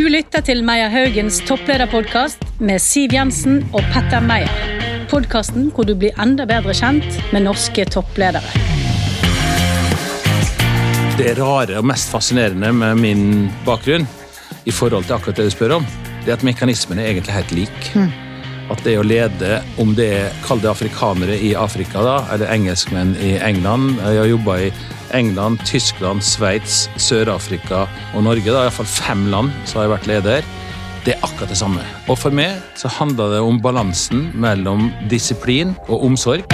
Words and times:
Du 0.00 0.06
lytter 0.08 0.40
til 0.40 0.62
Meyer 0.64 0.88
Haugens 0.88 1.42
topplederpodkast 1.44 2.40
med 2.64 2.80
Siv 2.80 3.12
Jensen 3.12 3.58
og 3.76 3.82
Petter 3.92 4.22
Meyer. 4.24 4.48
Podkasten 5.10 5.66
hvor 5.76 5.84
du 5.84 5.92
blir 5.92 6.16
enda 6.24 6.46
bedre 6.48 6.72
kjent 6.72 7.18
med 7.34 7.44
norske 7.44 7.84
toppledere. 7.84 8.40
Det 11.18 11.34
rare 11.36 11.82
og 11.82 11.90
mest 11.90 12.08
fascinerende 12.14 12.70
med 12.78 13.02
min 13.02 13.26
bakgrunn 13.66 14.08
i 14.64 14.72
forhold 14.72 15.04
til 15.04 15.18
akkurat 15.18 15.42
det 15.42 15.50
du 15.50 15.52
spør 15.52 15.76
om, 15.76 15.90
det 16.24 16.32
er 16.32 16.38
at 16.38 16.46
mekanismene 16.48 17.04
er 17.04 17.12
egentlig 17.12 17.36
helt 17.36 17.52
lik. 17.58 17.90
At 18.72 18.80
det 18.86 18.96
å 18.96 19.04
lede, 19.04 19.58
om 19.84 19.92
det 19.98 20.08
er 20.22 20.40
kall 20.46 20.64
det 20.64 20.72
afrikanere 20.72 21.36
i 21.36 21.52
Afrika, 21.52 22.00
da, 22.06 22.16
eller 22.32 22.48
engelskmenn 22.56 23.18
i 23.20 23.34
England 23.36 23.98
Jeg 23.98 24.22
har 24.22 24.32
jobba 24.32 24.56
i 24.64 24.72
England, 25.16 25.60
Tyskland, 25.66 26.22
Sveits, 26.22 26.88
Sør-Afrika 27.00 27.86
og 28.14 28.24
Norge. 28.26 28.46
da, 28.46 28.64
Iallfall 28.66 28.86
fem 28.86 29.26
land 29.32 29.50
som 29.64 29.82
har 29.82 29.92
vært 29.94 30.08
leder. 30.10 30.46
Det 31.04 31.14
er 31.14 31.24
akkurat 31.24 31.48
det 31.48 31.58
samme. 31.58 31.84
Og 32.12 32.18
for 32.20 32.34
meg 32.34 32.60
så 32.76 32.90
handler 32.92 33.34
det 33.34 33.40
om 33.44 33.60
balansen 33.62 34.28
mellom 34.36 34.90
disiplin 35.10 35.74
og 35.88 36.04
omsorg. 36.10 36.44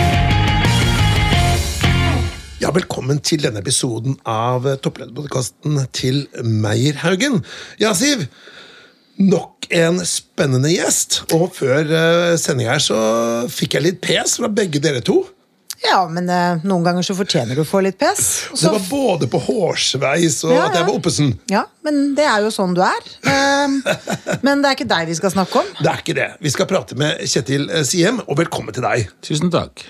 Ja, 2.62 2.70
velkommen 2.72 3.18
til 3.20 3.42
denne 3.44 3.60
episoden 3.60 4.16
av 4.26 4.64
topplederpodkasten 4.82 5.82
til 5.92 6.24
Meierhaugen. 6.42 7.42
Ja, 7.82 7.92
Siv. 7.94 8.24
Nok 9.16 9.68
en 9.74 10.00
spennende 10.06 10.70
gjest. 10.72 11.22
Og 11.36 11.50
før 11.56 11.84
uh, 11.88 12.34
sending 12.40 12.70
her 12.70 12.82
så 12.82 12.98
fikk 13.52 13.76
jeg 13.76 13.86
litt 13.86 14.00
pes 14.04 14.38
fra 14.40 14.50
begge 14.52 14.82
dere 14.82 15.02
to. 15.04 15.24
Ja, 15.84 15.98
men 16.08 16.28
eh, 16.32 16.62
noen 16.64 16.84
ganger 16.86 17.04
så 17.04 17.14
fortjener 17.18 17.54
du 17.58 17.60
å 17.62 17.66
få 17.68 17.82
litt 17.84 17.98
pes. 18.00 18.22
Det 18.52 18.58
Så, 18.62 18.70
var 18.72 18.84
både 18.88 19.28
på 19.30 19.40
hårsveis 19.44 20.38
og 20.46 20.54
Ja, 20.54 20.64
at 20.68 20.76
jeg 20.78 20.82
ja. 20.82 20.86
var 20.88 20.96
oppesen. 20.96 21.34
ja, 21.52 21.64
men 21.84 22.14
det 22.16 22.24
er 22.24 22.40
jo 22.46 22.50
sånn 22.54 22.72
du 22.76 22.80
er. 22.86 23.10
Eh, 23.28 23.76
men 24.46 24.62
det 24.64 24.70
er 24.70 24.78
ikke 24.78 24.88
deg 24.88 25.10
vi 25.12 25.18
skal 25.18 25.34
snakke 25.34 25.60
om. 25.62 25.72
Det 25.82 25.90
er 25.92 26.02
ikke 26.02 26.16
det. 26.16 26.28
Vi 26.40 26.52
skal 26.54 26.68
prate 26.70 26.96
med 26.98 27.20
Kjetil 27.28 27.68
eh, 27.70 27.84
Siem, 27.88 28.22
og 28.26 28.38
velkommen 28.40 28.74
til 28.76 28.86
deg. 28.86 29.10
Tusen 29.26 29.52
takk. 29.52 29.84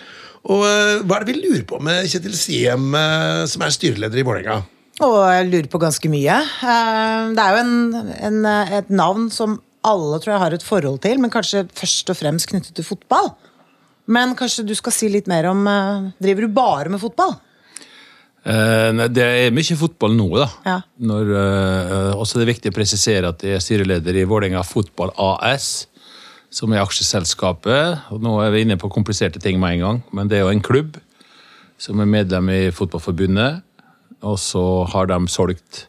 Og 0.47 0.63
eh, 0.67 1.03
Hva 1.07 1.19
er 1.21 1.25
det 1.27 1.33
vi 1.35 1.41
lurer 1.45 1.65
på 1.69 1.79
med 1.83 2.07
Kjetil 2.11 2.35
Siem, 2.39 2.91
eh, 2.95 3.45
som 3.51 3.63
er 3.67 3.75
styreleder 3.75 4.23
i 4.23 4.27
Vålerenga? 4.27 4.63
Og 5.05 5.17
jeg 5.29 5.49
lurer 5.53 5.67
på 5.69 5.81
ganske 5.83 6.09
mye. 6.09 6.37
Eh, 6.41 7.33
det 7.37 7.43
er 7.43 7.57
jo 7.57 7.63
en, 7.63 8.13
en, 8.31 8.39
eh, 8.49 8.77
et 8.81 8.91
navn 8.91 9.27
som 9.35 9.59
alle 9.87 10.17
tror 10.19 10.33
jeg 10.35 10.43
har 10.43 10.55
et 10.57 10.65
forhold 10.67 10.97
til, 11.05 11.21
men 11.23 11.31
kanskje 11.31 11.67
først 11.79 12.09
og 12.11 12.17
fremst 12.19 12.49
knyttet 12.51 12.75
til 12.75 12.87
fotball. 12.87 13.29
Men 14.07 14.37
kanskje 14.39 14.65
du 14.67 14.75
skal 14.79 14.95
si 14.95 15.11
litt 15.11 15.27
mer 15.31 15.49
om 15.51 15.67
eh, 15.67 16.09
Driver 16.23 16.47
du 16.47 16.55
bare 16.55 16.93
med 16.93 17.03
fotball? 17.03 17.35
Eh, 18.47 19.03
det 19.11 19.27
er 19.27 19.55
mye 19.55 19.79
fotball 19.79 20.15
nå, 20.15 20.29
da. 20.39 20.47
Ja. 20.69 20.77
Når, 21.11 21.33
eh, 21.41 22.13
også 22.15 22.39
er 22.39 22.45
det 22.45 22.53
viktig 22.53 22.73
å 22.73 22.77
presisere 22.77 23.33
at 23.35 23.43
jeg 23.43 23.59
er 23.59 23.65
styreleder 23.65 24.21
i 24.21 24.27
Vålerenga 24.29 24.63
Fotball 24.67 25.11
AS, 25.19 25.89
som 26.55 26.73
er 26.73 26.85
aksjeselskapet. 26.85 28.07
Og 28.15 28.23
nå 28.23 28.39
er 28.45 28.55
vi 28.55 28.63
inne 28.67 28.79
på 28.79 28.93
kompliserte 28.93 29.43
ting 29.43 29.59
med 29.63 29.77
en 29.77 29.85
gang, 29.87 30.01
men 30.15 30.31
det 30.31 30.39
er 30.39 30.47
jo 30.47 30.55
en 30.55 30.65
klubb 30.65 31.01
som 31.83 32.01
er 32.01 32.09
medlem 32.09 32.49
i 32.55 32.63
Fotballforbundet, 32.73 33.61
og 34.25 34.39
så 34.41 34.65
har 34.95 35.11
de 35.11 35.19
solgt 35.29 35.87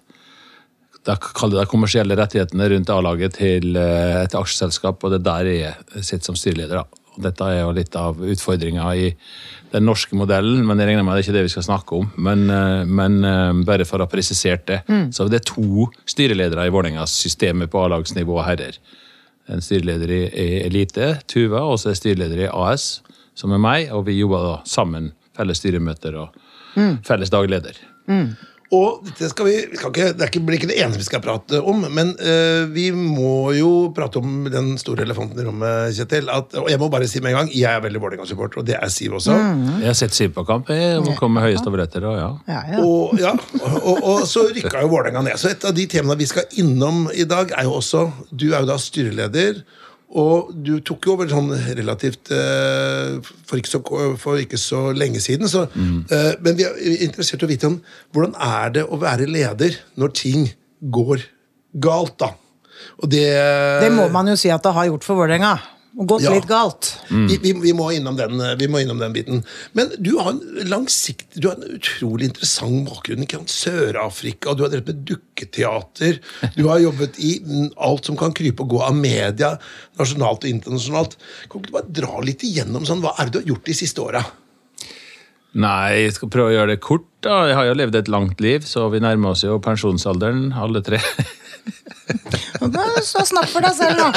de 1.07 1.15
kaller 1.23 1.61
det 1.61 1.71
kommersielle 1.71 2.17
rettighetene 2.19 2.67
rundt 2.73 2.89
A-laget 2.91 3.38
til 3.38 3.77
eh, 3.79 4.23
et 4.25 4.33
aksjeselskap, 4.35 5.03
og 5.03 5.13
det 5.13 5.21
er 5.21 5.27
der 5.27 5.49
jeg 5.53 6.03
sitter 6.03 6.25
som 6.31 6.39
styreleder. 6.39 6.81
da. 6.81 6.97
Dette 7.21 7.47
er 7.49 7.61
jo 7.61 7.73
litt 7.75 7.95
av 7.97 8.19
utfordringa 8.21 8.87
i 8.95 9.07
den 9.73 9.85
norske 9.87 10.15
modellen, 10.15 10.61
men 10.67 10.79
jeg 10.79 10.91
regner 10.91 11.05
med 11.05 11.17
det 11.17 11.23
er 11.23 11.27
ikke 11.27 11.35
det 11.35 11.45
vi 11.47 11.53
skal 11.55 11.65
snakke 11.67 11.97
om. 11.97 12.09
Men, 12.27 12.45
eh, 12.53 12.83
men 12.85 13.17
eh, 13.27 13.63
bare 13.67 13.87
for 13.87 13.99
å 13.99 14.07
ha 14.07 14.11
presisert 14.11 14.67
det. 14.69 14.79
Så 15.15 15.27
det 15.27 15.41
er 15.41 15.49
to 15.49 15.88
styreledere 16.07 16.67
i 16.67 16.73
Vålerengas 16.73 17.15
systemet 17.25 17.71
på 17.73 17.83
A-lagsnivå 17.83 18.39
herrer. 18.45 18.79
En 19.51 19.63
styreleder 19.63 20.11
i, 20.11 20.21
Elite, 20.65 21.13
Tuva, 21.27 21.63
og 21.63 21.79
så 21.79 21.91
er 21.91 21.99
styreleder 21.99 22.45
i 22.45 22.51
AS, 22.51 23.01
som 23.38 23.53
er 23.56 23.63
meg, 23.63 23.91
og 23.95 24.06
vi 24.09 24.17
jobber 24.19 24.44
da 24.44 24.56
sammen. 24.67 25.11
Felles 25.38 25.61
styremøter 25.61 26.17
og 26.19 26.44
felles 27.07 27.31
dagleder. 27.33 27.77
Og 28.75 29.00
dette 29.05 29.29
skal 29.31 29.47
vi, 29.47 29.53
vi 29.72 29.78
skal 29.79 29.94
ikke, 29.94 30.07
Det 30.17 30.25
er 30.25 30.31
ikke, 30.31 30.41
blir 30.44 30.57
ikke 30.59 30.67
det 30.67 30.79
eneste 30.83 31.00
vi 31.00 31.05
skal 31.07 31.22
prate 31.23 31.61
om, 31.63 31.85
men 31.94 32.11
uh, 32.19 32.67
vi 32.73 32.89
må 32.91 33.53
jo 33.55 33.69
prate 33.95 34.19
om 34.19 34.50
den 34.51 34.73
store 34.81 35.05
elefanten 35.05 35.39
i 35.39 35.45
rommet, 35.47 35.95
Kjetil. 35.95 36.28
At, 36.33 36.57
og 36.59 36.67
jeg 36.72 36.81
må 36.81 36.89
bare 36.91 37.07
si 37.07 37.22
med 37.23 37.31
en 37.31 37.39
gang, 37.41 37.53
jeg 37.56 37.69
er 37.72 37.85
veldig 37.85 38.01
Vålerenga-support, 38.03 38.59
og 38.59 38.67
det 38.67 38.75
er 38.75 38.91
Siv 38.91 39.16
også. 39.22 39.38
Jeg 39.79 39.88
har 39.88 39.97
sett 39.97 40.17
Siv 40.17 40.35
på 40.35 40.44
kamp, 40.47 40.72
jeg, 40.73 41.00
må 41.06 41.16
kom 41.19 41.35
med 41.38 41.47
høye 41.47 41.61
stavretter, 41.61 42.09
og 42.11 42.19
ja. 42.19 42.29
Ja, 42.51 42.61
ja. 42.73 42.83
Og, 42.83 43.16
ja, 43.22 43.33
og, 43.61 43.77
og, 43.79 44.03
og 44.03 44.27
så 44.27 44.47
rykka 44.51 44.83
jo 44.83 44.91
Vålerenga 44.91 45.23
ned. 45.29 45.39
Så 45.39 45.53
et 45.53 45.67
av 45.67 45.75
de 45.77 45.88
temaene 45.88 46.19
vi 46.19 46.27
skal 46.27 46.59
innom 46.59 47.06
i 47.16 47.27
dag, 47.29 47.56
er 47.56 47.69
jo 47.69 47.77
også 47.79 48.09
Du 48.31 48.50
er 48.51 48.59
jo 48.59 48.67
da 48.67 48.75
styreleder. 48.81 49.63
Og 50.16 50.53
du 50.63 50.78
tok 50.88 51.03
jo 51.03 51.16
over 51.18 51.28
sånn 51.28 51.50
relativt 51.75 52.31
eh, 52.31 53.18
for, 53.44 53.59
ikke 53.59 53.72
så, 53.73 53.81
for 54.22 54.40
ikke 54.40 54.59
så 54.62 54.85
lenge 54.95 55.19
siden. 55.19 55.50
Så, 55.51 55.66
eh, 55.75 56.34
men 56.44 56.56
vi 56.56 56.63
er 56.63 56.78
interessert 57.03 57.44
i 57.44 57.47
å 57.47 57.51
vite 57.51 57.68
om 57.68 57.79
hvordan 58.16 58.38
er 58.40 58.75
det 58.78 58.85
å 58.88 59.00
være 59.01 59.28
leder 59.28 59.75
når 60.00 60.13
ting 60.16 60.47
går 60.79 61.25
galt, 61.84 62.16
da. 62.23 62.31
Og 63.01 63.09
det, 63.12 63.25
Det 63.84 63.91
må 63.91 64.07
man 64.13 64.29
jo 64.31 64.38
si 64.40 64.50
at 64.53 64.63
det 64.63 64.72
har 64.73 64.88
gjort 64.88 65.03
for 65.03 65.19
Vålerenga. 65.19 65.57
Og 65.97 66.06
gått 66.12 66.22
Ja. 66.22 66.31
litt 66.35 66.46
galt. 66.46 66.91
vi, 67.09 67.38
vi, 67.41 67.53
vi, 67.58 67.72
må 67.74 67.88
innom 67.96 68.16
den, 68.16 68.40
eh, 68.40 68.56
vi 68.59 68.68
må 68.69 68.78
innom 68.84 69.00
den 69.02 69.13
biten. 69.16 69.40
Men 69.74 69.90
du 69.97 70.12
har 70.19 70.30
en 70.30 70.41
langsiktig, 70.69 71.41
du 71.41 71.47
har 71.50 71.56
en 71.58 71.78
utrolig 71.80 72.30
interessant 72.30 72.85
bakgrunn. 72.85 73.24
ikke 73.25 73.40
sant? 73.40 73.50
Sør-Afrika, 73.50 74.53
du 74.53 74.62
har 74.63 74.69
drevet 74.69 74.91
med 74.94 75.02
dukketeater. 75.09 76.19
Du 76.56 76.68
har 76.68 76.80
jobbet 76.84 77.18
i 77.18 77.40
mm, 77.41 77.72
alt 77.81 78.06
som 78.06 78.18
kan 78.19 78.36
krype 78.38 78.62
og 78.62 78.69
gå 78.75 78.81
av 78.86 78.94
media, 78.96 79.56
nasjonalt 79.97 80.46
og 80.46 80.52
internasjonalt. 80.52 81.18
Kan 81.50 81.62
ikke 81.63 81.72
du 81.72 81.78
bare 81.80 81.96
dra 82.02 82.22
litt 82.22 82.46
igjennom 82.46 82.86
sånn, 82.86 83.02
hva 83.02 83.16
er 83.18 83.25
det 83.25 83.34
du 83.34 83.40
har 83.41 83.50
gjort 83.56 83.66
de 83.66 83.78
siste 83.81 84.03
åra? 84.06 84.22
Nei, 85.57 86.03
jeg 86.06 86.13
skal 86.19 86.30
prøve 86.30 86.52
å 86.52 86.56
gjøre 86.59 86.75
det 86.75 86.81
kort. 86.86 87.07
da. 87.25 87.47
Jeg 87.50 87.56
har 87.57 87.66
jo 87.66 87.74
levd 87.80 87.96
et 87.97 88.09
langt 88.13 88.41
liv, 88.44 88.62
så 88.68 88.86
vi 88.94 89.02
nærmer 89.02 89.34
oss 89.34 89.41
jo 89.47 89.57
pensjonsalderen, 89.63 90.52
alle 90.53 90.84
tre. 90.86 91.00
Så 93.07 93.23
snakk 93.28 93.50
for 93.51 93.63
deg 93.63 93.75
selv, 93.78 94.00
nå. 94.00 94.07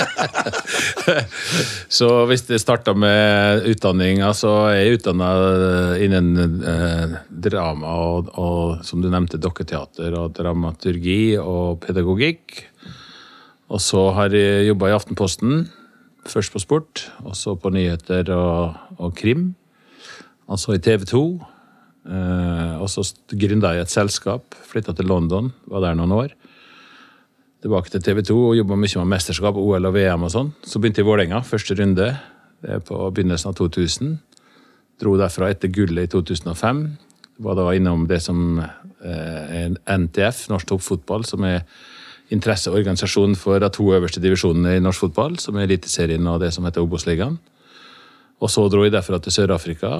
Så 1.99 2.09
hvis 2.31 2.45
det 2.49 2.61
starta 2.63 2.95
med 2.97 3.67
utdanning, 3.71 4.23
er 4.23 4.75
jeg 4.77 4.99
utdanna 4.99 5.31
innen 6.03 6.61
eh, 6.61 7.19
drama 7.31 7.95
og, 8.07 8.33
og, 8.41 8.81
som 8.87 9.03
du 9.03 9.11
nevnte, 9.11 9.41
dokketeater 9.43 10.17
og 10.19 10.35
dramaturgi 10.39 11.37
og 11.43 11.81
pedagogikk. 11.85 12.65
Og 13.71 13.83
så 13.83 14.09
har 14.17 14.35
jeg 14.35 14.67
jobba 14.71 14.91
i 14.91 14.97
Aftenposten, 14.97 15.65
først 16.31 16.53
på 16.53 16.63
sport, 16.63 17.07
og 17.23 17.37
så 17.39 17.55
på 17.59 17.71
nyheter 17.75 18.33
og, 18.35 18.77
og 18.99 19.15
krim. 19.19 19.53
Altså 20.51 20.75
i 20.75 20.83
TV 20.83 21.07
2. 21.07 21.25
Eh, 22.11 22.75
og 22.81 22.89
så 22.91 23.05
gründa 23.39 23.75
jeg 23.77 23.87
et 23.87 23.93
selskap, 23.93 24.57
flytta 24.67 24.95
til 24.97 25.11
London, 25.11 25.53
var 25.71 25.85
der 25.85 25.99
noen 25.99 26.17
år. 26.17 26.35
Tilbake 27.61 27.93
til 27.93 28.01
TV 28.01 28.23
2 28.25 28.35
og 28.41 28.55
jobba 28.57 28.77
mye 28.81 28.97
med 29.03 29.11
mesterskap, 29.13 29.59
OL 29.61 29.85
og 29.85 29.93
VM 29.93 30.23
og 30.25 30.31
sånn. 30.33 30.49
Så 30.65 30.81
begynte 30.81 31.03
jeg 31.03 31.05
i 31.05 31.09
Vålerenga, 31.11 31.43
første 31.45 31.75
runde. 31.77 32.07
Det 32.65 32.71
er 32.73 32.81
på 32.85 32.97
begynnelsen 33.13 33.51
av 33.51 33.55
2000. 33.59 34.15
Dro 35.01 35.13
derfra 35.21 35.51
etter 35.53 35.69
gullet 35.73 36.05
i 36.09 36.11
2005. 36.13 36.81
Var 37.45 37.55
da 37.59 37.65
innom 37.77 38.07
det 38.09 38.21
som 38.25 38.39
eh, 38.61 39.61
er 39.61 39.77
NTF, 39.77 40.49
Norsk 40.53 40.67
Toppfotball, 40.73 41.23
som 41.29 41.41
er 41.49 41.61
interesseorganisasjon 42.33 43.35
for 43.37 43.61
de 43.61 43.69
to 43.75 43.85
øverste 43.93 44.23
divisjonene 44.25 44.77
i 44.79 44.85
norsk 44.85 45.01
fotball, 45.05 45.33
som 45.43 45.53
er 45.59 45.67
Eliteserien 45.69 46.25
og 46.31 46.41
det 46.41 46.51
som 46.57 46.65
heter 46.65 46.85
Obos-ligaen. 46.85 47.37
Og 48.41 48.49
så 48.49 48.63
dro 48.73 48.81
jeg 48.87 48.95
derfra 48.97 49.17
til 49.21 49.33
Sør-Afrika. 49.37 49.91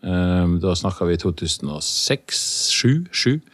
Eh, 0.00 0.46
Da 0.64 0.72
snakka 0.72 1.04
vi 1.04 1.12
i 1.18 1.20
2006-2007. 1.20 3.44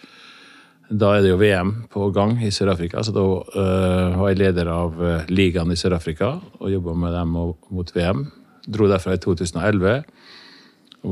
Da 0.90 1.12
er 1.14 1.22
det 1.22 1.30
jo 1.30 1.38
VM 1.38 1.68
på 1.86 2.08
gang 2.10 2.32
i 2.42 2.48
Sør-Afrika, 2.50 2.98
så 3.06 3.12
da 3.14 3.22
eh, 3.22 4.16
var 4.18 4.32
jeg 4.32 4.40
leder 4.40 4.70
av 4.72 4.96
eh, 4.98 5.28
ligaen 5.30 5.70
i 5.70 5.78
Sør-Afrika 5.78 6.32
og 6.58 6.72
jobba 6.72 6.96
med 6.98 7.14
dem 7.14 7.36
mot 7.36 7.92
VM. 7.94 8.24
Dro 8.66 8.88
derfra 8.90 9.14
i 9.14 9.20
2011. 9.22 10.02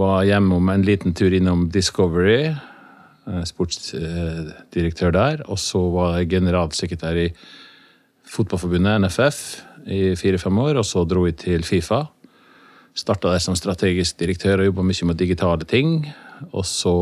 Var 0.03 0.27
hjemme 0.27 0.59
om 0.59 0.75
en 0.75 0.83
liten 0.83 1.15
tur 1.15 1.31
innom 1.31 1.69
Discovery, 1.71 2.51
eh, 2.51 3.47
sportsdirektør 3.47 5.15
der. 5.15 5.47
Og 5.47 5.63
så 5.63 5.85
var 5.95 6.19
jeg 6.19 6.33
generalsekretær 6.35 7.23
i 7.23 7.31
Fotballforbundet, 8.29 9.07
NFF, 9.07 9.43
i 9.87 10.03
fire-fem 10.19 10.63
år. 10.67 10.83
Og 10.83 10.91
så 10.91 11.07
dro 11.07 11.29
jeg 11.31 11.39
til 11.47 11.63
Fifa. 11.63 12.09
Starta 12.99 13.31
der 13.31 13.47
som 13.47 13.55
strategisk 13.55 14.19
direktør 14.19 14.59
og 14.59 14.73
jobba 14.73 14.91
mye 14.91 15.13
med 15.13 15.23
digitale 15.23 15.71
ting. 15.71 16.01
Og 16.51 16.67
så 16.67 16.97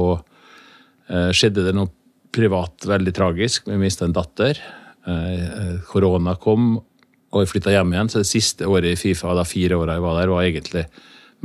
skjedde 1.07 1.65
det 1.65 1.73
noe 1.79 1.89
privat 2.37 2.87
veldig 2.89 3.15
tragisk. 3.17 3.67
Vi 3.71 3.79
mista 3.81 4.07
en 4.07 4.15
datter. 4.17 4.61
Eh, 5.07 5.77
Korona 5.89 6.37
kom, 6.41 6.75
og 7.33 7.43
jeg 7.43 7.53
flytta 7.55 7.75
hjem 7.75 7.95
igjen. 7.95 8.11
Så 8.13 8.23
det 8.23 8.31
siste 8.31 8.69
året 8.69 8.93
i 8.93 9.01
Fifa, 9.01 9.35
da 9.37 9.47
fire 9.49 9.79
åra 9.81 9.97
jeg 9.97 10.05
var 10.05 10.19
der, 10.21 10.33
var 10.35 10.49
egentlig 10.49 10.85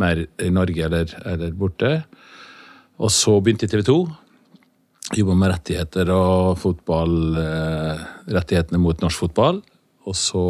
mer 0.01 0.25
i 0.25 0.49
Norge 0.53 0.87
eller, 0.87 1.13
eller 1.27 1.55
borte. 1.57 1.93
Og 3.01 3.11
så 3.13 3.37
begynte 3.41 3.65
jeg 3.65 3.71
i 3.71 3.77
TV 3.77 3.87
2. 3.87 3.97
Jobba 5.17 5.35
med 5.35 5.51
rettigheter 5.51 6.11
og 6.13 6.59
fotball, 6.61 7.15
eh, 7.41 8.03
rettighetene 8.31 8.79
mot 8.81 9.01
norsk 9.03 9.25
fotball. 9.25 9.61
Og 10.07 10.17
så 10.17 10.45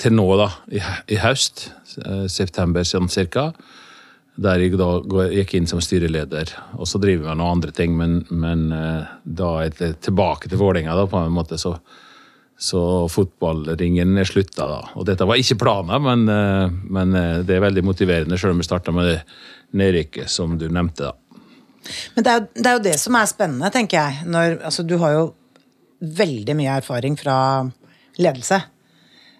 til 0.00 0.16
nå, 0.16 0.26
da, 0.40 0.48
i, 0.72 0.80
i 1.14 1.20
høst, 1.22 1.68
eh, 2.02 2.26
september 2.32 2.86
sånn 2.86 3.10
cirka, 3.12 3.50
der 4.40 4.62
jeg 4.64 4.78
da 4.80 4.88
gikk 5.32 5.56
inn 5.58 5.68
som 5.68 5.82
styreleder. 5.84 6.54
Og 6.80 6.88
så 6.88 7.00
driver 7.02 7.28
jeg 7.28 7.38
noen 7.38 7.58
andre 7.58 7.74
ting, 7.76 7.96
men, 7.98 8.22
men 8.30 8.70
eh, 8.72 9.10
da 9.24 9.50
er 9.64 9.74
det 9.76 9.92
tilbake 10.06 10.48
til 10.48 10.60
Vålerenga, 10.60 10.96
på 11.10 11.20
en 11.20 11.34
måte. 11.36 11.58
Så, 11.60 11.74
så 12.56 12.82
fotballringen 13.12 14.16
er 14.18 14.28
slutta, 14.28 14.68
da. 14.70 14.80
Og 14.96 15.06
dette 15.08 15.28
var 15.28 15.40
ikke 15.40 15.60
planen, 15.60 16.06
men, 16.06 16.24
eh, 16.32 16.78
men 16.96 17.18
eh, 17.18 17.42
det 17.44 17.58
er 17.58 17.66
veldig 17.66 17.84
motiverende, 17.84 18.40
selv 18.40 18.56
om 18.56 18.62
vi 18.62 18.68
starta 18.68 18.94
med 18.94 19.10
det 19.10 19.18
nedrykket 19.76 20.32
som 20.32 20.56
du 20.60 20.68
nevnte, 20.72 21.12
da. 21.12 21.18
Men 22.14 22.24
det 22.24 22.32
er, 22.32 22.40
jo, 22.40 22.48
det 22.56 22.68
er 22.68 22.76
jo 22.76 22.84
det 22.84 22.98
som 23.02 23.16
er 23.18 23.28
spennende, 23.28 23.72
tenker 23.74 23.98
jeg. 23.98 24.26
Når, 24.32 24.60
altså, 24.68 24.84
du 24.86 24.96
har 25.02 25.16
jo 25.16 25.24
veldig 26.02 26.54
mye 26.58 26.76
erfaring 26.80 27.18
fra 27.18 27.36
ledelse. 28.22 28.62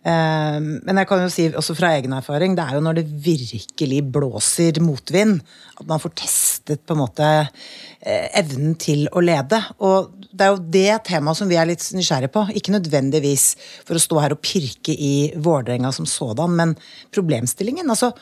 Eh, 0.03 0.59
men 0.59 0.99
jeg 0.99 1.07
kan 1.07 1.23
jo 1.23 1.31
si 1.31 1.47
også 1.55 1.77
fra 1.79 1.93
egen 1.99 2.15
erfaring, 2.17 2.57
det 2.59 2.65
er 2.65 2.77
jo 2.77 2.83
når 2.83 2.99
det 2.99 3.07
virkelig 3.27 4.01
blåser 4.15 4.81
motvind, 4.83 5.39
at 5.79 5.87
man 5.87 6.03
får 6.03 6.17
testet 6.19 6.83
på 6.87 6.97
en 6.97 7.03
måte 7.05 7.29
eh, 7.39 8.27
evnen 8.41 8.75
til 8.83 9.07
å 9.15 9.23
lede. 9.23 9.61
Og 9.87 10.11
det 10.33 10.47
er 10.47 10.53
jo 10.53 10.67
det 10.75 10.99
temaet 11.09 11.39
som 11.39 11.51
vi 11.51 11.59
er 11.61 11.71
litt 11.71 11.87
nysgjerrige 11.95 12.35
på. 12.35 12.45
Ikke 12.59 12.75
nødvendigvis 12.75 13.53
for 13.87 13.99
å 13.99 14.03
stå 14.03 14.23
her 14.25 14.35
og 14.35 14.43
pirke 14.43 14.95
i 14.95 15.33
Vålerenga 15.39 15.93
som 15.95 16.09
sådan, 16.09 16.57
men 16.59 16.77
problemstillingen. 17.15 17.91
altså 17.91 18.13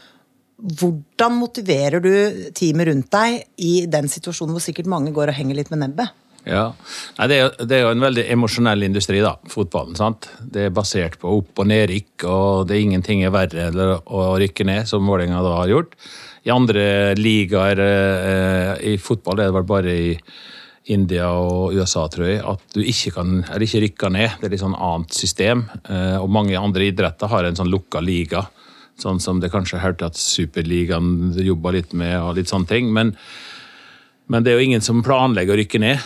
hvordan 0.60 1.38
motiverer 1.38 2.02
du 2.04 2.10
teamet 2.52 2.90
rundt 2.90 3.08
deg 3.14 3.38
i 3.64 3.86
den 3.88 4.10
situasjonen 4.12 4.52
hvor 4.52 4.60
sikkert 4.60 4.90
mange 4.92 5.12
går 5.16 5.32
og 5.32 5.38
henger 5.38 5.56
litt 5.56 5.70
med 5.72 5.80
nebbet? 5.86 6.12
Ja, 6.48 6.70
Nei, 7.18 7.26
det, 7.28 7.36
er, 7.36 7.66
det 7.68 7.76
er 7.76 7.82
jo 7.84 7.92
en 7.92 8.04
veldig 8.04 8.24
emosjonell 8.32 8.86
industri, 8.86 9.20
da, 9.20 9.34
fotballen. 9.52 9.96
sant? 9.98 10.30
Det 10.40 10.68
er 10.68 10.74
basert 10.74 11.18
på 11.20 11.34
opp- 11.36 11.60
og 11.60 11.68
nedrykk, 11.68 12.24
og 12.24 12.68
det 12.68 12.76
er 12.76 12.84
ingenting 12.86 13.24
er 13.24 13.34
verre 13.34 13.66
enn 13.68 13.80
å 13.80 14.22
rykke 14.40 14.64
ned, 14.68 14.88
som 14.88 15.04
Vålerenga 15.08 15.42
da 15.44 15.58
har 15.58 15.72
gjort. 15.72 15.98
I 16.48 16.54
andre 16.54 16.84
ligaer 17.18 17.82
eh, 17.84 18.72
i 18.92 18.96
fotball 18.96 19.42
er 19.42 19.50
det 19.50 19.56
vel 19.58 19.68
bare 19.68 19.92
i 19.92 20.14
India 20.90 21.28
og 21.36 21.76
USA, 21.76 22.06
tror 22.10 22.30
jeg, 22.30 22.40
at 22.40 22.64
du 22.72 22.80
ikke 22.80 23.12
kan, 23.18 23.36
eller 23.44 23.66
ikke 23.66 23.84
rykker 23.84 24.14
ned. 24.16 24.38
Det 24.40 24.48
er 24.48 24.54
litt 24.56 24.64
sånn 24.64 24.78
annet 24.78 25.12
system. 25.14 25.66
Eh, 25.84 26.16
og 26.16 26.32
mange 26.32 26.56
andre 26.56 26.88
idretter 26.88 27.30
har 27.30 27.46
en 27.46 27.60
sånn 27.60 27.70
lukka 27.70 28.00
liga, 28.00 28.46
sånn 29.00 29.20
som 29.20 29.44
det 29.44 29.52
kanskje 29.52 29.84
hørte 29.84 30.08
at 30.08 30.16
Superligaen 30.18 31.36
jobba 31.36 31.76
litt 31.76 31.92
med, 31.92 32.16
og 32.24 32.40
litt 32.40 32.48
sånne 32.48 32.72
ting. 32.72 32.92
men 32.96 33.14
men 34.30 34.44
det 34.46 34.52
er 34.52 34.60
jo 34.60 34.66
ingen 34.68 34.84
som 34.84 35.02
planlegger 35.02 35.56
å 35.56 35.58
rykke 35.58 35.80
ned. 35.82 36.02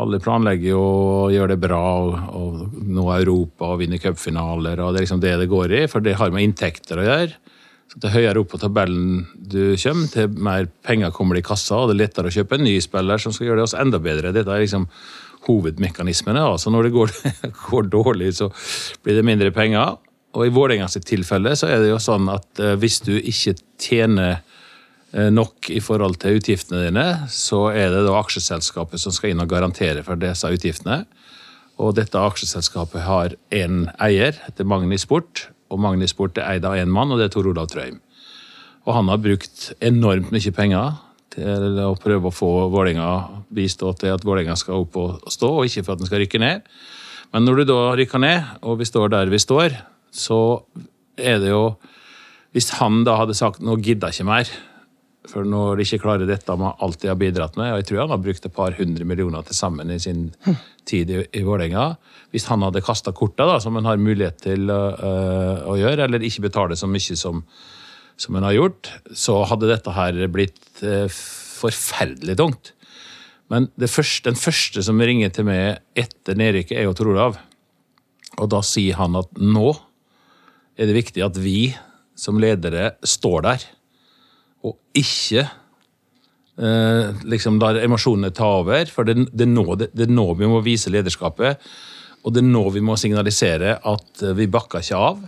Alle 0.00 0.18
planlegger 0.18 0.72
jo 0.72 0.82
å 0.82 1.30
gjøre 1.30 1.54
det 1.54 1.62
bra 1.62 1.80
og, 2.02 2.14
og 2.34 2.78
nå 2.90 3.04
Europa 3.14 3.70
og 3.72 3.82
vinne 3.84 4.00
cupfinaler. 4.02 4.80
Det 4.80 4.88
er 4.90 5.04
liksom 5.04 5.22
det 5.22 5.34
det 5.38 5.50
går 5.50 5.74
i, 5.78 5.82
for 5.90 6.02
det 6.02 6.16
har 6.18 6.34
med 6.34 6.48
inntekter 6.48 6.98
å 6.98 7.06
gjøre. 7.06 7.52
Så 7.92 8.00
Til 8.02 8.14
høyere 8.14 8.40
opp 8.40 8.50
på 8.50 8.58
tabellen 8.58 9.26
du 9.36 9.76
kommer, 9.78 10.08
til 10.10 10.32
mer 10.34 10.66
penger 10.86 11.12
kommer 11.14 11.36
det 11.36 11.44
i 11.44 11.46
kassa, 11.46 11.78
og 11.78 11.92
det 11.92 11.98
er 11.98 12.00
lettere 12.06 12.32
å 12.32 12.34
kjøpe 12.34 12.58
en 12.58 12.66
ny 12.66 12.78
spiller 12.82 13.22
som 13.22 13.34
skal 13.34 13.50
gjøre 13.50 13.60
det 13.60 13.68
også 13.68 13.82
enda 13.84 14.00
bedre. 14.02 14.32
Dette 14.34 14.50
er 14.50 14.64
liksom 14.64 14.88
hovedmekanismene. 15.44 16.42
altså 16.42 16.72
når 16.72 16.88
det 16.88 16.94
går, 16.96 17.14
går 17.68 17.92
dårlig, 17.92 18.32
så 18.40 18.50
blir 19.04 19.20
det 19.20 19.26
mindre 19.28 19.52
penger. 19.54 20.00
Og 20.34 20.48
i 20.48 20.50
Vålerenga 20.54 20.88
sitt 20.90 21.06
tilfelle 21.06 21.54
så 21.54 21.68
er 21.70 21.84
det 21.84 21.92
jo 21.92 22.00
sånn 22.02 22.26
at 22.32 22.58
eh, 22.58 22.74
hvis 22.80 22.98
du 23.06 23.12
ikke 23.14 23.54
tjener 23.78 24.40
nok 25.14 25.68
i 25.70 25.78
forhold 25.84 26.16
til 26.18 26.40
utgiftene 26.40 26.88
dine, 26.88 27.06
så 27.30 27.68
er 27.70 27.92
det 27.92 28.02
da 28.06 28.16
aksjeselskapet 28.18 28.98
som 28.98 29.14
skal 29.14 29.30
inn 29.30 29.42
og 29.44 29.52
garantere 29.52 30.02
for 30.02 30.18
disse 30.18 30.48
utgiftene. 30.50 31.04
Og 31.78 31.94
dette 31.98 32.18
aksjeselskapet 32.18 33.02
har 33.06 33.34
én 33.54 33.84
eier, 34.02 34.34
heter 34.46 34.66
Magni 34.66 34.98
Sport. 34.98 35.48
Og 35.70 35.80
Magni 35.82 36.06
Sport 36.10 36.38
er 36.38 36.56
eid 36.56 36.66
av 36.66 36.76
én 36.78 36.90
mann, 36.90 37.10
og 37.10 37.18
det 37.18 37.28
er 37.28 37.34
Tor 37.34 37.48
Olav 37.50 37.70
Trøim. 37.70 38.00
Og 38.84 38.94
han 38.94 39.08
har 39.10 39.22
brukt 39.22 39.70
enormt 39.82 40.34
mye 40.34 40.54
penger 40.54 40.98
til 41.34 41.80
å 41.82 41.94
prøve 41.98 42.30
å 42.30 42.34
få 42.34 42.50
Vålerenga 42.70 43.08
bistå 43.54 43.90
til 43.98 44.14
at 44.14 44.26
Vålerenga 44.26 44.54
skal 44.60 44.84
opp 44.84 44.98
og 45.00 45.32
stå, 45.32 45.50
og 45.50 45.66
ikke 45.66 45.86
for 45.86 45.94
at 45.94 46.02
den 46.02 46.10
skal 46.10 46.22
rykke 46.22 46.42
ned. 46.42 46.68
Men 47.34 47.48
når 47.48 47.62
du 47.62 47.64
da 47.72 47.80
rykker 47.98 48.22
ned, 48.22 48.52
og 48.62 48.78
vi 48.78 48.86
står 48.86 49.10
der 49.16 49.32
vi 49.32 49.40
står, 49.42 49.74
så 50.14 50.38
er 51.18 51.42
det 51.42 51.50
jo 51.54 51.76
Hvis 52.54 52.70
han 52.78 53.02
da 53.02 53.16
hadde 53.18 53.34
sagt 53.34 53.58
'nå 53.58 53.74
gidder 53.82 54.12
jeg 54.14 54.22
ikke 54.22 54.30
mer', 54.30 54.50
for 55.30 55.46
når 55.48 55.78
de 55.78 55.86
ikke 55.86 56.02
klarer 56.02 56.28
dette 56.28 56.56
med 56.60 56.80
alt 56.84 57.00
de 57.00 57.08
har 57.08 57.18
bidratt 57.20 57.56
med, 57.56 57.72
og 57.72 57.80
jeg 57.80 57.88
tror 57.88 58.02
han 58.02 58.12
har 58.12 58.22
brukt 58.26 58.44
et 58.44 58.54
par 58.54 58.74
hundre 58.76 59.06
millioner 59.08 59.46
til 59.46 59.56
sammen 59.56 59.92
i 59.92 60.00
sin 60.02 60.26
tid 60.88 61.10
i, 61.10 61.22
i 61.32 61.44
Vålerenga 61.46 61.94
Hvis 62.34 62.48
han 62.50 62.64
hadde 62.66 62.82
kasta 62.84 63.14
korta, 63.16 63.46
da, 63.48 63.56
som 63.62 63.78
han 63.78 63.88
har 63.88 64.00
mulighet 64.00 64.42
til 64.44 64.68
uh, 64.68 65.64
å 65.64 65.78
gjøre, 65.80 66.04
eller 66.04 66.26
ikke 66.26 66.44
betale 66.48 66.76
så 66.76 66.88
mye 66.90 67.16
som, 67.16 67.40
som 68.20 68.36
han 68.36 68.44
har 68.50 68.58
gjort, 68.58 68.90
så 69.16 69.40
hadde 69.48 69.70
dette 69.70 69.94
her 69.96 70.18
blitt 70.34 70.84
uh, 70.84 71.08
forferdelig 71.08 72.36
tungt. 72.40 72.74
Men 73.52 73.70
første, 73.86 74.28
den 74.28 74.40
første 74.40 74.84
som 74.84 75.00
ringer 75.00 75.32
til 75.32 75.48
meg 75.48 75.80
etter 75.96 76.36
nedrykket, 76.36 76.76
er 76.80 76.88
jo 76.88 76.96
Tor 76.96 77.12
Olav. 77.12 77.40
Og 78.42 78.50
da 78.50 78.60
sier 78.66 78.98
han 78.98 79.16
at 79.20 79.30
nå 79.40 79.72
er 80.74 80.90
det 80.90 80.96
viktig 80.96 81.22
at 81.24 81.38
vi 81.38 81.70
som 82.18 82.38
ledere 82.42 82.94
står 83.06 83.46
der, 83.46 83.66
og 84.64 84.78
ikke 84.96 85.44
eh, 85.44 87.24
liksom 87.28 87.60
lar 87.62 87.78
emosjonene 87.82 88.32
ta 88.34 88.48
over. 88.62 88.88
For 88.90 89.08
det, 89.08 89.28
det, 89.32 89.48
nå, 89.50 89.66
det, 89.80 89.90
det 89.96 90.08
nå 90.10 90.26
vi 90.40 90.48
må 90.50 90.62
vise 90.64 90.92
lederskapet, 90.92 91.62
og 92.24 92.32
det 92.32 92.40
er 92.40 92.48
nå 92.48 92.64
vi 92.72 92.82
må 92.84 92.96
signalisere 93.00 93.78
at 93.78 94.24
eh, 94.24 94.36
vi 94.38 94.50
bakker 94.50 94.84
ikke 94.84 95.02
av. 95.10 95.24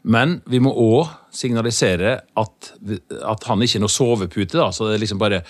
Men 0.00 0.38
vi 0.48 0.62
må 0.64 0.72
òg 0.72 1.10
signalisere 1.36 2.14
at, 2.40 2.72
at 3.20 3.44
han 3.50 3.62
ikke 3.62 3.76
er 3.78 3.84
noe 3.84 3.92
sovepute, 3.92 4.56
da, 4.56 4.70
så 4.72 4.88
det 4.88 4.96
er 4.96 5.02
liksom 5.04 5.20
bare 5.20 5.42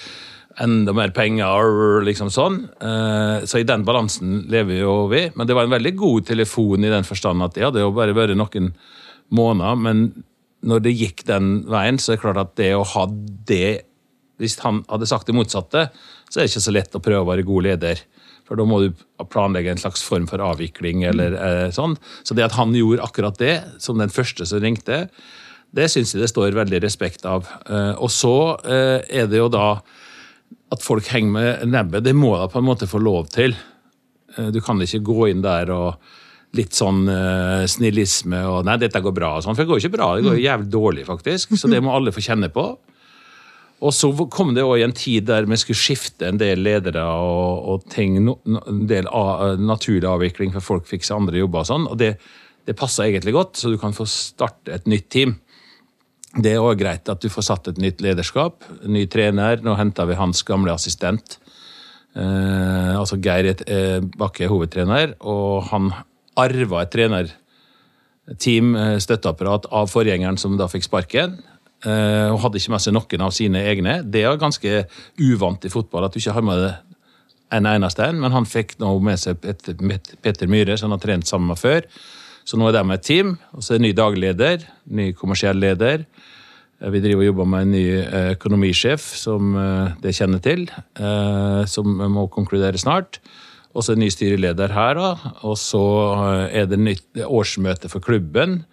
enda 0.60 0.92
mer 0.92 1.12
penger, 1.14 2.02
liksom 2.04 2.32
sånn. 2.34 2.56
Eh, 2.82 3.46
Så 3.46 3.60
i 3.60 3.68
den 3.68 3.84
balansen 3.86 4.42
lever 4.50 4.82
jo 4.82 4.94
vi. 5.12 5.28
Men 5.36 5.46
det 5.46 5.54
var 5.56 5.68
en 5.68 5.76
veldig 5.76 5.94
god 5.96 6.26
telefon 6.32 6.84
i 6.84 6.90
den 6.90 7.06
forstand 7.06 7.46
at 7.46 7.54
det 7.54 7.68
hadde 7.68 7.84
jo 7.84 7.94
bare 7.94 8.16
vært 8.16 8.34
noen 8.38 8.72
måneder, 9.30 9.78
men 9.78 10.08
når 10.66 10.82
det 10.84 10.96
gikk 10.96 11.24
den 11.28 11.52
veien, 11.70 11.98
så 12.00 12.12
er 12.12 12.18
det 12.18 12.24
klart 12.24 12.40
at 12.42 12.56
det 12.60 12.72
å 12.76 12.86
ha 12.94 13.06
det 13.48 13.86
Hvis 14.40 14.56
han 14.64 14.78
hadde 14.88 15.04
sagt 15.08 15.28
det 15.28 15.34
motsatte, 15.36 15.90
så 16.30 16.38
er 16.38 16.46
det 16.46 16.50
ikke 16.50 16.64
så 16.64 16.72
lett 16.72 16.94
å 16.96 17.02
prøve 17.04 17.20
å 17.20 17.28
være 17.28 17.44
god 17.44 17.66
leder. 17.66 17.98
For 18.48 18.56
da 18.56 18.64
må 18.64 18.78
du 18.80 19.02
planlegge 19.28 19.74
en 19.74 19.82
slags 19.82 20.00
form 20.00 20.24
for 20.30 20.40
avvikling 20.40 21.04
eller 21.04 21.36
eh, 21.36 21.66
sånn. 21.76 21.98
Så 22.24 22.32
det 22.34 22.46
at 22.46 22.56
han 22.56 22.72
gjorde 22.72 23.04
akkurat 23.04 23.36
det, 23.36 23.58
som 23.84 24.00
den 24.00 24.08
første 24.08 24.48
som 24.48 24.62
ringte, 24.64 25.02
det 25.76 25.90
syns 25.92 26.14
jeg 26.14 26.24
det 26.24 26.30
står 26.32 26.56
veldig 26.56 26.80
respekt 26.82 27.28
av. 27.28 27.50
Eh, 27.68 27.92
og 28.00 28.08
så 28.10 28.34
eh, 28.64 29.04
er 29.20 29.28
det 29.28 29.42
jo 29.42 29.50
da 29.52 29.68
at 30.72 30.82
folk 30.82 31.06
henger 31.12 31.36
med 31.36 31.68
nebbet, 31.70 32.06
det 32.08 32.16
må 32.16 32.32
da 32.40 32.48
på 32.50 32.62
en 32.62 32.66
måte 32.66 32.88
få 32.90 32.98
lov 33.02 33.28
til. 33.34 33.54
Eh, 34.38 34.50
Du 34.54 34.60
kan 34.64 34.80
ikke 34.82 35.04
gå 35.06 35.28
inn 35.30 35.44
der 35.44 35.70
og 35.74 36.00
litt 36.58 36.74
sånn 36.74 37.04
uh, 37.06 37.66
snillisme 37.70 38.40
og 38.50 38.64
'nei, 38.66 38.78
dette 38.82 39.02
går 39.02 39.14
bra', 39.14 39.36
og 39.38 39.44
sånn, 39.44 39.54
for 39.54 39.62
det 39.62 39.70
går 39.70 39.82
ikke 39.82 39.96
bra. 39.96 40.08
Det 40.16 40.26
går 40.26 40.38
jo 40.38 40.46
jævlig 40.46 40.70
dårlig, 40.70 41.04
faktisk. 41.06 41.54
Så 41.58 41.70
det 41.70 41.82
må 41.84 41.94
alle 41.94 42.14
få 42.14 42.24
kjenne 42.24 42.50
på. 42.50 42.64
Og 43.80 43.94
så 43.96 44.10
kom 44.28 44.52
det 44.56 44.64
i 44.64 44.84
en 44.84 44.92
tid 44.92 45.24
der 45.30 45.46
vi 45.48 45.56
skulle 45.56 45.80
skifte 45.80 46.28
en 46.28 46.40
del 46.40 46.60
ledere 46.60 47.00
og, 47.00 47.68
og 47.72 47.86
ting, 47.92 48.18
no, 48.26 48.36
en 48.44 48.82
del 48.90 49.08
av, 49.08 49.56
naturlig 49.56 50.08
avvikling, 50.08 50.52
for 50.52 50.60
folk 50.60 50.90
fikk 50.90 51.06
seg 51.06 51.16
andre 51.16 51.40
jobber 51.40 51.62
og 51.62 51.70
sånn. 51.70 51.86
Og 51.88 51.96
det, 52.02 52.10
det 52.68 52.76
passa 52.76 53.06
egentlig 53.06 53.32
godt, 53.38 53.56
så 53.56 53.72
du 53.72 53.78
kan 53.80 53.96
få 53.96 54.04
starte 54.10 54.74
et 54.74 54.90
nytt 54.90 55.08
team. 55.12 55.38
Det 56.36 56.52
er 56.52 56.62
òg 56.62 56.76
greit 56.82 57.08
at 57.10 57.24
du 57.24 57.30
får 57.32 57.46
satt 57.46 57.70
et 57.72 57.80
nytt 57.80 58.04
lederskap, 58.04 58.66
en 58.84 58.92
ny 58.94 59.06
trener. 59.10 59.64
Nå 59.64 59.74
henta 59.80 60.04
vi 60.06 60.18
hans 60.18 60.44
gamle 60.46 60.76
assistent. 60.76 61.40
Eh, 62.14 62.92
altså 62.98 63.16
Geir 63.22 63.48
eh, 63.54 63.98
Bakke 64.18 64.44
er 64.44 64.52
hovedtrener, 64.52 65.16
og 65.24 65.70
han 65.70 65.90
arva 66.40 66.82
et 66.84 66.92
trenerteam, 66.94 68.74
eh, 68.76 68.98
støtteapparat, 69.02 69.68
av 69.70 69.90
forgjengeren 69.92 70.38
som 70.38 70.56
da 70.58 70.68
fikk 70.70 70.86
sparken. 70.88 71.38
Eh, 71.80 72.28
og 72.28 72.42
hadde 72.42 72.60
ikke 72.60 72.74
med 72.74 72.82
seg 72.84 72.92
noen 72.92 73.22
av 73.24 73.32
sine 73.32 73.62
egne. 73.64 74.00
Det 74.04 74.24
er 74.28 74.40
ganske 74.40 74.84
uvant 75.16 75.64
i 75.64 75.72
fotball 75.72 76.04
at 76.04 76.12
du 76.12 76.20
ikke 76.20 76.34
har 76.36 76.44
med 76.44 76.60
deg 76.60 76.96
en 77.56 77.66
eneste 77.66 78.04
en, 78.04 78.20
men 78.20 78.34
han 78.34 78.44
fikk 78.46 78.76
nå 78.78 78.92
med 79.02 79.18
seg 79.18 79.40
Petter, 79.40 80.46
Myhre, 80.46 80.76
som 80.78 80.90
han 80.90 80.98
har 80.98 81.02
trent 81.02 81.26
sammen 81.26 81.48
med 81.50 81.58
før. 81.58 81.88
Så 82.44 82.58
nå 82.60 82.68
er 82.68 82.76
de 82.76 82.94
et 82.94 83.02
team, 83.02 83.32
og 83.56 83.64
så 83.64 83.74
er 83.74 83.80
det 83.80 83.86
ny 83.88 83.92
dagleder, 83.96 84.66
ny 84.92 85.08
kommersiell 85.16 85.58
leder. 85.58 86.04
Eh, 86.80 86.90
Vi 86.90 87.00
driver 87.00 87.24
og 87.24 87.30
jobber 87.30 87.48
med 87.48 87.62
en 87.62 87.72
ny 87.72 87.86
økonomisjef, 88.36 89.00
som 89.00 89.56
det 90.00 90.14
kjenner 90.14 90.40
til, 90.40 90.68
som 91.66 91.86
må 92.12 92.28
konkludere 92.28 92.78
snart. 92.78 93.18
Og 93.70 93.86
så 93.86 93.94
ny 93.98 94.08
styreleder 94.10 94.72
her, 94.74 94.98
da. 94.98 95.32
Og 95.46 95.58
så 95.60 95.82
eh, 96.16 96.62
er 96.62 96.70
det 96.70 96.80
nytt 96.80 97.20
årsmøte 97.26 97.90
for 97.92 98.02
klubben, 98.02 98.64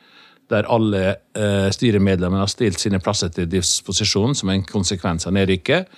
der 0.51 0.69
alle 0.71 1.03
eh, 1.35 1.67
styremedlemmene 1.75 2.45
har 2.45 2.51
stilt 2.51 2.79
sine 2.81 3.01
plasser 3.03 3.29
til 3.33 3.49
disposisjon 3.51 4.35
som 4.37 4.49
en 4.53 4.63
konsekvens 4.65 5.27
av 5.27 5.35
nedrykket. 5.37 5.91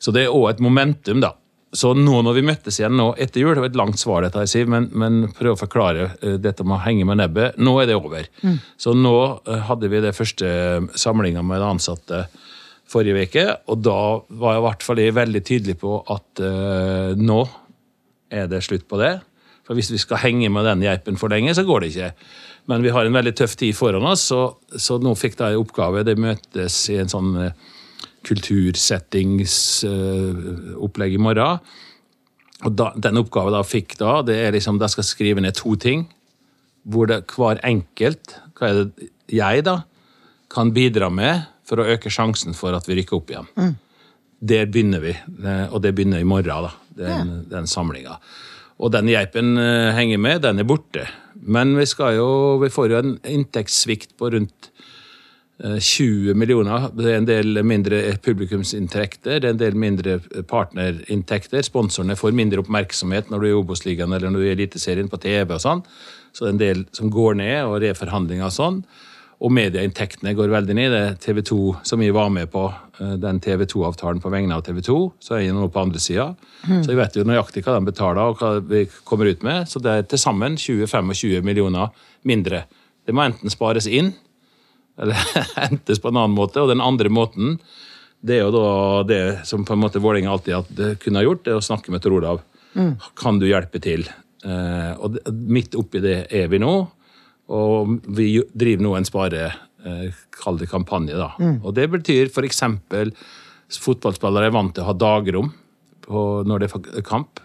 Så 0.00 0.14
det 0.16 0.24
er 0.24 0.34
òg 0.34 0.48
et 0.54 0.64
momentum, 0.64 1.20
da. 1.20 1.34
så 1.76 1.92
nå 1.94 2.22
når 2.24 2.38
vi 2.38 2.46
møttes 2.48 2.80
igjen 2.80 2.96
nå 2.96 3.10
etter 3.20 3.44
jul, 3.44 3.52
det 3.54 3.62
var 3.62 3.70
et 3.70 3.78
langt 3.78 4.00
svar, 4.00 4.24
dette, 4.24 4.46
Siv, 4.48 4.70
men, 4.72 4.88
men 4.96 5.26
prøv 5.36 5.52
å 5.52 5.60
forklare 5.60 6.08
uh, 6.24 6.38
dette 6.40 6.64
med 6.64 6.78
å 6.78 6.82
henge 6.86 7.04
med 7.06 7.20
nebbet. 7.20 7.60
Nå 7.60 7.76
er 7.82 7.90
det 7.90 7.98
over. 8.00 8.24
Mm. 8.40 8.56
Så 8.80 8.96
nå 8.96 9.16
uh, 9.36 9.58
hadde 9.68 9.92
vi 9.92 10.00
det 10.02 10.16
første 10.16 10.48
samlinga 10.98 11.44
med 11.44 11.60
de 11.60 11.68
ansatte 11.68 12.24
forrige 12.90 13.28
uke, 13.28 13.44
og 13.70 13.84
da 13.84 14.00
var 14.40 14.56
jeg 14.56 14.62
i 14.62 14.66
hvert 14.70 14.88
fall 14.88 15.04
veldig 15.20 15.42
tydelig 15.46 15.76
på 15.84 16.00
at 16.10 16.42
uh, 16.42 17.12
nå 17.20 17.44
er 18.30 18.46
det 18.50 18.62
slutt 18.66 18.86
på 18.88 18.96
det. 19.00 19.14
For 19.66 19.72
hvis 19.78 19.92
vi 19.92 19.98
skal 20.02 20.22
henge 20.24 20.48
med 20.50 20.64
den 20.66 20.82
geipen 20.86 21.16
for 21.20 21.28
lenge, 21.30 21.54
så 21.54 21.62
går 21.66 21.78
det 21.82 21.88
ikke. 21.92 22.10
Men 22.70 22.78
vi 22.84 22.92
har 22.94 23.02
en 23.06 23.16
veldig 23.16 23.34
tøff 23.38 23.54
tid 23.58 23.72
foran 23.76 24.10
oss, 24.10 24.22
så, 24.30 24.40
så 24.78 24.92
nå 25.02 25.10
fikk 25.18 25.34
en 25.40 25.60
oppgave. 25.60 26.06
Det 26.06 26.16
møtes 26.20 26.74
i 26.90 26.94
en 27.02 27.10
sånn 27.10 27.30
kultursettingsopplegg 28.26 31.12
i 31.16 31.22
morgen. 31.22 31.52
Og 32.66 32.72
da, 32.76 32.86
Den 32.96 33.20
oppgaven 33.22 33.56
jeg 33.56 33.70
fikk 33.70 33.90
da, 34.00 34.12
det 34.26 34.36
er 34.42 34.50
liksom, 34.56 34.82
jeg 34.82 34.92
skal 34.96 35.06
skrive 35.08 35.40
ned 35.44 35.54
to 35.58 35.70
ting. 35.80 36.00
Hvor 36.90 37.04
det, 37.08 37.18
hver 37.36 37.56
enkelt, 37.66 38.26
hva 38.56 38.64
er 38.68 38.74
det 38.80 38.86
jeg 39.30 39.56
da, 39.66 39.76
kan 40.50 40.74
bidra 40.74 41.08
med 41.12 41.34
for 41.68 41.76
å 41.78 41.88
øke 41.94 42.10
sjansen 42.10 42.52
for 42.56 42.70
at 42.74 42.88
vi 42.88 42.94
rykker 42.98 43.16
opp 43.20 43.28
igjen. 43.30 43.48
Mm. 43.54 43.74
Der 44.50 44.64
begynner 44.72 45.00
vi, 45.04 45.12
og 45.70 45.78
det 45.84 45.92
begynner 45.94 46.18
i 46.22 46.28
morgen, 46.28 46.62
da, 46.66 46.70
den, 47.00 47.34
ja. 47.34 47.42
den 47.56 47.68
samlinga. 47.70 48.20
Og 48.80 48.92
den 48.94 49.10
geipen 49.12 49.58
eh, 49.60 49.90
henger 49.96 50.20
med, 50.20 50.42
den 50.46 50.62
er 50.62 50.68
borte. 50.68 51.04
Men 51.40 51.74
vi, 51.76 51.86
jo, 52.16 52.30
vi 52.62 52.72
får 52.72 52.92
jo 52.92 53.00
en 53.00 53.16
inntektssvikt 53.28 54.16
på 54.20 54.30
rundt 54.36 54.70
20 55.60 56.30
eh, 56.30 56.36
millioner. 56.36 56.88
Det 56.96 57.10
er 57.10 57.18
en 57.18 57.28
del 57.28 57.60
mindre 57.66 58.00
publikumsinntekter, 58.24 59.42
det 59.42 59.50
er 59.50 59.54
en 59.54 59.60
del 59.60 59.76
mindre 59.76 60.16
partnerinntekter. 60.48 61.64
Sponsorene 61.66 62.16
får 62.16 62.36
mindre 62.36 62.64
oppmerksomhet 62.64 63.28
når 63.30 63.42
du 63.42 63.48
er 63.48 63.52
i 63.52 63.60
Obos-ligaen 63.60 64.16
eller 64.16 64.32
når 64.32 64.40
du 64.40 64.46
er 64.46 64.54
i 64.54 64.56
Eliteserien 64.58 65.12
på 65.12 65.20
TV. 65.20 65.44
og 65.54 65.60
sånn. 65.60 65.84
Så 66.32 66.46
det 66.46 66.48
er 66.48 66.54
en 66.54 66.64
del 66.64 66.84
som 66.96 67.12
går 67.12 67.40
ned, 67.42 67.58
og 67.66 67.80
reforhandlinger 67.84 68.48
og 68.48 68.56
sånn. 68.56 68.82
Og 69.40 69.52
medieinntektene 69.56 70.34
går 70.36 70.52
veldig 70.52 70.74
ned. 70.76 70.92
Det 70.92 71.00
er 71.00 71.14
TV 71.20 71.40
2 71.48 71.60
som 71.88 72.02
vi 72.02 72.10
var 72.12 72.28
med 72.32 72.50
på, 72.52 72.66
eh, 73.00 73.14
den 73.16 73.40
TV 73.40 73.64
2-avtalen 73.64 74.20
på 74.20 74.32
vegne 74.32 74.52
av 74.56 74.62
TV 74.66 74.82
2. 74.84 74.98
Så 75.18 75.36
er 75.36 75.46
jeg 75.46 75.54
nå 75.56 75.68
på 75.72 75.80
andre 75.80 75.98
sida. 75.98 76.34
Mm. 76.68 76.82
Så 76.84 76.92
jeg 76.92 77.00
vet 77.00 77.16
jo 77.16 77.24
nøyaktig 77.24 77.64
hva 77.64 77.78
de 77.78 77.88
betaler 77.88 78.20
og 78.20 78.36
hva 78.38 78.60
vi 78.60 78.84
kommer 79.04 79.30
ut 79.30 79.42
med. 79.42 79.68
Så 79.68 79.80
det 79.80 79.90
er 79.90 80.02
til 80.02 80.20
sammen 80.20 80.56
20-25 80.60 81.42
millioner 81.42 81.88
mindre. 82.22 82.64
Det 83.06 83.14
må 83.16 83.24
enten 83.24 83.50
spares 83.50 83.88
inn 83.88 84.12
eller 85.00 85.16
hentes 85.56 86.02
på 86.02 86.12
en 86.12 86.20
annen 86.20 86.36
måte. 86.36 86.60
Og 86.60 86.68
den 86.68 86.84
andre 86.84 87.08
måten, 87.08 87.58
det 88.20 88.36
er 88.36 88.44
jo 88.44 88.52
da 88.52 88.68
det 89.08 89.22
som 89.48 89.64
på 89.64 89.72
en 89.72 89.80
måte 89.80 90.02
Vålerenga 90.02 90.36
alltid 90.36 91.00
kunne 91.00 91.22
ha 91.22 91.24
gjort, 91.24 91.44
det 91.46 91.54
er 91.54 91.60
å 91.62 91.64
snakke 91.64 91.94
med 91.94 92.04
Tor 92.04 92.18
Olav. 92.18 92.42
Mm. 92.76 92.98
Kan 93.16 93.40
du 93.40 93.48
hjelpe 93.48 93.80
til? 93.82 94.04
Eh, 94.44 94.92
og 95.00 95.16
midt 95.32 95.76
oppi 95.80 96.02
det 96.04 96.26
er 96.28 96.50
vi 96.52 96.60
nå. 96.60 96.74
Og 97.50 97.96
vi 98.16 98.32
driver 98.54 98.86
nå 98.86 98.94
en 98.96 99.08
spare 99.08 99.46
eh, 99.48 100.18
Kall 100.40 100.60
det 100.60 100.70
kampanje, 100.70 101.16
da. 101.18 101.32
Mm. 101.40 101.58
Og 101.64 101.74
det 101.76 101.88
betyr 101.92 102.30
f.eks. 102.30 102.62
fotballspillere 103.80 104.50
er 104.50 104.54
vant 104.54 104.74
til 104.74 104.84
å 104.84 104.90
ha 104.90 104.96
dagrom 104.96 105.50
på, 106.06 106.24
når 106.46 106.62
det 106.62 106.70
er 107.00 107.06
kamp. 107.06 107.42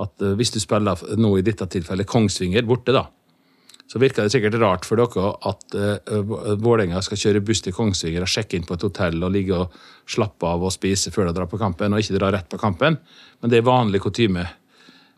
At 0.00 0.20
eh, 0.24 0.36
hvis 0.38 0.54
du 0.56 0.60
spiller 0.62 0.98
nå 1.20 1.36
i 1.38 1.46
dette 1.46 1.68
tilfellet 1.70 2.10
Kongsvinger 2.10 2.66
borte, 2.68 2.96
da 2.96 3.06
så 3.90 3.98
virker 3.98 4.22
det 4.22 4.30
sikkert 4.30 4.54
rart 4.62 4.84
for 4.86 5.00
dere 5.00 5.32
at 5.50 5.74
uh, 5.74 6.20
Vålerenga 6.62 7.00
skal 7.02 7.18
kjøre 7.18 7.40
buss 7.42 7.58
til 7.64 7.74
Kongsvinger 7.74 8.22
og 8.22 8.30
sjekke 8.30 8.54
inn 8.54 8.66
på 8.68 8.76
et 8.76 8.84
hotell 8.86 9.16
og 9.26 9.32
ligge 9.34 9.56
og 9.56 9.74
slappe 10.06 10.46
av 10.46 10.62
og 10.62 10.70
spise 10.70 11.10
før 11.10 11.26
de 11.26 11.32
drar 11.34 11.48
på 11.50 11.58
kampen, 11.58 11.90
og 11.90 11.98
ikke 11.98 12.20
dra 12.20 12.28
rett 12.30 12.46
på 12.46 12.60
kampen. 12.60 13.00
Men 13.42 13.50
det 13.50 13.58
er 13.58 13.66
vanlig 13.66 13.98
kutyme. 14.04 14.44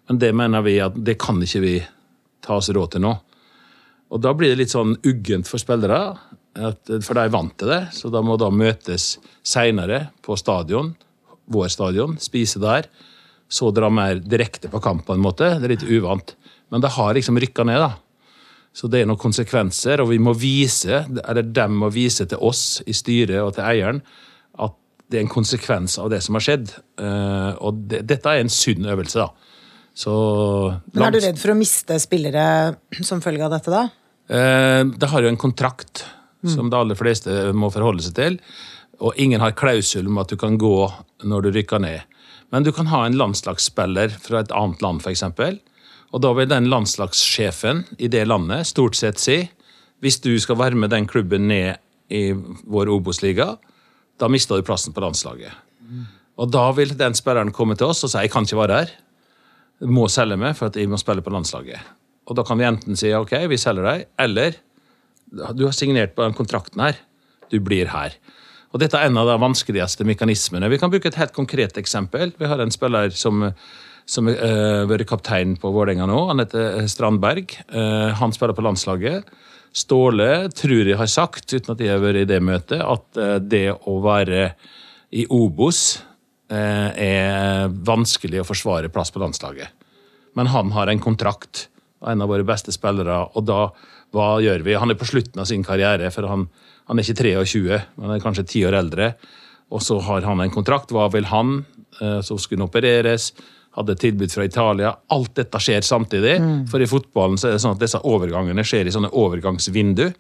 Men 0.09 0.23
det 0.23 0.33
mener 0.41 0.65
vi 0.65 0.79
at 0.81 0.97
det 0.97 1.19
kan 1.21 1.43
ikke 1.45 1.61
vi 1.61 1.75
ta 2.41 2.57
oss 2.57 2.73
råd 2.73 2.95
til 2.95 3.05
nå. 3.05 3.13
Og 4.13 4.21
da 4.21 4.35
blir 4.37 4.53
det 4.53 4.61
litt 4.61 4.75
sånn 4.75 4.95
uggent 5.09 5.49
for 5.49 5.63
spillere, 5.63 6.03
at, 6.53 6.91
for 7.01 7.17
de 7.17 7.23
er 7.25 7.33
vant 7.33 7.55
til 7.57 7.71
det. 7.73 7.81
Så 7.97 8.11
da 8.13 8.21
må 8.25 8.37
da 8.41 8.51
møtes 8.53 9.17
seinere 9.41 10.11
på 10.25 10.37
stadion, 10.37 10.93
vår 11.53 11.73
stadion, 11.73 12.19
spise 12.21 12.61
der. 12.63 12.91
Så 13.53 13.73
dra 13.75 13.89
mer 13.93 14.21
direkte 14.21 14.69
på 14.73 14.81
kamp, 14.85 15.07
på 15.09 15.17
en 15.17 15.25
måte. 15.25 15.55
Det 15.61 15.69
er 15.69 15.75
litt 15.75 15.89
uvant. 15.89 16.35
Men 16.73 16.85
det 16.85 16.93
har 16.95 17.17
liksom 17.17 17.41
rykka 17.41 17.65
ned, 17.69 17.81
da. 17.81 17.95
Så 18.73 18.89
det 18.89 19.03
er 19.03 19.09
noen 19.09 19.21
konsekvenser, 19.21 20.01
og 20.01 20.09
vi 20.13 20.21
må 20.23 20.33
vise, 20.37 21.03
eller 21.21 21.45
de 21.45 21.65
må 21.73 21.91
vise 21.93 22.25
til 22.29 22.41
oss 22.41 22.81
i 22.89 22.95
styret 22.97 23.43
og 23.43 23.53
til 23.57 23.67
eieren 23.69 24.01
at 24.65 24.77
det 25.13 25.21
er 25.21 25.27
en 25.27 25.33
konsekvens 25.33 25.99
av 26.01 26.09
det 26.13 26.23
som 26.25 26.39
har 26.39 26.45
skjedd. 26.47 26.73
Eh, 27.01 27.51
og 27.61 27.83
det, 27.91 28.01
dette 28.09 28.33
er 28.33 28.41
en 28.41 28.53
sunn 28.53 28.89
øvelse, 28.89 29.27
da. 29.27 29.29
Så, 29.93 30.13
Men 30.95 31.05
Er 31.05 31.13
du 31.13 31.21
redd 31.21 31.41
for 31.41 31.53
å 31.53 31.59
miste 31.59 31.99
spillere 32.01 32.45
som 33.05 33.21
følge 33.21 33.45
av 33.45 33.53
dette, 33.53 33.69
da? 33.69 33.91
Eh, 34.29 34.83
det 34.85 35.11
har 35.11 35.23
jo 35.23 35.33
en 35.33 35.41
kontrakt 35.41 36.05
som 36.43 36.71
de 36.71 36.79
aller 36.79 36.99
fleste 36.99 37.53
må 37.55 37.71
forholde 37.71 38.03
seg 38.03 38.17
til. 38.19 38.39
Og 39.03 39.19
ingen 39.19 39.43
har 39.43 39.55
klausul 39.59 40.09
om 40.11 40.19
at 40.23 40.31
du 40.31 40.39
kan 40.39 40.59
gå 40.59 40.77
når 41.27 41.47
du 41.47 41.53
rykker 41.55 41.83
ned. 41.83 42.07
Men 42.53 42.67
du 42.67 42.73
kan 42.75 42.91
ha 42.91 43.07
en 43.07 43.17
landslagsspiller 43.17 44.13
fra 44.23 44.43
et 44.43 44.55
annet 44.55 44.83
land, 44.85 45.01
f.eks 45.03 45.25
og 46.13 46.21
da 46.21 46.33
vil 46.37 46.49
den 46.49 46.69
landslagssjefen 46.69 47.87
i 47.99 48.09
det 48.13 48.27
landet 48.29 48.69
stort 48.69 48.99
sett 48.99 49.21
si 49.21 49.39
hvis 50.03 50.19
du 50.21 50.33
skal 50.43 50.59
være 50.61 50.77
med 50.79 50.93
den 50.93 51.07
klubben 51.09 51.47
ned 51.49 51.79
i 52.13 52.33
vår 52.35 52.91
Obos-liga, 52.93 53.55
da 54.21 54.29
mister 54.29 54.59
du 54.59 54.67
plassen 54.67 54.93
på 54.93 55.01
landslaget. 55.01 55.53
Og 56.37 56.51
da 56.51 56.65
vil 56.77 56.93
den 56.99 57.15
spilleren 57.17 57.53
komme 57.55 57.77
til 57.79 57.93
oss 57.93 58.03
og 58.05 58.13
si 58.13 58.21
jeg 58.21 58.33
kan 58.33 58.45
ikke 58.45 58.59
være 58.59 58.81
her. 58.83 58.91
jeg 59.81 59.89
må 59.89 60.09
selge 60.09 60.37
meg 60.37 60.57
for 60.59 60.69
at 60.69 60.77
jeg 60.77 60.91
må 60.91 60.99
spille 61.01 61.23
på 61.23 61.31
landslaget. 61.31 61.81
Og 62.29 62.39
da 62.39 62.45
kan 62.47 62.61
vi 62.61 62.69
enten 62.69 62.99
si 62.99 63.11
ok, 63.17 63.35
vi 63.51 63.61
selger 63.61 63.89
deg, 63.89 64.05
eller 64.23 64.59
du 65.57 65.65
har 65.65 65.75
signert 65.75 66.15
på 66.17 66.25
den 66.25 66.37
kontrakten 66.37 66.83
her. 66.85 66.99
Du 67.51 67.59
blir 67.61 67.91
her. 67.93 68.15
Og 68.73 68.81
Dette 68.81 68.97
er 68.97 69.09
en 69.09 69.21
av 69.21 69.29
de 69.29 69.39
vanskeligste 69.41 70.05
mekanismene. 70.09 70.71
Vi 70.73 70.79
kan 70.81 70.93
bruke 70.93 71.11
et 71.11 71.19
helt 71.21 71.35
konkret 71.37 71.77
eksempel. 71.81 72.33
Vi 72.39 72.49
har 72.49 72.61
en 72.61 72.73
spiller 72.73 73.13
som 73.17 73.51
som 74.09 74.29
har 74.29 74.39
uh, 74.39 74.85
vært 74.91 75.09
kaptein 75.11 75.57
på 75.61 75.71
Vålerenga 75.73 76.07
nå. 76.11 76.19
Han 76.31 76.43
heter 76.43 76.81
eh, 76.83 76.89
Strandberg. 76.91 77.55
Uh, 77.73 78.13
han 78.19 78.35
spiller 78.35 78.57
på 78.57 78.65
landslaget. 78.67 79.29
Ståle 79.73 80.51
tror 80.53 80.89
jeg 80.91 80.99
har 81.01 81.09
sagt, 81.09 81.47
uten 81.53 81.75
at 81.75 81.81
jeg 81.81 81.95
har 81.95 82.03
vært 82.03 82.25
i 82.25 82.29
det 82.29 82.41
møtet, 82.45 82.83
at 82.83 83.21
uh, 83.21 83.37
det 83.41 83.69
å 83.89 83.99
være 84.05 84.53
i 85.13 85.27
Obos 85.33 86.01
er 86.53 87.71
vanskelig 87.89 88.43
å 88.43 88.45
forsvare 88.45 88.91
plass 88.93 89.09
på 89.09 89.21
landslaget. 89.23 89.71
Men 90.37 90.51
han 90.53 90.69
har 90.75 90.91
en 90.93 91.01
kontrakt, 91.01 91.63
en 92.11 92.25
av 92.25 92.31
våre 92.33 92.47
beste 92.47 92.75
spillere, 92.75 93.19
og 93.33 93.47
da 93.49 93.67
hva 94.13 94.35
gjør 94.45 94.65
vi? 94.67 94.75
Han 94.77 94.93
er 94.93 94.99
på 95.01 95.09
slutten 95.09 95.41
av 95.41 95.49
sin 95.49 95.65
karriere, 95.65 96.11
for 96.13 96.29
han, 96.29 96.49
han 96.91 96.99
er 96.99 97.07
ikke 97.07 97.23
23, 97.23 97.79
men 97.97 98.09
han 98.09 98.19
er 98.19 98.25
kanskje 98.25 98.49
ti 98.51 98.65
år 98.69 98.77
eldre. 98.77 99.15
Og 99.73 99.81
så 99.81 99.97
har 100.05 100.27
han 100.29 100.43
en 100.45 100.53
kontrakt. 100.53 100.93
Hva 100.93 101.07
vil 101.15 101.31
han? 101.31 101.63
Så 101.97 102.37
skulle 102.37 102.61
han 102.61 102.69
opereres 102.69 103.31
hadde 103.73 103.97
tilbud 103.97 104.33
fra 104.33 104.45
Italia. 104.45 104.93
Alt 105.09 105.35
dette 105.39 105.61
skjer 105.61 105.85
samtidig. 105.87 106.37
Mm. 106.41 106.57
For 106.71 106.83
i 106.83 106.89
fotballen 106.89 107.39
så 107.41 107.49
er 107.49 107.57
det 107.57 107.63
sånn 107.65 107.77
at 107.77 107.83
disse 107.83 108.01
overgangene 108.05 108.65
skjer 108.67 108.89
i 108.89 108.95
sånne 108.95 109.13
overgangsvindu. 109.17 110.11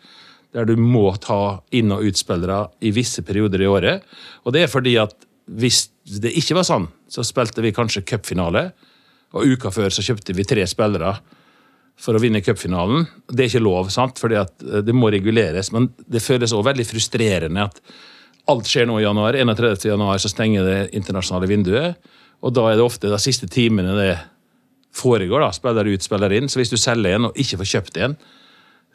Der 0.52 0.68
du 0.68 0.74
må 0.76 1.10
ta 1.20 1.60
inn- 1.72 1.92
og 1.92 2.04
utspillere 2.08 2.66
i 2.84 2.92
visse 2.96 3.24
perioder 3.24 3.62
i 3.62 3.68
året. 3.68 4.08
Og 4.44 4.56
det 4.56 4.64
er 4.64 4.72
fordi 4.72 4.96
at 5.00 5.14
hvis 5.52 5.86
det 6.22 6.32
ikke 6.38 6.56
var 6.60 6.68
sånn, 6.68 6.88
så 7.12 7.24
spilte 7.24 7.64
vi 7.64 7.74
kanskje 7.76 8.04
cupfinale. 8.08 8.70
Og 9.36 9.56
uka 9.56 9.72
før 9.72 9.92
så 9.92 10.04
kjøpte 10.04 10.36
vi 10.36 10.48
tre 10.48 10.64
spillere 10.68 11.14
for 12.00 12.16
å 12.16 12.22
vinne 12.22 12.42
cupfinalen. 12.44 13.06
Det 13.28 13.44
er 13.44 13.50
ikke 13.52 13.64
lov, 13.64 13.90
sant? 13.94 14.20
fordi 14.22 14.40
eh, 14.40 14.80
det 14.84 14.94
må 14.96 15.10
reguleres. 15.12 15.72
Men 15.74 15.90
det 16.06 16.24
føles 16.24 16.54
òg 16.56 16.66
veldig 16.70 16.86
frustrerende 16.88 17.68
at 17.68 17.80
alt 18.50 18.68
skjer 18.68 18.88
nå 18.90 18.98
i 18.98 19.06
januar. 19.06 19.38
31. 19.38 19.86
januar 19.92 20.20
så 20.22 20.30
stenger 20.32 20.66
det 20.66 20.78
internasjonale 20.98 21.50
vinduet. 21.50 22.12
Og 22.42 22.54
da 22.56 22.66
er 22.70 22.78
det 22.78 22.86
ofte 22.86 23.10
de 23.10 23.20
siste 23.22 23.46
timene 23.50 23.94
det 23.98 24.12
foregår. 24.96 25.44
da, 25.44 25.52
Spiller 25.54 25.88
ut, 25.92 26.04
spiller 26.04 26.34
inn. 26.36 26.50
Så 26.50 26.60
hvis 26.60 26.72
du 26.72 26.78
selger 26.80 27.16
en 27.16 27.30
og 27.30 27.38
ikke 27.38 27.60
får 27.62 27.70
kjøpt 27.76 28.00
en 28.02 28.16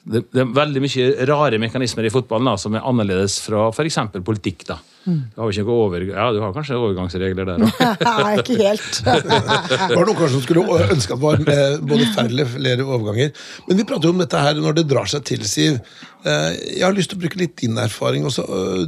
det, 0.08 0.22
det, 0.32 0.44
er 0.44 0.52
veldig 0.56 0.84
mye 0.84 1.08
rare 1.28 1.60
mekanismer 1.62 2.08
i 2.08 2.12
fotballen 2.14 2.48
da, 2.48 2.54
som 2.60 2.76
er 2.78 2.86
annerledes 2.88 3.40
fra 3.44 3.68
f.eks. 3.74 4.00
politikk. 4.26 4.64
da. 4.70 4.78
Mm. 5.08 5.20
Du 5.32 5.40
har, 5.40 5.52
ikke 5.52 5.72
over, 5.72 6.04
ja, 6.04 6.28
du 6.36 6.42
har 6.44 6.54
kanskje 6.56 6.76
overgangsregler 6.76 7.48
der 7.48 7.64
òg? 7.64 7.82
Nei, 8.08 8.32
ikke 8.42 8.58
helt. 8.60 9.02
det 9.08 9.96
var 9.96 10.04
noen 10.04 10.18
kanskje 10.20 10.34
som 10.34 10.44
skulle 10.44 10.80
ønske 10.88 11.16
at 11.16 11.22
det 11.22 11.24
var 11.24 11.54
eh, 11.54 11.78
både 11.92 12.10
færre 12.16 12.32
eller 12.34 12.50
flere 12.52 12.88
overganger. 12.88 13.46
Men 13.68 13.80
vi 13.80 13.88
prater 13.88 14.10
jo 14.10 14.16
om 14.16 14.24
dette 14.24 14.46
her 14.48 14.60
når 14.60 14.80
det 14.80 14.88
drar 14.92 15.12
seg 15.12 15.28
til, 15.28 15.46
Siv. 15.48 15.80
Eh, 16.28 16.50
jeg 16.78 16.84
har 16.84 16.96
lyst 16.96 17.14
til 17.14 17.20
å 17.20 17.24
bruke 17.24 17.40
litt 17.40 17.56
din 17.64 17.80
erfaring 17.80 18.28
også. 18.28 18.48
Eh, 18.48 18.84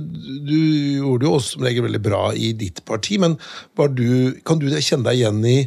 du 0.48 0.58
gjorde 1.00 1.30
jo 1.30 1.38
også 1.38 1.56
som 1.56 1.68
regel 1.68 1.88
veldig 1.88 2.04
bra 2.04 2.26
i 2.36 2.52
ditt 2.58 2.84
parti, 2.88 3.20
men 3.22 3.40
du, 3.96 4.36
kan 4.48 4.60
du 4.60 4.68
kjenne 4.72 5.08
deg 5.08 5.22
igjen 5.22 5.40
i 5.48 5.60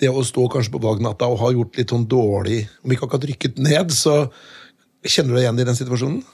det 0.00 0.12
å 0.12 0.24
stå 0.24 0.44
kanskje 0.52 0.74
på 0.74 0.82
valgnatta 0.84 1.28
og 1.30 1.40
ha 1.40 1.54
gjort 1.54 1.78
litt 1.78 1.92
sånn 1.92 2.04
dårlig 2.04 2.66
Om 2.84 2.92
ikke 2.92 3.06
akkurat 3.06 3.30
rykket 3.30 3.60
ned, 3.64 3.94
så 3.96 4.26
Kjenner 5.06 5.32
du 5.32 5.38
deg 5.38 5.46
igjen 5.46 5.62
i 5.62 5.68
den 5.68 5.78
situasjonen? 5.78 6.24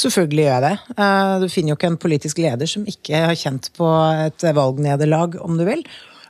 Selvfølgelig 0.00 0.44
gjør 0.44 0.54
jeg 0.54 0.64
det. 0.66 0.94
Eh, 1.02 1.32
du 1.42 1.48
finner 1.50 1.72
jo 1.72 1.78
ikke 1.78 1.90
en 1.90 2.00
politisk 2.00 2.38
leder 2.40 2.70
som 2.70 2.86
ikke 2.88 3.24
har 3.26 3.36
kjent 3.38 3.72
på 3.76 3.88
et 4.28 4.46
valgnederlag, 4.56 5.36
om 5.42 5.58
du 5.58 5.66
vil. 5.66 5.82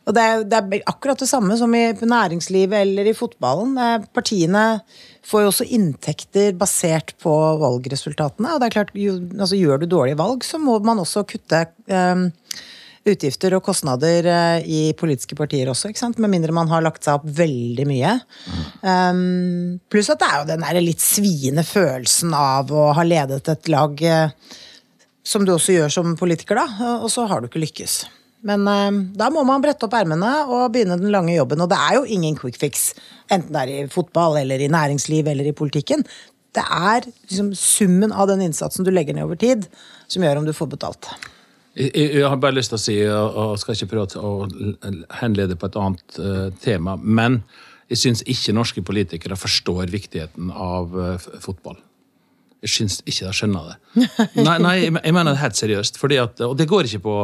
Og 0.08 0.16
det 0.16 0.22
er, 0.24 0.44
det 0.48 0.58
er 0.58 0.88
akkurat 0.88 1.20
det 1.20 1.28
samme 1.28 1.54
som 1.60 1.74
i 1.76 1.84
næringslivet 1.92 2.80
eller 2.80 3.10
i 3.10 3.16
fotballen. 3.16 3.76
Eh, 3.78 4.08
Partiene 4.16 4.64
får 5.28 5.44
jo 5.44 5.52
også 5.52 5.68
inntekter 5.76 6.56
basert 6.58 7.12
på 7.22 7.34
valgresultatene. 7.60 8.54
Og 8.54 8.62
det 8.62 8.70
er 8.70 8.76
klart, 8.78 8.94
jo, 8.96 9.18
altså, 9.36 9.60
gjør 9.60 9.82
du 9.82 9.90
dårlige 9.92 10.18
valg, 10.18 10.46
så 10.46 10.58
må 10.62 10.78
man 10.84 11.02
også 11.04 11.26
kutte 11.28 11.66
eh, 11.68 12.26
utgifter 13.08 13.54
og 13.56 13.64
kostnader 13.64 14.26
eh, 14.28 14.66
i 14.68 14.80
politiske 14.98 15.36
partier 15.38 15.70
også, 15.72 15.90
ikke 15.90 16.02
sant? 16.02 16.20
med 16.20 16.32
mindre 16.32 16.54
man 16.56 16.68
har 16.70 16.84
lagt 16.84 17.06
seg 17.06 17.20
opp 17.20 17.26
veldig 17.38 17.86
mye. 17.88 18.14
Um, 18.84 19.80
pluss 19.92 20.12
at 20.12 20.20
det 20.20 20.28
er 20.28 20.40
jo 20.40 20.48
den 20.52 20.66
der 20.66 20.80
litt 20.84 21.04
sviende 21.04 21.64
følelsen 21.66 22.34
av 22.36 22.72
å 22.72 22.90
ha 22.96 23.06
ledet 23.06 23.48
et 23.48 23.70
lag, 23.72 24.02
eh, 24.04 24.56
som 25.24 25.46
du 25.46 25.54
også 25.54 25.76
gjør 25.76 25.92
som 25.94 26.16
politiker, 26.18 26.60
da, 26.60 26.96
og 27.00 27.08
så 27.12 27.26
har 27.30 27.40
du 27.40 27.48
ikke 27.48 27.62
lykkes. 27.64 28.02
Men 28.46 28.68
eh, 28.68 28.90
da 29.16 29.30
må 29.32 29.46
man 29.48 29.64
brette 29.64 29.88
opp 29.88 29.96
ermene 29.96 30.34
og 30.46 30.68
begynne 30.74 31.00
den 31.00 31.12
lange 31.14 31.34
jobben. 31.34 31.64
Og 31.64 31.72
det 31.72 31.80
er 31.80 31.96
jo 31.98 32.04
ingen 32.04 32.36
quick 32.36 32.60
fix, 32.60 32.90
enten 33.32 33.56
det 33.56 33.64
er 33.64 33.74
i 33.78 33.90
fotball 33.92 34.40
eller 34.42 34.60
i 34.60 34.70
næringsliv 34.72 35.32
eller 35.32 35.48
i 35.48 35.56
politikken. 35.56 36.04
Det 36.52 36.62
er 36.66 37.04
liksom 37.06 37.52
summen 37.56 38.12
av 38.12 38.28
den 38.28 38.42
innsatsen 38.48 38.84
du 38.84 38.90
legger 38.92 39.14
ned 39.16 39.28
over 39.28 39.38
tid, 39.40 39.68
som 40.10 40.24
gjør 40.24 40.40
om 40.40 40.48
du 40.48 40.56
får 40.56 40.72
betalt. 40.72 41.12
Jeg, 41.78 41.90
jeg 41.94 42.26
har 42.26 42.38
bare 42.42 42.56
lyst 42.56 42.72
til 42.72 42.78
å 42.78 42.82
si, 42.82 42.96
og 43.06 43.58
skal 43.60 43.76
ikke 43.76 43.92
prøve 43.92 44.22
å 44.22 44.48
henlede 45.20 45.56
på 45.58 45.68
et 45.70 45.78
annet 45.78 46.18
uh, 46.18 46.48
tema, 46.62 46.96
men 46.98 47.42
jeg 47.90 48.00
syns 48.02 48.24
ikke 48.26 48.54
norske 48.56 48.82
politikere 48.86 49.38
forstår 49.38 49.92
viktigheten 49.92 50.50
av 50.50 50.96
uh, 50.98 51.14
fotball. 51.42 51.78
Jeg 52.60 52.74
syns 52.74 52.98
ikke 53.06 53.28
de 53.28 53.36
skjønner 53.38 53.70
det. 53.70 54.08
Nei, 54.46 54.58
nei, 54.60 54.74
jeg 54.84 55.14
mener 55.16 55.32
det 55.32 55.40
helt 55.40 55.56
seriøst. 55.56 55.96
Fordi 55.96 56.18
at, 56.20 56.42
og 56.44 56.58
det 56.58 56.66
går 56.68 56.90
ikke 56.90 57.00
på 57.06 57.14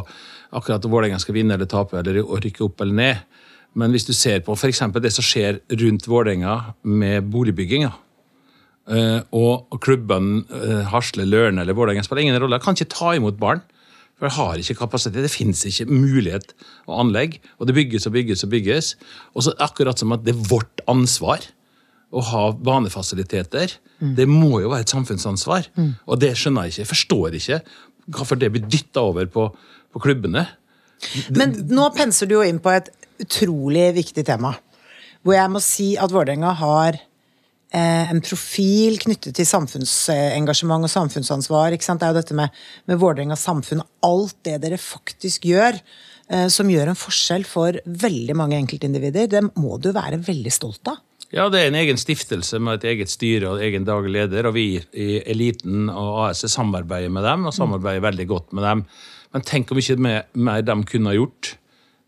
akkurat 0.57 0.79
at 0.79 0.89
Vålerenga 0.89 1.19
skal 1.21 1.37
vinne 1.37 1.59
eller 1.59 1.69
tape 1.69 1.99
eller 2.01 2.23
rykke 2.25 2.65
opp 2.65 2.81
eller 2.81 2.97
ned. 2.97 3.43
Men 3.77 3.93
hvis 3.93 4.09
du 4.09 4.15
ser 4.17 4.41
på 4.47 4.57
f.eks. 4.57 4.81
det 4.97 5.13
som 5.13 5.27
skjer 5.27 5.59
rundt 5.83 6.09
Vålerenga 6.09 6.55
med 6.89 7.29
boligbygginga, 7.35 7.93
Eh, 8.87 9.19
og 9.35 9.81
klubben 9.83 10.45
Hasle, 10.93 11.25
Lørne 11.27 11.65
eller 11.65 11.75
Vålerenga 11.75 12.05
spiller 12.07 12.23
ingen 12.23 12.39
rolle. 12.39 12.61
Kan 12.63 12.77
ikke 12.79 12.93
ta 12.95 13.17
imot 13.17 13.39
barn. 13.41 13.65
For 14.17 14.29
det 14.29 14.37
har 14.39 14.61
ikke 14.61 14.79
kapasitet. 14.79 15.25
Det 15.27 15.33
fins 15.33 15.61
ikke 15.69 15.89
mulighet 15.91 16.55
og 16.87 17.03
anlegg. 17.03 17.37
Og 17.61 17.69
det 17.69 17.77
bygges 17.77 18.09
og 18.09 18.15
bygges 18.17 18.47
og 18.47 18.53
bygges. 18.55 18.95
Og 19.37 19.45
så 19.45 19.53
akkurat 19.61 20.01
som 20.01 20.15
at 20.17 20.25
det 20.25 20.33
er 20.33 20.47
vårt 20.49 20.81
ansvar 20.89 21.45
å 22.17 22.23
ha 22.31 22.45
banefasiliteter. 22.55 23.77
Det 24.17 24.29
må 24.29 24.63
jo 24.63 24.71
være 24.73 24.87
et 24.87 24.95
samfunnsansvar. 24.95 25.69
Og 26.07 26.21
det 26.23 26.33
skjønner 26.39 26.65
jeg 26.67 26.77
ikke. 26.77 26.85
Jeg 26.85 26.93
forstår 26.93 27.41
ikke 27.41 27.61
hvorfor 28.17 28.39
det 28.41 28.53
blir 28.55 28.65
dytta 28.71 29.03
over 29.03 29.27
på, 29.27 29.51
på 29.93 30.03
klubbene. 30.05 30.47
Men 31.37 31.53
nå 31.69 31.91
penser 31.97 32.29
du 32.29 32.39
jo 32.39 32.47
inn 32.47 32.63
på 32.63 32.73
et 32.73 32.89
utrolig 33.21 33.91
viktig 33.97 34.25
tema. 34.29 34.55
Hvor 35.27 35.37
jeg 35.37 35.53
må 35.53 35.61
si 35.65 35.91
at 36.01 36.13
Vålerenga 36.15 36.55
har 36.57 37.01
en 38.13 38.23
profil 38.25 38.99
knyttet 39.03 39.37
til 39.37 39.49
samfunnsengasjement 39.49 40.87
og 40.87 40.93
samfunnsansvar. 40.93 41.77
Ikke 41.77 41.87
sant? 41.87 42.01
Det 42.01 42.09
er 42.09 42.15
jo 42.15 42.21
dette 42.21 42.37
med, 42.39 42.61
med 42.89 43.01
Vålerenga 43.03 43.37
samfunn. 43.39 43.83
Alt 44.07 44.39
det 44.47 44.61
dere 44.63 44.79
faktisk 44.81 45.49
gjør, 45.51 45.81
eh, 46.31 46.47
som 46.53 46.71
gjør 46.73 46.93
en 46.93 46.99
forskjell 46.99 47.45
for 47.49 47.77
veldig 47.85 48.37
mange 48.39 48.59
enkeltindivider, 48.61 49.29
det 49.33 49.45
må 49.59 49.81
du 49.83 49.91
være 49.97 50.23
veldig 50.25 50.55
stolt 50.55 50.93
av. 50.93 51.03
Ja, 51.35 51.49
det 51.51 51.61
er 51.61 51.73
en 51.73 51.79
egen 51.81 51.99
stiftelse 51.99 52.61
med 52.63 52.79
et 52.79 52.93
eget 52.93 53.11
styre 53.11 53.51
og 53.51 53.63
egen 53.67 53.85
daglig 53.85 54.15
leder, 54.15 54.47
og 54.47 54.55
vi 54.55 54.79
i 54.95 55.21
Eliten 55.27 55.91
og 55.91 56.29
AS 56.29 56.45
samarbeider 56.53 57.11
med 57.13 57.27
dem, 57.27 57.49
og 57.49 57.55
samarbeider 57.57 58.05
veldig 58.05 58.27
godt 58.31 58.55
med 58.55 58.63
dem. 58.65 58.85
Men 59.35 59.45
tenk 59.45 59.73
om 59.75 59.81
ikke 59.83 59.99
mer- 59.99 60.63
de 60.63 60.77
kunne 60.87 61.11
ha 61.11 61.17
gjort 61.19 61.57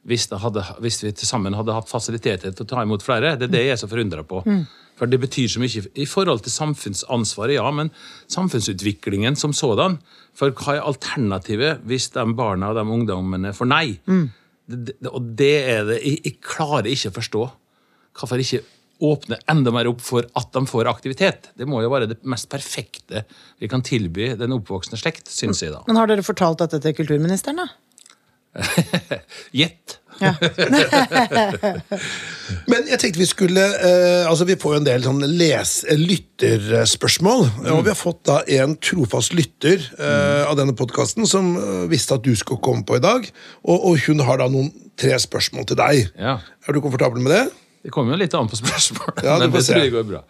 hvis, 0.08 0.28
det 0.30 0.38
hadde, 0.40 0.62
hvis 0.80 1.02
vi 1.02 1.10
til 1.12 1.28
sammen 1.28 1.56
hadde 1.58 1.74
hatt 1.74 1.90
fasiliteter 1.90 2.54
til 2.54 2.64
å 2.64 2.68
ta 2.68 2.84
imot 2.86 3.02
flere. 3.04 3.34
Det 3.36 3.50
er 3.50 3.52
det 3.52 3.64
jeg 3.66 3.74
er 3.74 3.80
så 3.82 3.90
forundra 3.90 4.22
på. 4.24 4.40
For 4.98 5.10
det 5.10 5.20
betyr 5.22 5.46
så 5.52 5.62
mye 5.62 5.84
i 5.94 6.06
forhold 6.10 6.42
til 6.44 6.54
samfunnsansvaret, 6.54 7.56
ja, 7.58 7.68
men 7.74 7.92
samfunnsutviklingen 8.30 9.38
som 9.38 9.54
sådan. 9.54 9.98
For 10.38 10.54
hva 10.58 10.78
er 10.78 10.88
alternativet 10.88 11.84
hvis 11.88 12.10
de 12.16 12.26
barna 12.38 12.72
og 12.72 12.80
de 12.80 12.86
ungdommene 12.98 13.54
får 13.54 13.70
nei? 13.70 13.84
Det, 14.68 14.98
det, 14.98 15.12
og 15.12 15.30
det 15.38 15.54
er 15.62 15.86
det 15.88 16.00
jeg, 16.02 16.18
jeg 16.26 16.40
klarer 16.44 16.90
ikke 16.90 17.12
å 17.12 17.16
forstå. 17.20 17.44
Hvorfor 18.18 18.42
ikke 18.42 18.64
åpne 19.06 19.38
enda 19.50 19.70
mer 19.70 19.86
opp 19.90 20.00
for 20.02 20.26
at 20.26 20.50
de 20.54 20.64
får 20.66 20.90
aktivitet? 20.90 21.52
Det 21.58 21.68
må 21.70 21.82
jo 21.84 21.92
være 21.92 22.10
det 22.10 22.18
mest 22.28 22.50
perfekte 22.50 23.22
vi 23.62 23.70
kan 23.70 23.84
tilby 23.86 24.32
den 24.38 24.56
oppvoksende 24.56 24.98
slekt, 25.00 25.30
syns 25.30 25.62
jeg 25.62 25.74
da. 25.74 25.84
Men 25.86 26.00
har 26.00 26.10
dere 26.10 26.26
fortalt 26.26 26.64
dette 26.64 26.82
til 26.82 26.96
kulturministeren, 26.98 27.62
da? 27.62 27.68
Gjett. 29.60 30.00
Ja. 30.18 30.34
Men 32.70 32.86
jeg 32.88 32.98
tenkte 33.00 33.20
vi 33.20 33.26
skulle 33.28 33.62
eh, 33.62 34.28
Altså 34.28 34.44
Vi 34.48 34.56
får 34.58 34.74
jo 34.74 34.78
en 34.80 34.86
del 34.86 35.02
sånn 35.04 35.20
lytterspørsmål. 35.28 37.40
Og 37.74 37.82
vi 37.86 37.90
har 37.92 37.98
fått 37.98 38.22
da 38.28 38.36
en 38.58 38.76
trofast 38.82 39.34
lytter 39.36 39.78
eh, 39.98 40.44
av 40.48 40.54
denne 40.58 40.74
podkasten 40.78 41.26
som 41.28 41.44
eh, 41.60 41.84
visste 41.92 42.14
at 42.18 42.24
du 42.26 42.32
skulle 42.38 42.62
komme 42.64 42.84
på 42.88 42.94
i 42.98 43.04
dag. 43.04 43.20
Og, 43.64 43.78
og 43.78 43.94
hun 44.08 44.18
har 44.26 44.36
da 44.42 44.46
noen 44.52 44.70
tre 44.98 45.14
spørsmål 45.22 45.64
til 45.70 45.78
deg. 45.78 45.96
Ja. 46.18 46.34
Er 46.66 46.70
du 46.74 46.78
komfortabel 46.84 47.20
med 47.24 47.32
det? 47.36 47.44
Det 47.86 47.92
kommer 47.94 48.10
jo 48.16 48.20
litt 48.24 48.34
an 48.34 48.48
på 48.50 48.56
spørsmålet, 48.58 49.22
Ja, 49.24 49.34
men 49.38 49.48
det 49.54 49.62
tror 49.68 49.82
jeg 49.84 49.94
går 49.94 50.06
bra. 50.08 50.20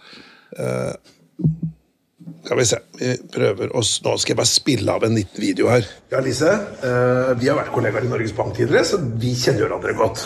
Skal 2.44 2.58
vi 2.58 2.64
se. 2.64 2.78
Vi 2.98 3.14
prøver 3.32 3.72
oss 3.76 3.98
Nå 4.04 4.16
skal 4.18 4.32
jeg 4.32 4.38
bare 4.40 4.50
spille 4.50 4.94
av 4.94 5.04
en 5.04 5.14
liten 5.18 5.42
video 5.42 5.68
her. 5.72 5.86
Ja, 6.12 6.20
Lise. 6.24 6.50
eh, 6.82 7.32
vi 7.40 7.48
har 7.48 7.58
vært 7.58 7.72
kollegaer 7.74 8.06
i 8.06 8.10
Norges 8.12 8.32
Bank 8.36 8.56
tidligere, 8.56 8.84
så 8.84 8.98
vi 8.98 9.34
kjenner 9.34 9.64
jo 9.64 9.68
hverandre 9.68 9.96
godt. 9.98 10.24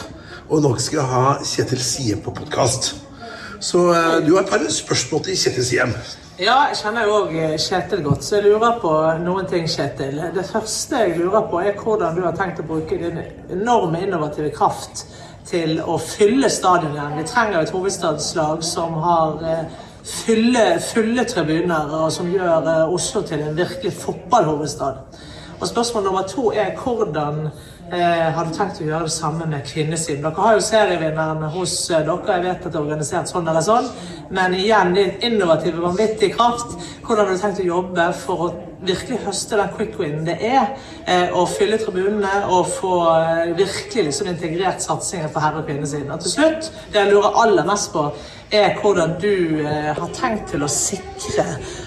Og 0.49 0.63
nå 0.63 0.75
skal 0.79 1.01
jeg 1.01 1.13
ha 1.13 1.37
Kjetil 1.45 1.83
Siem 1.83 2.21
på 2.25 2.35
podkast. 2.37 2.93
Så 3.63 3.87
eh, 3.95 4.19
du 4.27 4.35
har 4.35 4.45
et 4.45 4.51
par 4.51 4.67
spørsmål 4.71 5.25
til 5.29 5.39
Kjetil 5.39 5.67
Siem. 5.67 5.95
Ja, 6.41 6.69
jeg 6.71 6.79
kjenner 6.81 7.07
jo 7.07 7.19
òg 7.23 7.35
Kjetil 7.61 8.01
godt, 8.03 8.25
så 8.25 8.39
jeg 8.39 8.49
lurer 8.49 8.79
på 8.83 8.93
noen 9.23 9.47
ting, 9.51 9.69
Kjetil. 9.69 10.17
Det 10.35 10.47
første 10.49 11.03
jeg 11.05 11.19
lurer 11.21 11.45
på, 11.51 11.61
er 11.61 11.77
hvordan 11.79 12.17
du 12.17 12.25
har 12.25 12.35
tenkt 12.39 12.63
å 12.63 12.67
bruke 12.67 12.99
din 12.99 13.21
enorme 13.53 14.01
innovative 14.07 14.51
kraft 14.55 15.05
til 15.47 15.81
å 15.85 15.99
fylle 16.01 16.49
stadionet. 16.51 16.97
igjen. 16.97 17.19
Vi 17.19 17.25
trenger 17.29 17.61
et 17.61 17.75
hovedstadslag 17.75 18.63
som 18.65 18.95
har 19.05 19.43
eh, 20.03 20.09
fylle, 20.09 20.81
fulle 20.95 21.25
tribuner, 21.25 21.93
og 22.05 22.13
som 22.13 22.31
gjør 22.31 22.67
eh, 22.67 22.95
Oslo 22.95 23.23
til 23.23 23.41
en 23.41 23.57
virkelig 23.57 23.93
fotballhovedstad. 23.93 24.95
Og 25.61 25.69
spørsmål 25.69 26.05
nummer 26.05 26.23
to 26.23 26.51
er 26.53 26.75
hvordan 26.75 27.47
eh, 27.93 28.33
har 28.35 28.49
du 28.49 28.55
tenkt 28.55 28.81
å 28.83 28.87
gjøre 28.87 29.07
det 29.07 29.15
samme 29.15 29.47
med 29.47 29.63
kvinnesiden? 29.69 30.25
Dere 30.25 30.43
har 30.43 30.57
jo 30.57 30.65
serievinneren 30.67 31.45
hos 31.55 31.77
eh, 31.91 32.03
dere. 32.03 32.35
Jeg 32.35 32.45
vet 32.49 32.67
at 32.67 32.67
det 32.67 32.81
er 32.81 32.83
organisert 32.83 33.31
sånn 33.31 33.47
eller 33.47 33.63
sånn. 33.63 33.87
Men 34.35 34.57
igjen, 34.59 34.91
din 34.97 35.15
innovative, 35.29 35.79
vanvittige 35.85 36.35
kraft. 36.35 36.75
Hvordan 37.07 37.29
har 37.29 37.37
du 37.37 37.45
tenkt 37.45 37.63
å 37.63 37.69
jobbe 37.69 38.09
for 38.25 38.47
å 38.49 38.51
virkelig 38.83 39.21
høste 39.23 39.59
den 39.61 39.71
quick 39.77 39.95
win 40.01 40.25
det 40.27 40.35
er 40.43 40.73
eh, 41.07 41.31
å 41.31 41.45
fylle 41.47 41.79
tribunene 41.79 42.33
og 42.51 42.67
få 42.81 42.97
eh, 43.13 43.55
virkelig 43.55 44.09
liksom 44.09 44.33
integrert 44.33 44.83
satsingen 44.83 45.31
på 45.31 45.43
herre- 45.45 45.63
og 45.63 45.71
kvinnesiden? 45.71 46.11
Og 46.11 46.25
til 46.25 46.35
slutt, 46.41 46.73
det 46.91 47.05
jeg 47.05 47.13
lurer 47.13 47.39
aller 47.45 47.71
mest 47.71 47.93
på, 47.95 48.09
er 48.53 48.77
hvordan 48.81 49.17
du 49.21 49.63
eh, 49.65 49.93
har 49.97 50.11
tenkt 50.17 50.51
til 50.53 50.65
å 50.65 50.69
sikre 50.71 51.45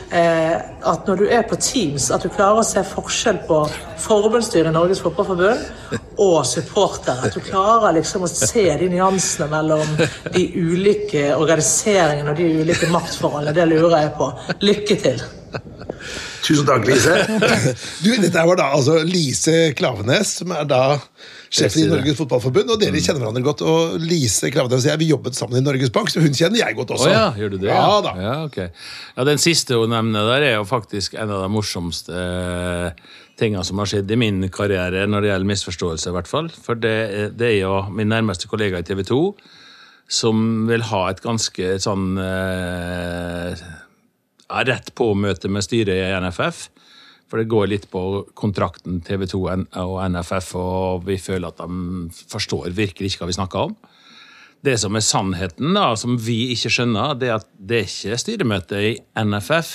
eh, 0.09 0.55
at 0.89 1.07
når 1.07 1.21
du 1.21 1.25
er 1.29 1.43
på 1.47 1.57
Teams, 1.61 2.09
at 2.13 2.25
du 2.25 2.31
klarer 2.33 2.61
å 2.61 2.65
se 2.65 2.81
forskjell 2.89 3.43
på 3.45 3.59
forbundsstyret 4.01 4.71
i 4.71 4.73
Norges 4.73 5.03
Fotballforbund 5.05 6.01
og 6.21 6.39
supportere. 6.49 7.29
At 7.29 7.37
du 7.37 7.43
klarer 7.45 7.95
liksom 7.99 8.25
å 8.25 8.31
se 8.31 8.65
de 8.81 8.89
nyansene 8.91 9.49
mellom 9.51 9.95
de 10.33 10.45
ulike 10.57 11.27
organiseringene 11.35 12.33
og 12.33 12.41
de 12.41 12.51
ulike 12.63 12.89
maktforholdene. 12.93 13.55
Det 13.55 13.69
lurer 13.69 13.97
jeg 14.01 14.13
på. 14.17 14.31
Lykke 14.65 14.99
til. 15.05 15.25
Tusen 16.45 16.67
takk, 16.67 16.85
Lise. 16.89 17.15
Du, 18.03 18.11
dette 18.21 18.45
var 18.49 18.59
da 18.59 18.71
altså 18.77 18.99
Lise 19.05 19.71
Klavenes, 19.77 20.37
som 20.41 20.53
er 20.53 20.67
da 20.69 20.83
sjef 21.55 21.75
i 21.79 21.85
Norges 21.89 22.17
Fotballforbund. 22.19 22.69
Og 22.73 22.77
Mm. 22.77 22.83
dere 22.85 23.01
kjenner 23.03 23.23
hverandre 23.23 23.43
godt. 23.45 23.61
Og 23.65 23.99
Lise 24.03 24.51
Klavenes 24.53 24.85
og 24.85 24.91
jeg 24.91 24.99
vi 25.01 25.09
jobbet 25.13 25.35
sammen 25.39 25.57
i 25.59 25.63
Norges 25.65 25.91
Bank, 25.95 26.09
så 26.11 26.21
hun 26.23 26.35
kjenner 26.35 26.59
jeg 26.61 26.75
godt 26.77 26.91
også. 26.97 27.09
Å 27.09 27.13
ja, 27.15 27.27
gjør 27.39 27.51
du 27.55 27.57
det? 27.63 27.69
Ja 27.71 28.01
da. 28.05 28.13
Ja, 28.21 28.33
ok. 28.45 28.57
ja, 29.17 29.23
Den 29.31 29.41
siste 29.41 29.79
hun 29.79 29.89
nevner 29.95 30.27
der, 30.33 30.41
er 30.51 30.55
jo 30.59 30.65
faktisk 30.67 31.15
en 31.19 31.31
av 31.31 31.45
de 31.45 31.51
morsomste 31.55 32.11
eh, 32.13 32.91
tingene 33.39 33.65
som 33.67 33.79
har 33.81 33.89
skjedd 33.91 34.11
i 34.11 34.19
min 34.19 34.45
karriere 34.53 35.07
når 35.07 35.21
det 35.25 35.31
gjelder 35.33 35.51
misforståelse, 35.51 36.11
i 36.11 36.15
hvert 36.15 36.27
fall. 36.31 36.49
For 36.49 36.75
det, 36.79 36.95
det 37.39 37.49
er 37.53 37.59
jo 37.65 37.81
min 37.91 38.07
nærmeste 38.11 38.47
kollega 38.51 38.79
i 38.79 38.87
TV 38.87 39.03
2 39.07 39.21
som 40.07 40.67
vil 40.69 40.83
ha 40.85 40.99
et 41.09 41.21
ganske 41.23 41.79
sånn 41.81 42.11
eh, 42.21 43.55
rett 44.69 44.91
på-møte 44.95 45.49
med 45.49 45.65
styret 45.65 45.97
i 45.97 46.13
NFF. 46.21 46.67
For 47.31 47.41
det 47.41 47.49
går 47.49 47.69
litt 47.71 47.87
på 47.89 48.01
kontrakten 48.37 48.99
TV 49.05 49.25
2 49.31 49.41
og 49.81 49.95
NFF, 50.13 50.51
og 50.61 51.07
vi 51.07 51.17
føler 51.21 51.49
at 51.49 51.61
de 51.63 52.25
forstår 52.29 52.69
virkelig 52.77 53.11
ikke 53.13 53.23
hva 53.23 53.29
vi 53.31 53.37
snakker 53.39 53.69
om. 53.69 53.73
Det 54.65 54.77
som 54.81 54.97
er 54.97 55.05
sannheten, 55.05 55.73
da, 55.77 55.91
som 55.97 56.17
vi 56.21 56.51
ikke 56.53 56.71
skjønner, 56.73 57.17
det 57.17 57.29
er 57.29 57.39
at 57.39 57.49
det 57.57 57.81
er 57.81 57.89
ikke 57.89 58.21
styremøte 58.21 58.81
i 58.81 58.93
NFF, 59.21 59.73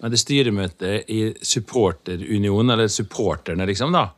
men 0.00 0.12
det 0.12 0.18
er 0.18 0.24
styremøte 0.24 0.92
i 1.12 1.20
supporterunionen, 1.44 2.74
eller 2.74 2.90
supporterne, 2.90 3.66
liksom. 3.68 3.94
da. 3.94 4.08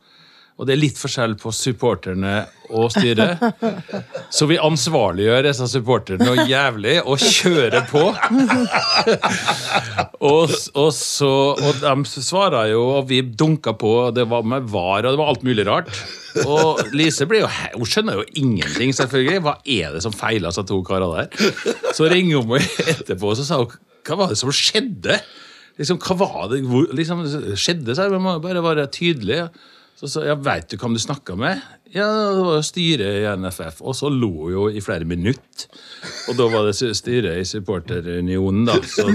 Og 0.53 0.67
det 0.69 0.75
er 0.75 0.81
litt 0.83 0.99
forskjell 1.01 1.33
på 1.41 1.49
supporterne 1.55 2.33
og 2.77 2.91
styret. 2.93 3.41
Så 4.35 4.45
vi 4.49 4.59
ansvarliggjør 4.61 5.47
disse 5.47 5.65
supporterne 5.71 6.27
noe 6.27 6.45
jævlig 6.49 6.99
og 7.01 7.21
kjører 7.21 7.87
på. 7.89 8.03
og, 10.29 10.53
og, 10.53 10.89
så, 10.93 11.31
og 11.57 11.81
de 11.81 11.95
svarer 12.13 12.69
jo, 12.73 12.83
og 12.99 13.09
vi 13.09 13.23
dunka 13.25 13.73
på, 13.81 13.95
og 14.07 14.17
det 14.17 14.27
var 14.29 14.45
med 14.45 14.69
var, 14.69 15.01
og 15.01 15.09
det 15.09 15.21
var 15.23 15.33
alt 15.33 15.47
mulig 15.47 15.65
rart. 15.69 15.89
Og 16.45 16.81
Lise 16.93 17.25
jo, 17.25 17.49
hun 17.73 17.89
skjønner 17.89 18.21
jo 18.21 18.27
ingenting, 18.37 18.93
selvfølgelig. 18.93 19.41
Hva 19.45 19.57
er 19.65 19.97
det 19.97 20.05
som 20.05 20.13
feiler 20.13 20.49
disse 20.53 20.65
to 20.69 20.81
karene 20.85 21.25
der? 21.25 21.65
Så 21.97 22.09
ringer 22.13 22.41
hun 22.41 22.53
meg 22.55 22.69
etterpå 22.93 23.33
og 23.33 23.39
så 23.41 23.47
sa 23.47 23.61
hun, 23.63 23.73
hva 24.03 24.19
var 24.19 24.33
det 24.33 24.37
som 24.39 24.53
skjedde? 24.53 25.17
Liksom, 25.79 25.97
hva 25.97 26.17
var 26.19 26.49
det 26.51 26.61
liksom, 26.93 27.23
skjedde? 27.57 27.95
Så 27.95 28.05
jeg 28.05 28.21
må 28.21 28.37
bare 28.43 28.61
være 28.65 28.89
tydelig. 28.93 29.47
Så 30.03 30.09
sa 30.17 30.21
jeg, 30.27 30.35
veit 30.43 30.67
du 30.67 30.75
hvem 30.75 30.97
du 30.97 30.99
snakka 30.99 31.37
med? 31.39 31.61
Ja, 31.93 32.09
det 32.35 32.41
var 32.43 32.63
styret 32.65 33.21
i 33.21 33.27
NFF. 33.39 33.77
Og 33.87 33.93
så 33.95 34.09
lo 34.11 34.49
jo 34.51 34.65
i 34.67 34.81
flere 34.83 35.05
minutter. 35.07 35.69
Og 36.27 36.35
da 36.35 36.47
var 36.51 36.65
det 36.67 36.73
styret 36.75 37.37
i 37.39 37.45
supporterunionen, 37.47 38.65
da. 38.67 38.75
Så. 38.83 39.05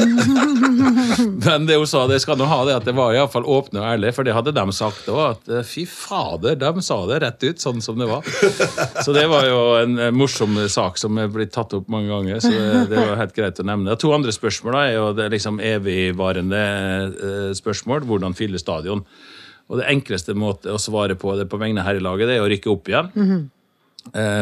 Men 1.45 1.67
det 1.69 1.77
hun 1.77 1.85
sa, 1.91 2.07
det 2.09 2.23
skal 2.25 2.39
nå 2.41 2.47
ha 2.49 2.63
det, 2.65 2.79
at 2.79 2.87
det 2.89 2.95
var 2.97 3.13
iallfall 3.13 3.45
åpne 3.45 3.83
og 3.83 3.89
ærlig, 3.91 4.15
for 4.17 4.25
det 4.25 4.33
hadde 4.33 4.55
de 4.57 4.65
sagt 4.73 5.11
òg. 5.13 5.35
At 5.35 5.53
eh, 5.53 5.67
fy 5.69 5.85
fader, 5.91 6.57
de 6.63 6.85
sa 6.87 7.03
det 7.11 7.19
rett 7.27 7.45
ut, 7.45 7.61
sånn 7.61 7.85
som 7.85 8.01
det 8.01 8.09
var. 8.09 8.25
Så 9.05 9.13
det 9.13 9.27
var 9.29 9.45
jo 9.45 9.61
en 9.83 9.99
morsom 10.17 10.57
sak 10.73 10.97
som 11.03 11.21
er 11.21 11.29
blitt 11.35 11.53
tatt 11.59 11.77
opp 11.77 11.91
mange 11.93 12.09
ganger. 12.15 12.41
Så 12.41 12.55
det 12.89 12.97
var 12.97 13.19
helt 13.21 13.37
greit 13.37 13.61
å 13.61 13.67
nevne. 13.69 13.99
To 14.01 14.15
andre 14.17 14.33
spørsmål 14.33 14.79
da, 14.79 14.87
er 14.87 14.97
jo 14.97 15.11
det 15.19 15.29
liksom 15.37 15.61
evigvarende 15.61 16.63
eh, 17.11 17.51
spørsmål. 17.61 18.09
Hvordan 18.09 18.39
fylle 18.39 18.63
stadion? 18.63 19.05
Og 19.69 19.81
det 19.81 19.89
enkleste 19.91 20.37
måte 20.37 20.73
å 20.73 20.81
svare 20.81 21.17
på 21.19 21.35
det 21.37 21.49
på 21.51 21.61
vegne 21.61 21.83
av 21.83 21.91
herrelaget, 21.91 22.31
det 22.31 22.39
er 22.39 22.45
å 22.45 22.51
rykke 22.51 22.73
opp 22.73 22.89
igjen. 22.89 23.13
Mm 23.15 23.29
-hmm. 23.29 23.47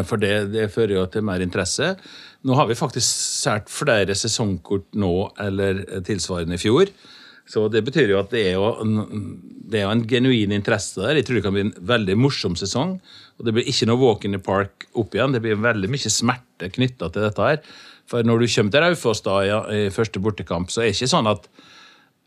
For 0.07 0.17
det, 0.17 0.53
det, 0.53 0.71
fører 0.71 0.95
jo 0.95 1.07
til 1.07 1.25
mer 1.27 1.41
interesse. 1.43 1.97
Nå 2.45 2.55
har 2.55 2.67
vi 2.67 2.75
faktisk 2.75 3.07
sært 3.43 3.71
flere 3.73 4.15
sesongkort 4.15 4.95
nå 4.95 5.33
eller 5.43 6.03
tilsvarende 6.07 6.55
i 6.55 6.62
fjor. 6.62 6.87
Så 7.47 7.69
det 7.71 7.85
betyr 7.87 8.11
jo 8.11 8.21
at 8.21 8.31
det 8.31 8.43
er 8.47 8.55
jo, 8.59 8.69
en, 8.83 9.41
det 9.71 9.81
er 9.81 9.87
jo 9.87 9.91
en 9.95 10.07
genuin 10.07 10.53
interesse 10.53 11.01
der. 11.01 11.15
Jeg 11.15 11.27
tror 11.27 11.39
det 11.39 11.45
kan 11.47 11.55
bli 11.55 11.67
en 11.69 11.75
veldig 11.79 12.17
morsom 12.19 12.57
sesong. 12.59 13.01
Og 13.39 13.47
det 13.47 13.55
blir 13.55 13.69
ikke 13.71 13.87
noe 13.87 14.03
walk 14.03 14.25
in 14.27 14.35
the 14.35 14.43
park 14.43 14.89
opp 14.95 15.15
igjen. 15.15 15.35
Det 15.35 15.43
blir 15.45 15.59
veldig 15.62 15.91
mye 15.91 16.12
smerte 16.12 16.71
knytta 16.75 17.11
til 17.11 17.27
dette 17.27 17.43
her. 17.43 17.62
For 18.11 18.27
når 18.27 18.43
du 18.43 18.47
kommer 18.51 18.75
til 18.75 18.85
Raufoss 18.85 19.23
da 19.27 19.41
i 19.75 19.87
første 19.95 20.23
bortekamp, 20.23 20.71
så 20.71 20.83
er 20.83 20.91
det 20.91 20.97
ikke 20.97 21.11
sånn 21.11 21.31
at 21.31 21.49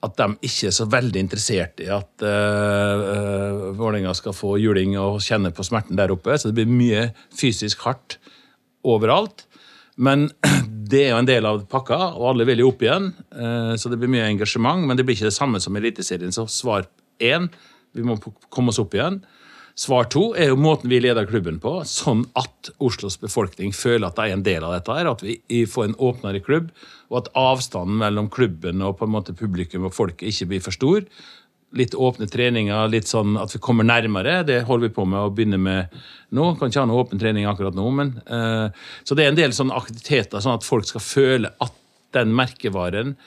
at 0.06 0.16
de 0.16 0.28
ikke 0.48 0.70
er 0.70 0.76
så 0.76 0.86
veldig 0.88 1.22
interessert 1.26 1.82
i 1.84 1.90
at 1.92 2.24
uh, 2.24 3.72
Vålerenga 3.76 4.14
skal 4.16 4.36
få 4.36 4.54
juling 4.62 4.96
og 5.00 5.20
kjenne 5.24 5.52
på 5.56 5.66
smerten 5.68 6.00
der 6.00 6.14
oppe. 6.14 6.38
Så 6.40 6.50
det 6.50 6.62
blir 6.62 6.72
mye 6.72 7.10
fysisk 7.36 7.84
hardt 7.88 8.16
overalt. 8.88 9.44
Men 10.00 10.30
det 10.92 11.04
er 11.06 11.12
jo 11.12 11.20
en 11.20 11.28
del 11.28 11.50
av 11.50 11.66
pakka, 11.72 12.00
og 12.16 12.30
alle 12.32 12.48
vil 12.48 12.64
jo 12.64 12.72
opp 12.72 12.86
igjen. 12.86 13.12
Uh, 13.36 13.76
så 13.76 13.92
det 13.92 14.00
blir 14.00 14.12
mye 14.14 14.30
engasjement, 14.30 14.88
men 14.88 14.96
det 14.96 15.04
blir 15.08 15.20
ikke 15.20 15.32
det 15.32 15.36
samme 15.36 15.60
som 15.64 15.76
Eliteserien. 15.76 16.32
Så 16.36 16.48
svar 16.52 16.88
én 17.20 17.52
vi 17.98 18.06
må 18.06 18.16
komme 18.54 18.72
oss 18.72 18.80
opp 18.80 18.96
igjen. 18.96 19.20
Svar 19.80 20.10
to 20.12 20.34
er 20.36 20.52
jo 20.52 20.60
måten 20.60 20.92
vi 20.92 21.00
leder 21.00 21.28
klubben 21.28 21.60
på, 21.64 21.78
sånn 21.88 22.26
at 22.40 22.72
Oslos 22.84 23.16
befolkning 23.22 23.72
føler 23.76 24.10
at 24.10 24.18
de 24.18 24.26
er 24.28 24.36
en 24.36 24.44
del 24.44 24.66
av 24.68 24.74
dette. 24.76 24.96
her, 24.96 25.08
At 25.08 25.24
vi 25.24 25.66
får 25.66 25.86
en 25.86 25.96
åpnere 25.96 26.42
klubb, 26.44 26.72
og 27.10 27.24
at 27.24 27.30
avstanden 27.38 27.98
mellom 28.00 28.30
klubben 28.34 28.84
og 28.86 29.00
på 29.00 29.08
en 29.08 29.14
måte 29.16 29.36
publikum 29.38 29.88
og 29.90 29.96
folket 29.96 30.30
ikke 30.30 30.50
blir 30.52 30.64
for 30.66 30.76
stor. 30.76 31.06
Litt 31.78 31.94
åpne 31.98 32.26
treninger, 32.30 32.90
litt 32.90 33.10
sånn 33.10 33.36
at 33.42 33.54
vi 33.54 33.62
kommer 33.62 33.86
nærmere. 33.86 34.40
Det 34.46 34.64
holder 34.66 34.90
vi 34.90 34.96
på 34.96 35.06
med 35.10 35.22
å 35.22 35.34
begynne 35.34 35.60
med 35.62 36.00
nå. 36.34 36.48
Kan 36.58 36.72
ikke 36.72 36.82
ha 36.82 36.90
noe 36.90 37.04
åpen 37.04 37.22
trening 37.22 37.50
akkurat 37.50 37.78
nå, 37.78 37.86
men 37.94 38.16
uh, 38.30 38.70
Så 39.06 39.18
det 39.18 39.26
er 39.26 39.34
en 39.34 39.38
del 39.38 39.54
sånne 39.58 39.78
aktiviteter, 39.78 40.42
sånn 40.42 40.58
at 40.58 40.66
folk 40.66 40.90
skal 40.90 41.06
føle 41.06 41.54
at 41.62 41.76
den 42.18 42.34
merkevaren 42.34 43.18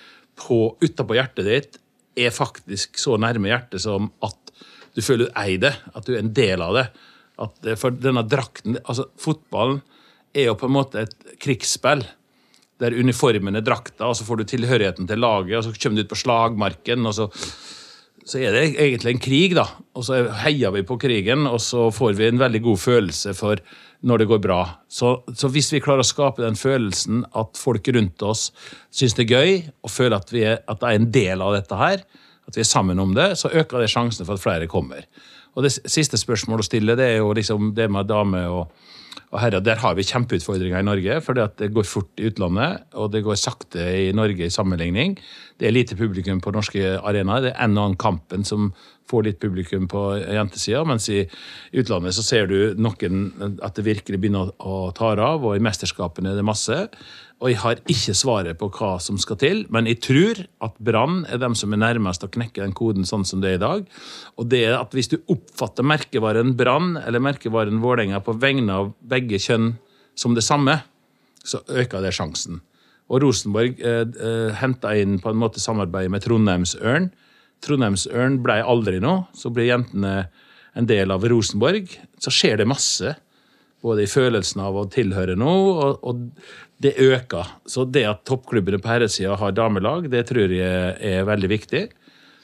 utapå 0.43 1.15
hjertet 1.15 1.47
ditt 1.47 1.79
er 2.19 2.35
faktisk 2.35 2.99
så 2.99 3.15
nærme 3.21 3.51
hjertet 3.51 3.83
som 3.85 4.11
at 4.27 4.39
du 4.97 5.01
føler 5.05 5.29
du 5.29 5.39
eier 5.39 5.61
det, 5.63 5.73
at 5.95 6.07
du 6.07 6.15
er 6.15 6.21
en 6.21 6.35
del 6.35 6.63
av 6.65 6.77
det. 6.77 6.87
At, 7.43 7.69
for 7.81 7.95
denne 7.95 8.25
drakten 8.29 8.77
altså 8.83 9.07
Fotballen 9.21 9.81
er 10.37 10.51
jo 10.51 10.57
på 10.59 10.69
en 10.69 10.75
måte 10.75 11.07
et 11.07 11.15
krigsspill. 11.41 12.05
Der 12.83 12.97
uniformen 12.99 13.59
er 13.59 13.65
drakta, 13.65 14.09
og 14.09 14.17
så 14.19 14.27
får 14.27 14.41
du 14.41 14.49
tilhørigheten 14.51 15.07
til 15.09 15.23
laget, 15.23 15.55
og 15.59 15.65
så 15.67 15.75
kommer 15.77 16.01
du 16.01 16.07
ut 16.07 16.11
på 16.11 16.19
slagmarken, 16.19 17.07
og 17.07 17.15
så, 17.15 17.29
så 18.27 18.41
er 18.43 18.57
det 18.57 18.65
egentlig 18.75 19.15
en 19.15 19.23
krig, 19.23 19.57
da. 19.59 19.69
Og 19.95 20.07
så 20.09 20.25
heier 20.43 20.75
vi 20.75 20.85
på 20.87 20.99
krigen, 21.01 21.47
og 21.47 21.61
så 21.63 21.89
får 21.95 22.19
vi 22.19 22.29
en 22.29 22.43
veldig 22.43 22.63
god 22.67 22.83
følelse 22.83 23.37
for 23.39 23.63
når 24.03 24.19
det 24.19 24.29
går 24.33 24.41
bra. 24.43 24.63
Så, 24.91 25.13
så 25.39 25.51
hvis 25.55 25.71
vi 25.73 25.81
klarer 25.83 26.03
å 26.03 26.07
skape 26.07 26.43
den 26.43 26.59
følelsen 26.59 27.23
at 27.39 27.59
folk 27.59 27.87
rundt 27.95 28.25
oss 28.27 28.49
syns 28.91 29.15
det 29.15 29.29
er 29.29 29.37
gøy, 29.37 29.53
og 29.87 29.95
føler 29.95 30.19
at, 30.19 30.33
vi 30.35 30.43
er, 30.49 30.59
at 30.67 30.83
det 30.83 30.89
er 30.89 30.99
en 30.99 31.13
del 31.15 31.45
av 31.45 31.55
dette 31.55 31.79
her, 31.79 32.03
at 32.49 32.59
vi 32.59 32.65
er 32.65 32.69
sammen 32.69 32.99
om 32.99 33.15
det, 33.15 33.33
så 33.39 33.53
øker 33.53 33.83
det 33.83 33.93
sjansene 33.93 34.27
for 34.27 34.35
at 34.35 34.43
flere 34.43 34.71
kommer. 34.71 35.07
Og 35.55 35.67
Det 35.67 35.71
siste 35.71 36.19
spørsmålet 36.19 36.65
å 36.65 36.67
stille 36.67 36.97
det 36.99 37.11
er 37.13 37.21
jo 37.21 37.31
liksom 37.37 37.75
det 37.77 37.87
med 37.93 38.09
dame 38.11 38.43
og, 38.51 38.73
og 39.33 39.41
herre, 39.41 39.61
Der 39.65 39.81
har 39.81 39.95
vi 39.97 40.05
kjempeutfordringer 40.05 40.79
i 40.79 40.85
Norge, 40.85 41.21
for 41.25 41.33
det 41.33 41.71
går 41.73 41.87
fort 41.89 42.21
i 42.21 42.29
utlandet, 42.29 42.83
og 42.93 43.13
det 43.13 43.23
går 43.25 43.35
sakte 43.41 43.81
i 43.81 44.13
Norge 44.13 44.45
i 44.45 44.53
sammenligning. 44.53 45.17
Det 45.59 45.69
er 45.69 45.73
lite 45.73 45.97
publikum 45.97 46.41
på 46.41 46.53
norske 46.53 46.99
arenaer. 47.01 47.41
Det 47.41 47.53
er 47.55 47.65
en 47.65 47.79
og 47.79 47.85
annen 47.85 47.97
kampen 47.97 48.45
som 48.45 48.75
får 49.09 49.25
litt 49.25 49.41
publikum 49.41 49.89
på 49.89 50.03
jentesida, 50.21 50.85
mens 50.85 51.09
i 51.09 51.25
utlandet 51.73 52.15
så 52.15 52.23
ser 52.23 52.47
du 52.47 52.75
noen 52.77 53.59
at 53.63 53.75
det 53.75 53.87
virkelig 53.89 54.21
begynner 54.21 54.53
å 54.61 54.93
ta 54.93 55.15
av, 55.17 55.45
og 55.45 55.57
i 55.57 55.65
mesterskapene 55.65 56.33
er 56.33 56.37
det 56.37 56.45
masse. 56.45 56.79
Og 57.43 57.51
jeg 57.51 57.59
har 57.59 57.81
ikke 57.91 58.15
svaret 58.15 58.59
på 58.61 58.69
hva 58.71 58.93
som 59.03 59.17
skal 59.19 59.39
til, 59.41 59.65
men 59.75 59.89
jeg 59.91 59.99
tror 60.05 60.45
at 60.63 60.77
Brann 60.79 61.25
er 61.27 61.41
dem 61.43 61.57
som 61.59 61.75
er 61.75 61.81
nærmest 61.83 62.23
å 62.23 62.31
knekke 62.31 62.63
den 62.63 62.75
koden 62.79 63.07
sånn 63.09 63.27
som 63.27 63.43
det 63.43 63.51
er 63.51 63.59
i 63.59 63.63
dag. 63.65 63.89
Og 64.39 64.47
det 64.53 64.61
er 64.69 64.77
at 64.79 64.95
hvis 64.95 65.11
du 65.11 65.17
oppfatter 65.33 65.87
merkevaren 65.87 66.55
Brann 66.59 66.95
eller 67.03 67.25
merkevaren 67.25 67.83
Vålerenga 67.83 68.23
på 68.23 68.37
vegne 68.39 68.77
av 68.79 68.93
begge 69.11 69.43
kjønn 69.43 69.73
som 70.15 70.37
det 70.39 70.47
samme, 70.47 70.79
så 71.43 71.59
øker 71.67 72.05
det 72.05 72.15
sjansen. 72.15 72.63
Og 73.11 73.25
Rosenborg 73.25 73.83
eh, 73.83 74.05
eh, 74.07 74.55
henta 74.63 74.95
inn 74.95 75.19
på 75.19 75.33
en 75.33 75.43
måte 75.43 75.61
samarbeidet 75.61 76.15
med 76.15 76.23
Trondheimsørn. 76.23 77.11
Trondheimsørn 77.67 78.39
ble 78.45 78.61
aldri 78.63 79.03
noe. 79.03 79.27
Så 79.35 79.51
blir 79.51 79.73
jentene 79.73 80.29
en 80.79 80.89
del 80.89 81.11
av 81.11 81.27
Rosenborg. 81.27 81.91
Så 82.23 82.31
skjer 82.31 82.63
det 82.63 82.71
masse 82.71 83.17
både 83.83 84.05
i 84.05 84.11
følelsen 84.11 84.63
av 84.63 84.77
å 84.79 84.87
tilhøre 84.91 85.35
noe, 85.39 85.73
og, 85.73 86.05
og 86.07 86.15
det 86.83 86.95
øker. 87.03 87.57
Så 87.69 87.87
det 87.91 88.05
at 88.09 88.25
toppklubbene 88.29 88.81
på 88.83 88.91
herresida 88.91 89.37
har 89.39 89.57
damelag, 89.57 90.09
det 90.13 90.25
tror 90.31 90.55
jeg 90.55 90.95
er 90.99 91.29
veldig 91.29 91.51
viktig. 91.53 91.83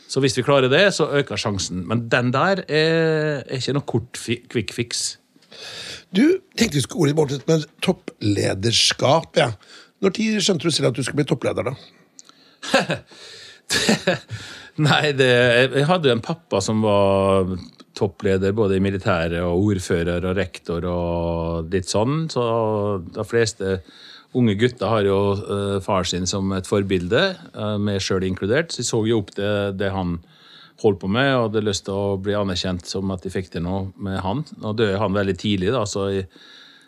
Så 0.09 0.22
hvis 0.24 0.38
vi 0.38 0.46
klarer 0.46 0.70
det, 0.72 0.87
så 0.96 1.09
øker 1.20 1.40
sjansen. 1.40 1.83
Men 1.88 2.07
den 2.12 2.31
der 2.33 2.62
er, 2.64 3.42
er 3.44 3.59
ikke 3.59 3.77
noe 3.77 3.88
kort 3.88 4.20
quick 4.48 4.72
fix. 4.72 5.18
Du 6.14 6.40
tenkte 6.57 6.79
vi 6.79 6.85
skulle 6.85 7.11
gå 7.11 7.11
litt 7.11 7.18
bort 7.18 7.51
med 7.51 7.66
topplederskap. 7.85 9.37
ja. 9.37 9.51
Når 10.01 10.14
tid 10.14 10.38
skjønte 10.44 10.68
du 10.68 10.72
selv 10.72 10.92
at 10.92 10.96
du 10.96 11.03
skulle 11.03 11.24
bli 11.24 11.29
toppleder, 11.29 11.68
da? 11.68 11.74
Nei, 14.79 15.11
det, 15.17 15.33
jeg 15.75 15.87
hadde 15.88 16.12
en 16.14 16.23
pappa 16.23 16.61
som 16.62 16.85
var 16.85 17.49
toppleder 17.99 18.55
både 18.55 18.77
i 18.79 18.83
militæret 18.83 19.41
og 19.43 19.73
ordfører 19.73 20.23
og 20.29 20.37
rektor 20.38 20.85
og 20.87 21.73
litt 21.73 21.91
sånn. 21.91 22.29
Så 22.31 22.45
de 23.11 23.25
fleste 23.27 23.81
unge 24.38 24.55
gutter 24.61 24.93
har 24.93 25.09
jo 25.09 25.19
uh, 25.41 25.79
far 25.83 26.07
sin 26.07 26.29
som 26.31 26.53
et 26.55 26.69
forbilde, 26.69 27.23
uh, 27.57 27.77
meg 27.83 28.03
sjøl 28.05 28.27
inkludert. 28.29 28.71
Så 28.71 28.85
jeg 28.85 28.91
så 28.91 29.03
jo 29.09 29.23
opp 29.23 29.35
det, 29.38 29.51
det 29.81 29.91
han 29.95 30.19
holdt 30.83 31.03
på 31.03 31.11
med, 31.11 31.33
og 31.35 31.49
hadde 31.49 31.64
lyst 31.67 31.88
til 31.88 31.99
å 31.99 32.17
bli 32.23 32.37
anerkjent 32.38 32.87
som 32.87 33.11
at 33.11 33.25
de 33.25 33.35
fikk 33.35 33.51
til 33.55 33.67
noe 33.67 33.88
med 33.99 34.21
han. 34.23 34.45
Nå 34.62 34.77
døde 34.79 35.01
han 35.01 35.17
veldig 35.17 35.35
tidlig, 35.41 35.73
da, 35.75 35.83
så 35.91 36.11
jeg, 36.14 36.29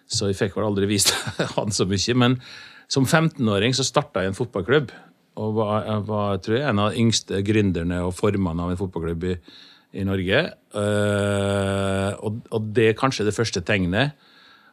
så 0.06 0.30
jeg 0.30 0.38
fikk 0.38 0.58
vel 0.58 0.68
aldri 0.70 0.86
vist 0.90 1.10
han 1.56 1.74
så 1.74 1.88
mye. 1.90 2.18
Men 2.22 2.38
som 2.90 3.06
15-åring 3.06 3.74
så 3.74 3.86
starta 3.86 4.22
jeg 4.22 4.30
en 4.30 4.38
fotballklubb. 4.38 4.94
Og 5.40 5.56
var, 5.56 5.88
var 6.06 6.40
tror 6.44 6.58
jeg, 6.58 6.66
en 6.68 6.82
av 6.82 6.92
de 6.92 7.02
yngste 7.02 7.40
gründerne 7.46 8.00
og 8.04 8.16
formene 8.18 8.64
av 8.64 8.72
en 8.72 8.80
fotballklubb 8.80 9.28
i, 9.30 9.36
i 9.96 10.06
Norge. 10.06 10.42
Uh, 10.74 12.10
og, 12.20 12.42
og, 12.50 12.66
det 12.76 12.90
er 12.90 12.98
kanskje 12.98 13.26
det 13.28 13.36
første 13.36 13.62
tegnet. 13.66 14.18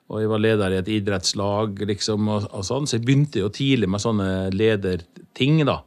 Og 0.07 0.21
jeg 0.21 0.31
var 0.31 0.43
leder 0.43 0.73
i 0.73 0.79
et 0.79 0.91
idrettslag, 0.99 1.81
liksom, 1.89 2.27
og, 2.31 2.49
og 2.55 2.65
sånn, 2.67 2.87
så 2.87 2.97
jeg 2.97 3.05
begynte 3.07 3.41
jo 3.43 3.51
tidlig 3.53 3.89
med 3.91 4.03
sånne 4.03 4.29
lederting. 4.55 5.63
da. 5.67 5.81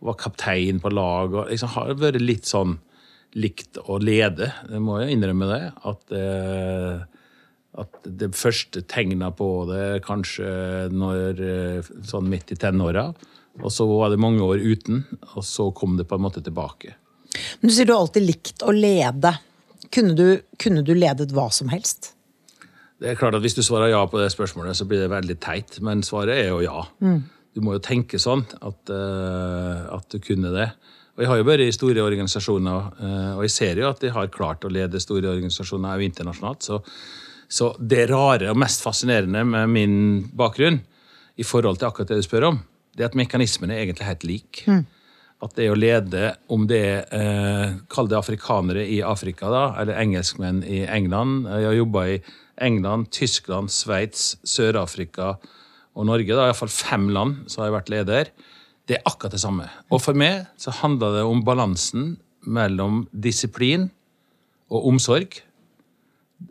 Var 0.00 0.18
kaptein 0.18 0.80
på 0.82 0.92
lag 0.94 1.34
og 1.34 1.50
liksom 1.50 1.74
har 1.76 1.92
vært 2.00 2.22
litt 2.22 2.48
sånn 2.48 2.78
likt 3.38 3.78
å 3.84 4.00
lede. 4.02 4.48
Jeg 4.66 4.82
må 4.82 4.98
jo 5.02 5.10
innrømme 5.12 5.50
det. 5.50 5.62
At, 5.86 6.14
uh, 6.14 7.02
at 7.78 8.08
det 8.22 8.32
første 8.34 8.82
tegna 8.90 9.30
på 9.34 9.50
det 9.70 10.00
kanskje 10.06 10.88
når 10.90 11.44
uh, 11.44 11.92
sånn 12.06 12.30
midt 12.32 12.54
i 12.54 12.58
tenåra. 12.58 13.10
Og 13.62 13.72
så 13.74 13.86
var 13.88 14.12
det 14.12 14.20
mange 14.22 14.44
år 14.44 14.62
uten, 14.62 15.04
og 15.34 15.44
så 15.46 15.70
kom 15.76 15.96
det 15.98 16.08
på 16.08 16.18
en 16.18 16.24
måte 16.24 16.42
tilbake. 16.44 16.94
Men 17.60 17.70
Du 17.70 17.74
sier 17.74 17.88
du 17.88 17.94
alltid 17.94 18.26
likt 18.26 18.64
å 18.66 18.72
lede. 18.74 19.34
Kunne 19.94 20.14
du, 20.16 20.26
kunne 20.58 20.82
du 20.86 20.94
ledet 20.94 21.32
hva 21.34 21.48
som 21.54 21.70
helst? 21.72 22.12
Det 23.00 23.08
er 23.08 23.18
klart 23.18 23.34
at 23.34 23.42
Hvis 23.42 23.56
du 23.56 23.62
svarer 23.64 23.92
ja 23.94 24.00
på 24.06 24.20
det 24.20 24.30
spørsmålet, 24.32 24.76
så 24.76 24.84
blir 24.84 25.00
det 25.00 25.10
veldig 25.12 25.38
teit, 25.40 25.78
men 25.80 26.04
svaret 26.06 26.36
er 26.36 26.50
jo 26.50 26.60
ja. 26.64 26.84
Du 27.54 27.62
må 27.64 27.74
jo 27.74 27.82
tenke 27.82 28.20
sånn 28.20 28.44
at, 28.60 28.92
uh, 28.92 29.96
at 29.96 30.06
du 30.12 30.20
kunne 30.22 30.52
det. 30.54 30.68
Og 31.16 31.24
Jeg 31.24 31.30
har 31.30 31.40
jo 31.40 31.48
vært 31.48 31.64
i 31.64 31.72
store 31.74 32.04
organisasjoner, 32.04 32.92
uh, 33.00 33.32
og 33.38 33.42
jeg 33.46 33.54
ser 33.56 33.80
jo 33.80 33.88
at 33.88 34.04
de 34.04 34.12
har 34.14 34.30
klart 34.30 34.64
å 34.64 34.70
lede 34.70 35.00
store 35.02 35.32
organisasjoner 35.32 35.96
også 35.96 36.06
internasjonalt. 36.06 36.68
Så, 36.68 36.78
så 37.48 37.72
det 37.80 38.06
rare 38.12 38.52
og 38.52 38.60
mest 38.60 38.84
fascinerende 38.84 39.42
med 39.48 39.72
min 39.72 39.96
bakgrunn 40.36 40.78
i 41.40 41.46
forhold 41.46 41.80
til 41.80 41.88
akkurat 41.88 42.12
det 42.12 42.20
du 42.20 42.28
spør 42.28 42.50
om, 42.52 42.60
det 42.98 43.06
at 43.10 43.18
mekanismen 43.18 43.70
er 43.70 43.84
egentlig 43.84 44.08
helt 44.08 44.26
lik. 44.26 44.64
At 45.40 45.54
det 45.56 45.70
å 45.72 45.78
lede, 45.78 46.34
om 46.52 46.66
det 46.68 46.80
er 46.84 47.14
eh, 47.16 47.76
Kall 47.88 48.10
det 48.10 48.18
afrikanere 48.18 48.82
i 48.84 48.98
Afrika, 49.00 49.48
da, 49.48 49.62
eller 49.80 49.96
engelskmenn 49.96 50.60
i 50.68 50.82
England. 50.84 51.46
Jeg 51.48 51.68
har 51.70 51.78
jobba 51.78 52.02
i 52.12 52.18
England, 52.60 53.08
Tyskland, 53.16 53.72
Sveits, 53.72 54.34
Sør-Afrika 54.44 55.38
og 55.96 56.06
Norge. 56.06 56.34
da, 56.34 56.50
Iallfall 56.50 56.72
fem 56.72 57.08
land 57.08 57.46
så 57.48 57.62
har 57.62 57.70
jeg 57.70 57.76
vært 57.78 57.94
leder. 57.94 58.32
Det 58.84 58.98
er 58.98 59.06
akkurat 59.08 59.32
det 59.32 59.40
samme. 59.40 59.68
Og 59.88 60.02
for 60.02 60.18
meg 60.18 60.44
så 60.60 60.74
handler 60.82 61.16
det 61.16 61.24
om 61.24 61.40
balansen 61.46 62.18
mellom 62.44 63.06
disiplin 63.12 63.88
og 64.70 64.90
omsorg. 64.92 65.40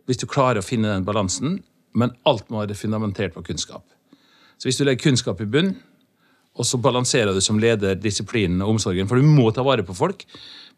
Hvis 0.06 0.22
du 0.22 0.26
klarer 0.30 0.62
å 0.62 0.66
finne 0.66 0.92
den 0.92 1.06
balansen, 1.06 1.60
men 1.94 2.14
alt 2.30 2.50
må 2.50 2.62
være 2.62 2.78
fundamentert 2.78 3.36
på 3.36 3.46
kunnskap. 3.46 3.86
Så 4.60 4.68
hvis 4.68 4.78
du 4.80 4.84
legger 4.86 5.10
kunnskap 5.10 5.42
i 5.42 5.48
bunn, 5.50 5.76
og 6.58 6.66
så 6.66 6.78
balanserer 6.82 7.34
du 7.34 7.42
som 7.42 7.60
leder 7.62 7.96
disiplinen 7.96 8.62
og 8.62 8.76
omsorgen, 8.76 9.08
for 9.08 9.16
du 9.22 9.24
må 9.28 9.50
ta 9.56 9.64
vare 9.64 9.84
på 9.88 9.96
folk, 9.96 10.26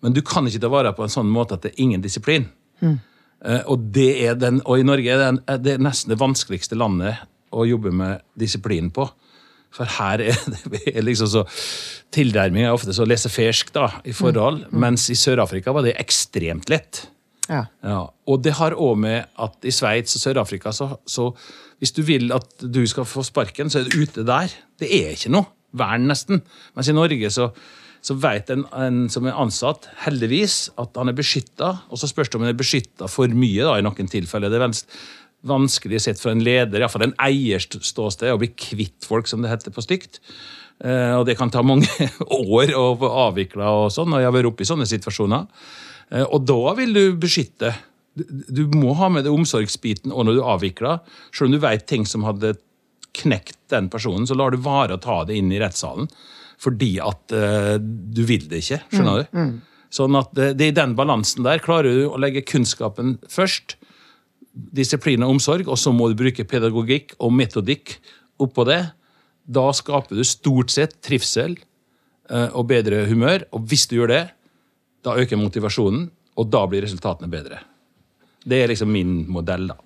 men 0.01 0.13
du 0.13 0.21
kan 0.25 0.45
ikke 0.49 0.59
ta 0.61 0.69
vare 0.69 0.91
på 0.97 1.03
en 1.05 1.09
sånn 1.13 1.29
måte 1.31 1.53
at 1.57 1.61
det 1.65 1.71
er 1.75 1.81
ingen 1.83 2.01
disiplin. 2.01 2.49
Eh, 2.81 3.61
Og, 3.65 3.87
det 3.93 4.09
er 4.27 4.35
den, 4.35 4.61
og 4.65 4.79
i 4.79 4.83
Norge 4.85 5.09
er 5.09 5.17
det, 5.17 5.27
en- 5.27 5.61
det 5.63 5.73
er 5.73 5.77
nesten 5.81 6.09
det 6.13 6.19
vanskeligste 6.21 6.77
landet 6.77 7.17
å 7.51 7.65
jobbe 7.65 7.91
med 7.91 8.21
disiplin 8.37 8.91
på. 8.93 9.07
For 9.71 9.85
her 9.85 10.19
er 10.21 10.37
det 10.69 11.01
liksom 11.03 11.27
så 11.31 11.45
Tilnærming 12.11 12.65
er 12.67 12.73
ofte 12.75 12.91
så 12.93 13.05
laissez-fersk 13.07 13.69
da, 13.73 13.85
i 14.03 14.11
forhold, 14.11 14.65
mens 14.75 15.05
i 15.09 15.15
Sør-Afrika 15.15 15.71
var 15.71 15.85
det 15.87 15.93
ekstremt 16.01 16.67
lett. 16.69 17.05
Ja. 17.47 17.65
Ja, 17.83 18.01
og 18.27 18.41
det 18.43 18.53
har 18.59 18.75
òg 18.75 18.97
med 18.99 19.25
at 19.39 19.55
i 19.63 19.71
Sveits 19.71 20.15
og 20.17 20.21
Sør-Afrika 20.25 20.73
så, 20.75 20.89
så 21.07 21.29
hvis 21.79 21.93
du 21.95 22.01
vil 22.03 22.31
at 22.35 22.49
du 22.61 22.81
skal 22.87 23.07
få 23.07 23.23
sparken, 23.23 23.69
så 23.71 23.79
er 23.79 23.87
du 23.89 24.01
ute 24.03 24.25
der. 24.27 24.51
Det 24.77 24.89
er 24.91 25.15
ikke 25.15 25.31
noe 25.31 25.47
vern, 25.77 26.07
nesten. 26.11 26.41
Mens 26.75 26.89
i 26.91 26.95
Norge 26.97 27.29
så, 27.33 27.49
så 28.03 28.15
vet 28.19 28.49
en, 28.53 28.65
en 28.75 29.01
som 29.13 29.25
er 29.29 29.37
ansatt, 29.39 29.87
heldigvis, 30.05 30.69
at 30.81 30.97
han 30.99 31.11
er 31.11 31.17
beskytta. 31.17 31.73
Og 31.91 32.01
så 32.01 32.09
spørs 32.11 32.29
det 32.31 32.39
om 32.39 32.45
han 32.47 32.53
er 32.53 32.59
beskytta 32.59 33.07
for 33.11 33.31
mye 33.33 33.65
da, 33.67 33.77
i 33.79 33.85
noen 33.85 34.09
tilfeller. 34.11 34.51
Det 34.51 34.59
er 34.59 34.65
vans- 34.67 34.85
vanskelig 35.47 36.01
sett 36.03 36.19
for 36.21 36.33
en 36.35 36.43
leder, 36.45 36.81
iallfall 36.83 37.07
en 37.07 37.15
eiers 37.25 37.65
ståsted, 37.71 38.29
å 38.33 38.39
bli 38.41 38.51
kvitt 38.53 39.07
folk, 39.07 39.29
som 39.31 39.41
det 39.41 39.49
heter 39.53 39.73
på 39.73 39.81
stygt. 39.85 40.19
Eh, 40.81 41.13
og 41.17 41.27
det 41.29 41.35
kan 41.37 41.49
ta 41.53 41.61
mange 41.65 41.87
år 42.55 42.73
å 42.77 42.87
få 42.99 43.09
avvikla 43.27 43.69
og 43.83 43.91
sånn, 43.93 44.13
og 44.13 44.21
jeg 44.21 44.29
har 44.29 44.35
vært 44.35 44.49
oppe 44.51 44.65
i 44.65 44.69
sånne 44.69 44.87
situasjoner. 44.89 45.47
Eh, 46.11 46.25
Og 46.27 46.43
da 46.49 46.75
vil 46.77 46.93
du 46.97 47.03
beskytte. 47.21 47.71
Du 48.17 48.65
må 48.75 48.91
ha 48.99 49.07
med 49.13 49.23
deg 49.23 49.31
omsorgsbiten 49.33 50.11
og 50.11 50.25
når 50.27 50.35
du 50.35 50.41
avvikler. 50.43 50.97
Selv 51.31 51.47
om 51.47 51.53
du 51.55 51.61
vet 51.63 51.85
ting 51.87 52.03
som 52.09 52.25
hadde 52.27 52.55
knekt 53.17 53.59
den 53.73 53.89
personen, 53.91 54.27
så 54.27 54.37
lar 54.37 54.53
du 54.53 54.61
være 54.63 54.97
å 54.97 55.01
ta 55.01 55.21
det 55.27 55.37
inn 55.39 55.51
i 55.51 55.59
rettssalen. 55.61 56.09
Fordi 56.61 56.93
at 57.03 57.33
uh, 57.33 57.75
du 57.81 58.23
vil 58.29 58.47
det 58.49 58.61
ikke. 58.61 58.81
Skjønner 58.91 59.23
du? 59.23 59.45
Sånn 59.91 60.15
at 60.15 60.29
det, 60.37 60.53
det 60.59 60.67
er 60.67 60.71
i 60.71 60.77
den 60.77 60.93
balansen 60.95 61.43
der. 61.43 61.59
Klarer 61.63 61.91
du 61.91 62.05
å 62.07 62.19
legge 62.21 62.45
kunnskapen 62.47 63.17
først, 63.31 63.75
disiplin 64.51 65.23
og 65.25 65.37
omsorg, 65.37 65.67
og 65.71 65.79
så 65.79 65.93
må 65.95 66.09
du 66.11 66.17
bruke 66.19 66.45
pedagogikk 66.47 67.15
og 67.23 67.33
metodikk 67.35 67.97
oppå 68.41 68.65
det, 68.67 68.81
da 69.51 69.65
skaper 69.75 70.19
du 70.19 70.23
stort 70.27 70.71
sett 70.73 70.97
trivsel 71.03 71.57
uh, 72.31 72.49
og 72.53 72.69
bedre 72.71 73.05
humør. 73.09 73.47
Og 73.55 73.65
hvis 73.71 73.87
du 73.89 73.97
gjør 73.97 74.13
det, 74.13 74.23
da 75.05 75.17
øker 75.17 75.39
motivasjonen, 75.39 76.07
og 76.39 76.49
da 76.53 76.63
blir 76.69 76.85
resultatene 76.85 77.29
bedre. 77.31 77.59
Det 78.41 78.61
er 78.63 78.71
liksom 78.71 78.89
min 78.93 79.21
modell, 79.29 79.67
da. 79.73 79.77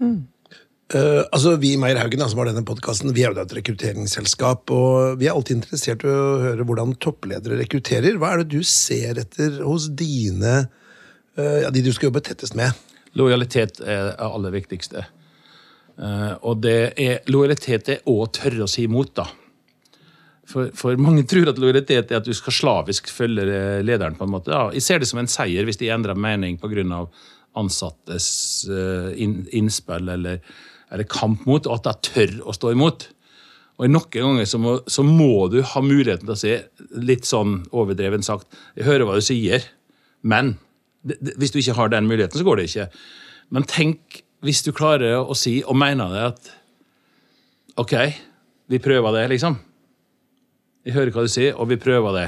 Eh, 0.93 1.23
altså, 1.31 1.55
Vi 1.57 1.73
i 1.73 1.77
Meyer 1.81 1.97
Haugen 1.97 2.21
som 2.29 2.39
har 2.39 2.51
denne 2.51 2.65
podcasten, 2.65 3.13
vi 3.15 3.23
er 3.25 3.33
jo 3.33 3.41
et 3.41 3.53
rekrutteringsselskap, 3.57 4.69
og 4.69 5.17
vi 5.17 5.25
er 5.25 5.33
alltid 5.33 5.57
interessert 5.57 6.03
i 6.05 6.11
å 6.11 6.25
høre 6.43 6.65
hvordan 6.67 6.93
toppledere 7.01 7.57
rekrutterer. 7.57 8.19
Hva 8.21 8.35
er 8.35 8.43
det 8.43 8.51
du 8.53 8.61
ser 8.69 9.17
etter 9.23 9.63
hos 9.65 9.87
dine 9.97 10.67
uh, 11.39 11.57
ja, 11.63 11.71
de 11.73 11.81
du 11.81 11.89
skal 11.95 12.11
jobbe 12.11 12.21
tettest 12.27 12.57
med? 12.57 12.77
Lojalitet 13.17 13.81
er 13.81 14.11
det 14.11 14.27
aller 14.27 14.53
viktigste. 14.53 15.07
Uh, 15.97 16.35
og 16.45 16.61
det 16.61 16.93
er, 17.01 17.17
lojalitet 17.33 17.89
er 17.95 18.05
å 18.11 18.19
tørre 18.29 18.67
å 18.67 18.69
si 18.69 18.85
imot, 18.85 19.15
da. 19.17 19.25
For, 20.45 20.69
for 20.77 21.01
mange 21.01 21.23
tror 21.25 21.49
at 21.49 21.57
lojalitet 21.57 22.13
er 22.13 22.19
at 22.19 22.29
du 22.29 22.35
skal 22.37 22.53
slavisk 22.53 23.09
følge 23.09 23.47
lederen. 23.81 24.13
på 24.19 24.27
en 24.27 24.35
måte. 24.35 24.53
Ja, 24.53 24.69
jeg 24.75 24.85
ser 24.85 25.01
det 25.01 25.09
som 25.09 25.17
en 25.23 25.31
seier 25.31 25.65
hvis 25.65 25.81
de 25.81 25.89
endrer 25.89 26.13
mening 26.13 26.59
pga. 26.61 27.07
ansattes 27.57 28.67
inn- 29.15 29.47
innspill 29.55 30.11
eller, 30.11 30.43
eller 30.95 31.07
kamp 31.11 31.45
mot, 31.49 31.67
og 31.67 31.77
at 31.77 31.91
jeg 31.91 32.11
tør 32.11 32.35
å 32.47 32.55
stå 32.55 32.71
imot. 32.73 33.09
Og 33.75 33.91
Noen 33.91 34.11
ganger 34.13 34.47
så 34.47 34.59
må, 34.61 34.77
så 34.87 35.03
må 35.03 35.47
du 35.51 35.59
ha 35.67 35.81
muligheten 35.83 36.23
til 36.23 36.35
å 36.35 36.39
si, 36.39 36.53
litt 36.95 37.27
sånn 37.27 37.59
overdreven 37.75 38.23
sagt, 38.23 38.47
jeg 38.77 38.87
hører 38.87 39.07
hva 39.07 39.17
du 39.19 39.25
sier, 39.25 39.67
men 40.23 40.55
det, 41.05 41.19
det, 41.19 41.35
hvis 41.41 41.51
du 41.53 41.59
ikke 41.59 41.75
har 41.77 41.91
den 41.91 42.07
muligheten, 42.09 42.39
så 42.39 42.47
går 42.47 42.61
det 42.61 42.69
ikke. 42.69 42.87
Men 43.53 43.67
tenk 43.69 44.21
hvis 44.45 44.63
du 44.65 44.71
klarer 44.75 45.19
å 45.19 45.35
si 45.37 45.59
og 45.65 45.77
mener 45.77 46.13
det 46.13 46.23
at 46.31 46.49
OK, 47.81 47.93
vi 48.71 48.79
prøver 48.79 49.17
det, 49.17 49.27
liksom. 49.35 49.59
Jeg 50.85 50.95
hører 50.95 51.11
hva 51.13 51.25
du 51.25 51.31
sier, 51.31 51.55
og 51.59 51.67
vi 51.69 51.81
prøver 51.81 52.15
det. 52.15 52.27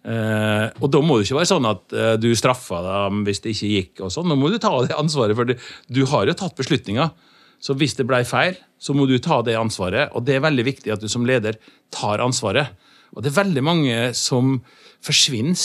Eh, 0.00 0.66
og 0.80 0.88
da 0.88 1.02
må 1.04 1.18
det 1.18 1.26
ikke 1.26 1.40
være 1.42 1.50
sånn 1.50 1.66
at 1.68 1.92
eh, 1.92 2.14
du 2.16 2.30
straffer 2.38 2.86
dem 2.86 3.24
hvis 3.26 3.42
det 3.44 3.52
ikke 3.52 3.72
gikk. 3.74 3.92
og 4.06 4.14
sånn. 4.14 4.30
Nå 4.30 4.38
må 4.40 4.48
du 4.48 4.56
ta 4.62 4.72
det 4.86 4.96
ansvaret, 4.96 5.36
for 5.36 5.50
du, 5.50 5.52
du 5.92 6.00
har 6.08 6.30
jo 6.30 6.36
tatt 6.38 6.56
beslutninger. 6.58 7.12
Så 7.60 7.76
hvis 7.76 7.96
det 7.98 8.06
ble 8.08 8.22
feil, 8.24 8.56
så 8.80 8.94
må 8.96 9.04
du 9.08 9.18
ta 9.20 9.42
det 9.44 9.58
ansvaret. 9.60 10.14
Og 10.16 10.24
det 10.24 10.38
er 10.38 10.44
veldig 10.46 10.64
viktig 10.64 10.94
at 10.94 11.02
du 11.02 11.08
som 11.12 11.26
leder 11.28 11.58
tar 11.92 12.22
ansvaret. 12.24 12.72
Og 13.12 13.22
det 13.22 13.32
er 13.32 13.42
veldig 13.42 13.64
mange 13.66 13.98
som 14.16 14.58
forsvinner 15.04 15.60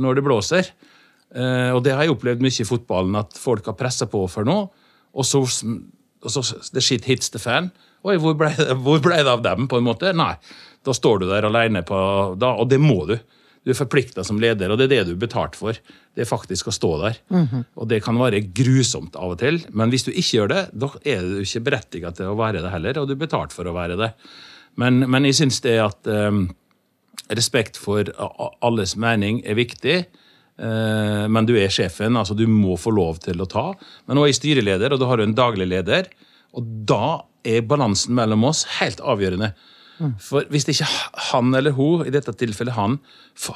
når 0.00 0.16
det 0.16 0.24
blåser. 0.24 0.70
Eh, 1.34 1.70
og 1.74 1.82
det 1.84 1.94
har 1.94 2.06
jeg 2.06 2.14
opplevd 2.14 2.42
mye 2.42 2.62
i 2.62 2.66
fotballen, 2.66 3.18
at 3.20 3.36
folk 3.38 3.68
har 3.70 3.78
pressa 3.78 4.08
på 4.10 4.24
for 4.30 4.48
noe, 4.48 4.66
og 5.10 5.26
så, 5.26 5.42
og 5.42 6.32
så 6.32 6.42
the 6.74 6.82
shit 6.82 7.06
hits 7.06 7.30
the 7.34 7.42
fan. 7.42 7.70
Oi, 8.06 8.16
hvor 8.22 8.36
ble, 8.38 8.50
ble 9.04 9.20
det 9.20 9.30
av 9.30 9.44
dem, 9.44 9.68
på 9.68 9.78
en 9.78 9.86
måte? 9.86 10.14
Nei. 10.16 10.34
Da 10.86 10.94
står 10.96 11.20
du 11.20 11.26
der 11.28 11.44
alene 11.44 11.82
Og 11.92 12.62
det 12.70 12.78
må 12.80 13.02
du. 13.04 13.18
Du 13.60 13.72
er 13.74 13.76
forplikta 13.76 14.24
som 14.24 14.38
leder, 14.40 14.72
og 14.72 14.78
det 14.80 14.86
er 14.86 14.92
det 14.94 15.10
du 15.10 15.12
er 15.12 15.24
betalt 15.26 15.56
for. 15.58 15.76
Det 16.16 16.22
er 16.24 16.28
faktisk 16.28 16.70
å 16.70 16.72
stå 16.72 16.90
der. 17.02 17.18
Og 17.76 17.88
det 17.90 17.98
kan 18.04 18.16
være 18.16 18.40
grusomt 18.56 19.18
av 19.20 19.34
og 19.34 19.42
til, 19.42 19.60
men 19.76 19.92
hvis 19.92 20.06
du 20.06 20.12
ikke 20.14 20.38
gjør 20.38 20.48
det, 20.54 20.62
da 20.72 20.88
er 21.04 21.20
du 21.26 21.42
ikke 21.42 21.64
berettiga 21.66 22.12
til 22.16 22.32
å 22.32 22.38
være 22.40 22.62
det 22.64 22.72
heller, 22.72 23.02
og 23.02 23.10
du 23.10 23.12
er 23.16 23.20
betalt 23.20 23.52
for 23.52 23.68
å 23.68 23.76
være 23.76 23.98
det. 24.00 24.10
Men, 24.80 25.04
men 25.10 25.28
jeg 25.28 25.36
syns 25.42 25.60
det 25.60 25.76
at 25.82 26.08
um, 26.08 26.46
respekt 27.28 27.76
for 27.76 28.08
alles 28.64 28.96
mening 28.96 29.42
er 29.44 29.58
viktig. 29.60 30.04
Uh, 30.60 31.28
Men 31.28 31.46
du 31.48 31.54
er 31.56 31.72
sjefen, 31.72 32.16
altså 32.16 32.34
du 32.36 32.46
må 32.48 32.76
få 32.80 32.92
lov 32.96 33.20
til 33.24 33.40
å 33.40 33.48
ta. 33.48 33.66
Men 34.06 34.16
nå 34.16 34.24
er 34.24 34.32
jeg 34.32 34.40
styreleder, 34.40 34.92
og 34.92 35.00
da 35.00 35.08
har 35.10 35.20
du 35.20 35.26
en 35.26 35.36
daglig 35.36 35.68
leder. 35.68 36.08
Og 36.56 36.64
da 36.88 37.26
er 37.44 37.64
balansen 37.64 38.16
mellom 38.16 38.44
oss 38.48 38.66
helt 38.80 39.00
avgjørende. 39.00 39.52
For 40.22 40.46
hvis 40.52 40.68
ikke 40.72 40.88
han 41.30 41.54
eller 41.56 41.74
hun, 41.76 42.06
i 42.06 42.14
dette 42.14 42.32
tilfellet 42.40 42.76
han, 42.76 42.98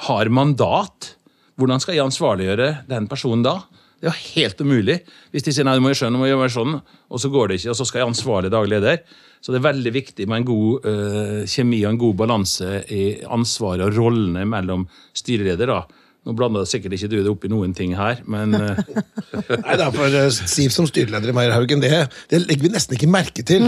har 0.09 0.33
mandat, 0.33 1.14
hvordan 1.61 1.80
skal 1.83 1.96
jeg 1.96 2.04
ansvarliggjøre 2.04 2.70
den 2.90 3.09
personen 3.11 3.44
da? 3.46 3.59
Det 4.00 4.11
er 4.11 4.12
jo 4.12 4.33
helt 4.35 4.59
umulig. 4.61 4.98
Hvis 5.33 5.46
de 5.46 5.54
sier 5.54 5.64
nei, 5.64 5.76
du 5.78 5.85
må 5.85 5.92
gjøre 5.92 6.02
sånn, 6.02 6.16
du 6.16 6.20
må 6.20 6.28
gjøre 6.28 6.50
sånn, 6.52 6.74
og 7.09 7.22
så 7.22 7.30
går 7.33 7.48
det 7.48 7.61
ikke, 7.61 7.70
og 7.72 7.78
så 7.78 7.87
skal 7.88 8.02
jeg 8.02 8.11
ansvarlig 8.11 8.50
daglig 8.52 8.74
leder. 8.76 8.98
Så 9.40 9.52
det 9.52 9.61
er 9.61 9.68
veldig 9.70 9.92
viktig 9.94 10.26
med 10.28 10.40
en 10.40 10.48
god 10.48 10.88
eh, 10.90 11.40
kjemi 11.48 11.83
og 11.85 11.90
en 11.92 12.00
god 12.00 12.18
balanse 12.20 12.68
i 12.92 13.04
ansvaret 13.24 13.85
og 13.87 13.96
rollene 13.96 14.44
mellom 14.48 14.87
styreleder. 15.16 15.72
da. 15.72 16.03
Nå 16.24 16.32
blander 16.32 16.64
sikkert 16.64 16.94
ikke 16.96 17.08
du 17.12 17.18
det 17.18 17.28
opp 17.28 17.42
i 17.44 17.50
noen 17.52 17.74
ting 17.76 17.90
her, 17.98 18.22
men 18.24 18.54
eh, 18.56 18.78
Nei 19.66 19.74
da, 19.76 19.90
for 19.92 20.08
eh, 20.08 20.30
Siv 20.32 20.72
som 20.72 20.87
styreleder 20.88 21.28
i 21.28 21.34
Meierhaugen, 21.37 21.82
det, 21.84 21.90
det 22.30 22.40
legger 22.46 22.64
vi 22.64 22.70
nesten 22.72 22.96
ikke 22.96 23.10
merke 23.12 23.44
til. 23.44 23.66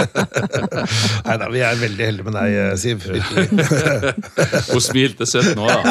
Nei 1.26 1.36
da, 1.42 1.50
vi 1.52 1.60
er 1.60 1.76
veldig 1.82 2.08
heldige 2.08 2.24
med 2.30 2.38
deg, 2.38 2.56
eh, 2.62 2.72
Siv. 2.80 3.04
Hun 4.72 4.82
smilte 4.86 5.28
søtt 5.28 5.52
nå, 5.58 5.68
da. 5.68 5.84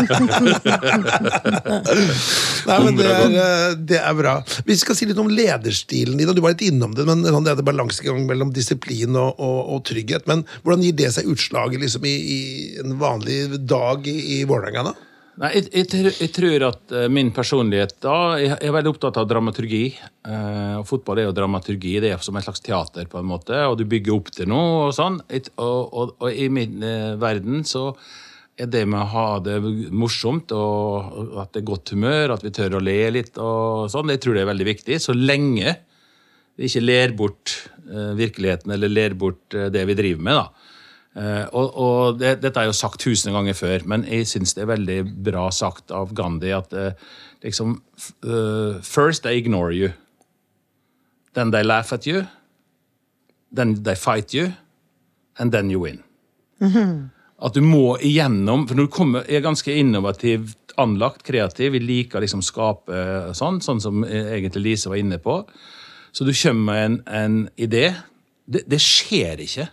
Nei, 2.65 2.82
men 2.88 2.98
det 2.98 3.13
er, 3.13 3.78
det 3.93 4.02
er 4.02 4.17
bra. 4.17 4.39
Vi 4.65 4.82
skal 4.82 4.98
si 4.98 5.06
litt 5.06 5.21
om 5.21 5.30
lederstilen 5.30 6.17
din, 6.17 6.34
du 6.34 6.41
var 6.41 6.58
litt 6.58 6.65
innom 6.65 6.98
det, 6.98 7.06
men 7.06 7.21
sånn, 7.30 7.45
det 7.45 7.54
er 7.54 7.62
det 7.62 7.69
balansegang 7.69 8.26
mellom 8.26 8.50
disiplin 8.58 9.13
og, 9.13 9.38
og, 9.38 9.60
og 9.76 9.86
trygghet. 9.86 10.26
Men 10.32 10.48
hvordan 10.63 10.82
gir 10.89 10.98
det 10.98 11.13
seg 11.13 11.30
utslag 11.30 11.78
liksom, 11.78 12.10
i, 12.10 12.15
i 12.26 12.39
en 12.82 12.98
vanlig 12.98 13.62
dag 13.69 14.10
i, 14.10 14.39
i 14.39 14.45
Vålerenga, 14.50 14.89
da? 14.89 15.05
Nei, 15.36 15.50
jeg, 15.58 15.67
jeg, 15.91 16.12
jeg 16.15 16.32
tror 16.32 16.63
at 16.69 16.93
eh, 16.95 17.10
min 17.12 17.34
personlighet 17.36 17.98
da 18.04 18.38
Jeg 18.39 18.56
er 18.56 18.71
veldig 18.71 18.93
opptatt 18.93 19.17
av 19.19 19.28
dramaturgi. 19.28 19.86
eh, 20.30 20.76
og 20.80 20.86
Fotball 20.88 21.19
er 21.19 21.28
jo 21.28 21.34
dramaturgi. 21.36 21.98
Det 22.04 22.13
er 22.13 22.21
som 22.24 22.38
et 22.39 22.45
slags 22.48 22.63
teater, 22.63 23.10
på 23.12 23.19
en 23.19 23.28
måte. 23.28 23.58
Og 23.67 23.76
du 23.80 23.84
bygger 23.89 24.15
opp 24.15 24.32
til 24.32 24.48
noe 24.52 24.86
og 24.86 24.93
sånn. 24.95 25.19
Og, 25.28 25.50
og, 25.60 26.15
og 26.24 26.30
i 26.32 26.48
min 26.48 26.80
eh, 26.86 27.17
verden 27.19 27.67
så 27.67 27.89
er 28.56 28.69
det 28.71 28.86
med 28.88 29.02
å 29.02 29.10
ha 29.12 29.26
det 29.43 29.58
morsomt 29.91 30.54
og 30.56 31.36
at 31.41 31.52
det 31.52 31.60
er 31.60 31.67
godt 31.67 31.91
humør, 31.91 32.38
at 32.38 32.45
vi 32.45 32.54
tør 32.56 32.78
å 32.78 32.84
le 32.84 32.95
litt 33.12 33.36
og 33.36 33.89
sånn, 33.91 34.08
det 34.08 34.21
tror 34.24 34.38
jeg 34.38 34.45
er 34.45 34.52
veldig 34.54 34.67
viktig. 34.69 35.00
Så 35.04 35.12
lenge 35.17 35.74
vi 36.56 36.69
ikke 36.69 36.86
ler 36.86 37.15
bort 37.19 37.58
eh, 37.89 38.13
virkeligheten 38.15 38.71
eller 38.71 38.91
ler 38.91 39.17
bort 39.19 39.56
eh, 39.58 39.67
det 39.74 39.84
vi 39.89 39.98
driver 40.00 40.24
med. 40.30 40.39
da. 40.39 40.64
Eh, 41.15 41.45
og 41.56 41.78
og 41.80 42.17
det, 42.19 42.41
dette 42.43 42.60
er 42.60 42.67
jo 42.67 42.75
sagt 42.75 42.99
tusen 42.99 43.32
ganger 43.36 43.56
før, 43.56 43.86
men 43.88 44.04
jeg 44.04 44.28
syns 44.28 44.54
det 44.56 44.65
er 44.65 44.73
veldig 44.73 44.97
bra 45.23 45.47
sagt 45.51 45.93
av 45.95 46.12
Gandhi 46.15 46.51
at 46.51 46.73
eh, 46.75 46.91
liksom 47.45 47.78
eh, 48.25 48.82
First 48.84 49.23
they 49.23 49.39
ignore 49.39 49.71
you. 49.71 49.93
Then 51.34 51.51
they 51.51 51.63
laugh 51.63 51.93
at 51.93 52.08
you. 52.08 52.25
Then 53.56 53.84
they 53.84 53.95
fight 53.95 54.34
you. 54.34 54.51
And 55.39 55.51
then 55.51 55.71
you 55.71 55.80
win. 55.84 56.01
At 57.43 57.56
du 57.56 57.62
må 57.62 57.97
igjennom 57.99 58.67
For 58.67 58.75
når 58.75 58.88
du 58.88 58.91
kommer, 58.91 59.25
er 59.28 59.43
ganske 59.43 59.73
innovativt 59.75 60.73
anlagt, 60.80 61.23
kreativ, 61.23 61.71
vi 61.71 61.80
liker 61.80 62.19
liksom 62.19 62.41
skape 62.43 63.32
sånn, 63.36 63.62
sånn 63.63 63.80
som 63.80 64.04
egentlig 64.04 64.63
Lise 64.63 64.91
var 64.91 64.99
inne 64.99 65.19
på. 65.23 65.38
Så 66.12 66.28
du 66.28 66.34
kommer 66.36 66.65
med 66.67 66.86
en, 66.86 66.97
en 67.08 67.38
idé. 67.56 67.93
Det, 68.47 68.65
det 68.67 68.82
skjer 68.84 69.39
ikke. 69.43 69.69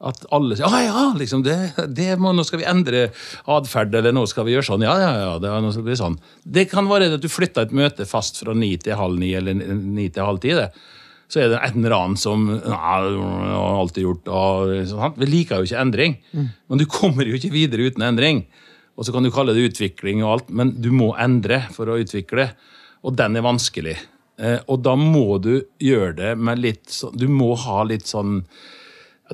At 0.00 0.22
alle 0.32 0.56
sier 0.56 0.64
ah, 0.64 0.80
ja, 0.80 1.00
liksom, 1.12 1.42
det, 1.44 1.56
det 1.92 2.14
må, 2.16 2.30
nå 2.32 2.44
skal 2.48 2.62
vi 2.62 2.68
endre 2.68 3.10
atferd, 3.52 3.92
eller 3.98 4.14
nå 4.16 4.22
skal 4.30 4.46
vi 4.46 4.54
gjøre 4.54 4.64
sånn. 4.70 4.84
Ja, 4.86 4.94
ja, 4.96 5.10
ja, 5.18 5.34
det, 5.42 5.50
nå 5.60 5.72
skal 5.74 5.84
det 5.84 5.90
bli 5.90 5.98
sånn. 6.00 6.16
Det 6.56 6.64
kan 6.70 6.88
være 6.88 7.10
at 7.18 7.20
du 7.20 7.28
flytter 7.28 7.68
et 7.68 7.74
møte 7.76 8.06
fast 8.08 8.40
fra 8.40 8.54
ni 8.56 8.72
til 8.80 8.96
halv 8.96 9.20
ni, 9.20 9.34
eller 9.36 9.60
ni 9.60 10.08
til 10.08 10.24
halv 10.24 10.40
ti. 10.40 10.54
det. 10.56 10.70
Så 11.30 11.42
er 11.42 11.52
det 11.52 11.60
en 11.62 11.84
eller 11.84 11.94
annen 11.94 12.16
som 12.18 12.48
har 12.64 13.10
alltid 13.76 14.06
gjort. 14.06 14.32
Og, 14.32 14.72
sånn. 14.88 15.20
Vi 15.20 15.28
liker 15.28 15.60
jo 15.60 15.68
ikke 15.68 15.84
endring. 15.84 16.16
Men 16.66 16.80
du 16.80 16.88
kommer 16.90 17.28
jo 17.28 17.36
ikke 17.36 17.52
videre 17.54 17.86
uten 17.92 18.02
endring. 18.08 18.46
Og 18.96 19.06
så 19.06 19.14
kan 19.14 19.24
du 19.24 19.30
kalle 19.32 19.54
det 19.56 19.68
utvikling 19.68 20.24
og 20.24 20.32
alt, 20.32 20.50
men 20.50 20.74
du 20.82 20.90
må 20.92 21.12
endre 21.20 21.62
for 21.76 21.88
å 21.88 22.00
utvikle. 22.00 22.50
Og 23.06 23.14
den 23.20 23.38
er 23.38 23.46
vanskelig. 23.46 23.94
Eh, 24.40 24.58
og 24.66 24.82
da 24.82 24.96
må 24.98 25.38
du 25.44 25.54
gjøre 25.80 26.12
det 26.18 26.34
med 26.40 26.60
litt 26.62 26.86
sånn 26.88 27.16
Du 27.20 27.26
må 27.28 27.52
ha 27.60 27.82
litt 27.84 28.08
sånn 28.08 28.38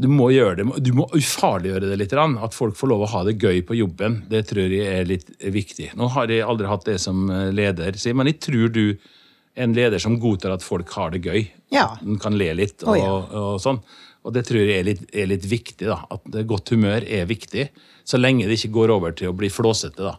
Du 0.03 0.09
må 0.13 0.29
gjøre 0.29 0.59
det, 0.59 0.65
du 0.85 0.91
må 0.97 1.07
ufarliggjøre 1.15 1.89
det 1.89 1.99
litt. 2.01 2.13
At 2.13 2.57
folk 2.57 2.77
får 2.77 2.91
lov 2.91 3.07
å 3.07 3.11
ha 3.15 3.23
det 3.25 3.39
gøy 3.41 3.63
på 3.65 3.79
jobben. 3.79 4.21
Det 4.29 4.43
tror 4.51 4.73
jeg 4.73 4.89
er 4.93 5.09
litt 5.09 5.31
viktig. 5.41 5.93
Nå 5.97 6.11
har 6.13 6.33
jeg 6.33 6.45
aldri 6.45 6.69
hatt 6.69 6.85
det 6.89 6.99
som 7.01 7.31
eh, 7.33 7.49
leder, 7.55 7.97
men 8.13 8.33
jeg 8.33 8.41
tror 8.45 8.75
du 8.75 8.83
er 8.91 9.65
en 9.65 9.77
leder 9.77 10.03
som 10.03 10.19
godtar 10.21 10.53
at 10.53 10.65
folk 10.65 10.93
har 10.99 11.15
det 11.15 11.23
gøy. 11.25 11.47
Ja. 11.73 11.89
Den 12.03 12.21
kan 12.21 12.37
le 12.37 12.51
litt 12.59 12.85
og, 12.85 12.93
og, 12.93 13.01
ja. 13.01 13.41
og 13.41 13.63
sånn. 13.65 13.81
Og 14.27 14.35
det 14.37 14.45
tror 14.49 14.61
jeg 14.61 14.83
er 14.83 14.89
litt, 14.91 15.05
er 15.17 15.31
litt 15.31 15.49
viktig. 15.49 15.89
da, 15.89 16.03
At 16.13 16.41
godt 16.51 16.75
humør 16.75 17.07
er 17.07 17.29
viktig. 17.31 17.71
Så 18.05 18.21
lenge 18.21 18.51
det 18.51 18.59
ikke 18.59 18.75
går 18.77 18.93
over 18.99 19.17
til 19.17 19.31
å 19.31 19.37
bli 19.39 19.49
flåsete. 19.53 20.03
da. 20.03 20.17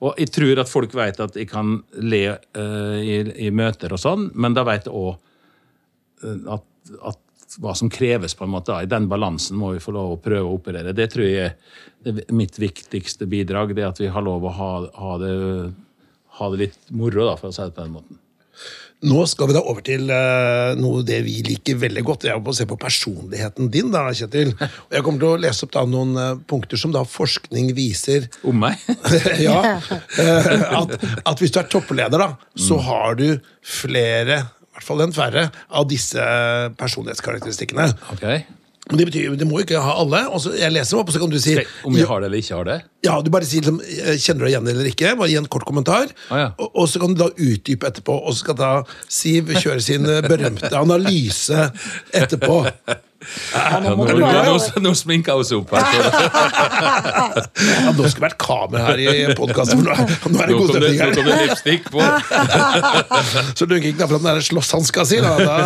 Og 0.00 0.16
jeg 0.16 0.32
tror 0.32 0.62
at 0.62 0.70
folk 0.70 0.94
vet 0.96 1.20
at 1.20 1.36
jeg 1.36 1.50
kan 1.50 1.80
le 2.00 2.22
uh, 2.56 2.98
i, 3.02 3.18
i 3.46 3.50
møter 3.52 3.92
og 3.92 4.00
sånn, 4.00 4.30
men 4.32 4.56
da 4.56 4.64
vet 4.64 4.88
jeg 4.88 4.96
òg 4.96 5.18
at, 6.54 6.64
at 7.10 7.20
hva 7.58 7.74
som 7.74 7.90
kreves, 7.90 8.34
på 8.38 8.46
en 8.46 8.54
måte. 8.54 8.72
da. 8.72 8.82
I 8.82 8.90
den 8.90 9.08
balansen 9.10 9.58
må 9.58 9.72
vi 9.74 9.82
få 9.82 9.94
lov 9.96 10.14
å 10.14 10.22
prøve 10.22 10.46
å 10.46 10.56
operere. 10.58 10.94
Det 10.96 11.10
tror 11.12 11.26
jeg 11.26 11.50
er 11.50 12.24
mitt 12.32 12.58
viktigste 12.60 13.26
bidrag. 13.30 13.74
Det 13.76 13.86
at 13.88 14.00
vi 14.00 14.10
har 14.12 14.24
lov 14.24 14.46
å 14.46 14.54
ha, 14.54 14.72
ha, 14.94 15.14
det, 15.22 15.34
ha 16.38 16.50
det 16.52 16.66
litt 16.66 16.82
moro, 16.94 17.26
da, 17.26 17.38
for 17.40 17.50
å 17.50 17.56
si 17.56 17.66
det 17.66 17.74
på 17.76 17.86
den 17.86 17.96
måten. 17.98 18.20
Nå 19.00 19.22
skal 19.24 19.48
vi 19.48 19.54
da 19.56 19.62
over 19.64 19.80
til 19.84 20.10
uh, 20.12 20.76
noe 20.76 21.00
det 21.08 21.22
vi 21.24 21.38
liker 21.46 21.78
veldig 21.80 22.02
godt. 22.04 22.26
Jeg 22.28 22.42
må 22.44 22.52
se 22.52 22.66
på 22.68 22.76
personligheten 22.80 23.70
din, 23.72 23.88
da, 23.94 24.02
Kjetil. 24.12 24.52
Og 24.60 24.92
jeg 24.92 25.04
kommer 25.06 25.22
til 25.22 25.30
å 25.30 25.40
lese 25.40 25.64
opp 25.64 25.72
da 25.72 25.86
noen 25.88 26.12
uh, 26.18 26.42
punkter 26.48 26.80
som 26.80 26.92
da 26.92 27.06
forskning 27.08 27.72
viser 27.76 28.28
Om 28.48 28.66
meg? 28.66 28.84
ja, 29.46 29.78
Uh, 30.20 30.46
at, 30.80 30.92
at 31.26 31.40
hvis 31.40 31.52
du 31.54 31.58
er 31.60 31.68
toppleder, 31.70 32.20
da, 32.20 32.34
så 32.58 32.76
har 32.84 33.16
du 33.16 33.40
flere, 33.64 34.42
hvert 34.80 34.88
fall 34.88 35.04
en 35.06 35.14
færre, 35.14 35.44
av 35.70 35.86
disse 35.90 36.24
personlighetskarakteristikkene. 36.80 37.90
Ok. 38.14 38.24
Men 38.90 38.98
Det 38.98 39.04
betyr, 39.06 39.34
det 39.38 39.46
må 39.46 39.60
jo 39.60 39.66
ikke 39.68 39.80
ha 39.84 39.92
alle. 40.02 40.24
Og 40.34 40.40
så 40.42 40.54
jeg 40.58 40.72
leser 40.74 40.96
dem 40.96 41.02
opp, 41.02 41.10
og 41.12 41.14
så 41.14 41.20
kan 41.22 41.30
du 41.30 41.36
si 41.38 41.52
Om 41.86 41.94
jeg 41.94 42.08
har 42.08 42.22
det 42.22 42.30
eller 42.30 42.40
ikke 42.42 42.56
har 42.56 42.64
det? 42.66 42.78
ja, 43.06 43.14
du 43.22 43.28
bare 43.32 43.46
sier 43.46 43.62
liksom, 43.62 43.78
eh, 43.80 44.16
Kjenner 44.18 44.40
du 44.40 44.46
deg 44.46 44.54
igjen 44.54 44.70
eller 44.72 44.88
ikke? 44.90 45.12
Bare 45.20 45.28
gi 45.30 45.36
en 45.38 45.46
kort 45.52 45.66
kommentar. 45.68 46.10
Ah, 46.28 46.40
ja. 46.40 46.48
og, 46.58 46.72
og 46.74 46.88
så 46.90 47.00
kan 47.02 47.14
du 47.14 47.22
da 47.22 47.28
utdype 47.30 47.86
etterpå. 47.86 48.16
Og 48.24 48.34
så 48.34 48.42
skal 48.42 48.58
da 48.58 48.72
Siv 49.06 49.52
kjøre 49.54 49.84
sin 49.84 50.08
berømte 50.26 50.72
analyse 50.80 51.68
etterpå. 52.16 52.64
Ja, 53.52 53.80
nå, 53.84 53.92
nå, 53.98 54.14
nå, 54.16 54.52
nå 54.80 54.90
sminker 54.96 55.34
jeg 55.34 55.42
oss 55.42 55.50
opp 55.52 55.74
her. 55.76 55.82
Ja, 57.60 57.90
nå 57.92 58.06
skal 58.08 58.24
vært 58.24 58.38
kamera 58.40 58.86
her 58.86 59.02
i 59.02 59.34
podkasten, 59.36 59.82
for 59.82 59.84
nå 59.84 59.92
er, 59.92 60.14
nå 60.32 60.40
er 60.40 60.48
det 60.48 60.56
god 60.56 60.70
kom 60.72 60.80
det, 60.80 60.92
nå 60.96 61.08
kom 61.18 61.26
her. 61.26 61.34
det 61.34 61.48
lipstick 61.50 61.90
på. 61.92 62.00
Så 63.58 63.68
du 63.68 63.76
ikke 63.76 63.92
knapper 63.98 64.16
den 64.16 64.30
der 64.30 64.40
slåsshanska 64.46 65.04
si, 65.08 65.20
da. 65.24 65.34
da 65.36 65.58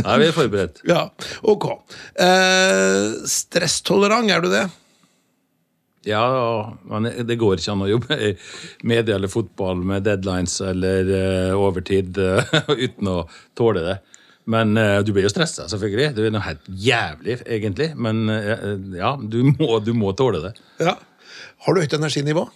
Nei, 0.00 0.16
vi 0.24 0.26
er 0.26 0.34
forberedt. 0.34 0.82
ja, 0.90 1.04
ok. 1.46 1.68
Eh, 2.26 3.14
stresstolerant, 3.30 4.34
er 4.34 4.42
du 4.42 4.50
det? 4.50 4.64
Ja, 6.06 6.26
men 6.86 7.08
det 7.26 7.38
går 7.38 7.58
ikke 7.58 7.72
an 7.72 7.86
å 7.86 7.88
jobbe 7.90 8.18
i 8.22 8.34
media 8.86 9.16
eller 9.16 9.30
fotball 9.30 9.80
med 9.86 10.04
deadlines 10.06 10.60
eller 10.62 11.08
eh, 11.14 11.54
overtid 11.58 12.18
uten 12.86 13.10
å 13.10 13.24
tåle 13.58 13.82
det. 13.86 13.96
Men 14.46 14.78
uh, 14.78 15.00
du 15.02 15.10
blir 15.14 15.26
jo 15.26 15.32
stressa, 15.32 15.66
selvfølgelig. 15.70 16.12
Det 16.14 16.26
er 16.28 16.34
noe 16.34 16.44
helt 16.44 16.68
jævlig, 16.70 17.40
egentlig. 17.42 17.90
Men 17.98 18.30
uh, 18.30 18.76
ja, 18.94 19.16
du 19.18 19.40
må, 19.48 19.80
du 19.82 19.90
må 19.98 20.12
tåle 20.18 20.44
det. 20.44 20.52
Ja. 20.82 20.94
Har 21.66 21.74
du 21.74 21.82
høyt 21.82 21.96
energinivå? 21.98 22.46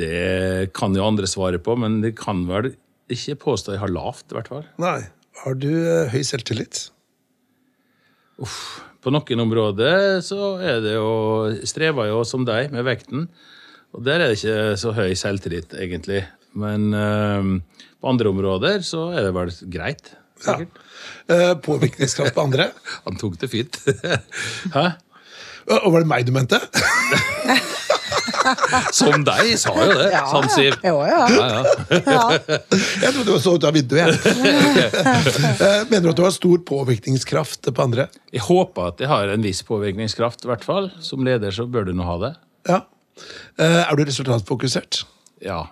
Det 0.00 0.70
kan 0.76 0.94
jo 0.94 1.02
andre 1.02 1.26
svare 1.26 1.58
på, 1.58 1.74
men 1.82 1.98
det 2.04 2.14
kan 2.18 2.44
vel 2.46 2.70
ikke 3.10 3.40
påstå 3.42 3.74
jeg 3.74 3.82
har 3.82 3.90
lavt, 3.90 4.28
i 4.30 4.38
hvert 4.38 4.52
fall. 4.52 4.62
Nei. 4.82 5.00
Har 5.42 5.58
du 5.58 5.70
uh, 5.72 6.06
høy 6.12 6.22
selvtillit? 6.26 6.86
Uff. 8.40 8.60
På 9.00 9.08
noen 9.10 9.40
områder 9.40 10.18
så 10.20 10.58
er 10.60 10.82
det 10.84 10.92
jo 10.92 11.10
strever 11.64 12.10
jo 12.10 12.18
som 12.28 12.44
deg 12.44 12.68
med 12.70 12.84
vekten. 12.84 13.24
Og 13.96 14.04
der 14.04 14.20
er 14.20 14.28
det 14.28 14.36
ikke 14.36 14.76
så 14.78 14.92
høy 14.92 15.14
selvtillit, 15.16 15.72
egentlig. 15.72 16.20
Men 16.52 16.92
på 16.92 18.10
andre 18.12 18.28
områder 18.28 18.84
så 18.84 19.06
er 19.16 19.24
det 19.24 19.32
vel 19.32 19.54
greit. 19.72 20.12
Ja. 20.46 20.56
sikkert. 20.56 20.80
Eh, 21.30 21.54
påvirkningskraft 21.64 22.34
på 22.34 22.42
andre? 22.48 22.70
Han 23.06 23.16
tok 23.20 23.38
det 23.40 23.48
fint. 23.52 23.76
Hæ? 24.76 24.86
Og 25.70 25.92
var 25.92 26.00
det 26.02 26.08
meg 26.10 26.24
du 26.26 26.32
mente? 26.34 26.58
Som 28.96 29.22
deg, 29.26 29.50
sa 29.60 29.70
jo 29.76 29.92
det. 29.98 30.06
Ja, 30.14 30.22
Sånn, 30.30 30.46
Siv. 30.50 30.74
ja. 30.82 30.90
Jo, 30.90 31.00
ja. 31.06 31.18
Ja, 31.28 31.46
ja. 31.52 31.62
ja. 32.08 32.22
Jeg 33.04 33.12
trodde 33.14 33.26
du 33.36 33.40
så 33.42 33.52
ut 33.58 33.66
av 33.68 33.74
vinduet. 33.76 34.16
jeg. 34.24 34.88
Eh, 35.60 35.82
Mener 35.90 36.06
du 36.08 36.10
at 36.14 36.18
du 36.18 36.24
har 36.24 36.32
stor 36.34 36.62
påvirkningskraft 36.66 37.68
på 37.76 37.84
andre? 37.84 38.08
Jeg 38.34 38.42
håper 38.48 38.90
at 38.94 39.02
jeg 39.04 39.10
har 39.12 39.30
en 39.34 39.44
viss 39.44 39.60
påvirkningskraft, 39.68 40.46
i 40.46 40.50
hvert 40.50 40.64
fall. 40.66 40.88
Som 41.04 41.22
leder 41.26 41.54
så 41.54 41.68
bør 41.70 41.90
du 41.90 41.92
nå 41.96 42.06
ha 42.08 42.16
det. 42.24 42.32
Ja. 42.70 42.80
Eh, 43.60 43.82
Er 43.84 44.00
du 44.00 44.04
resultatfokusert? 44.08 45.04
Ja. 45.44 45.66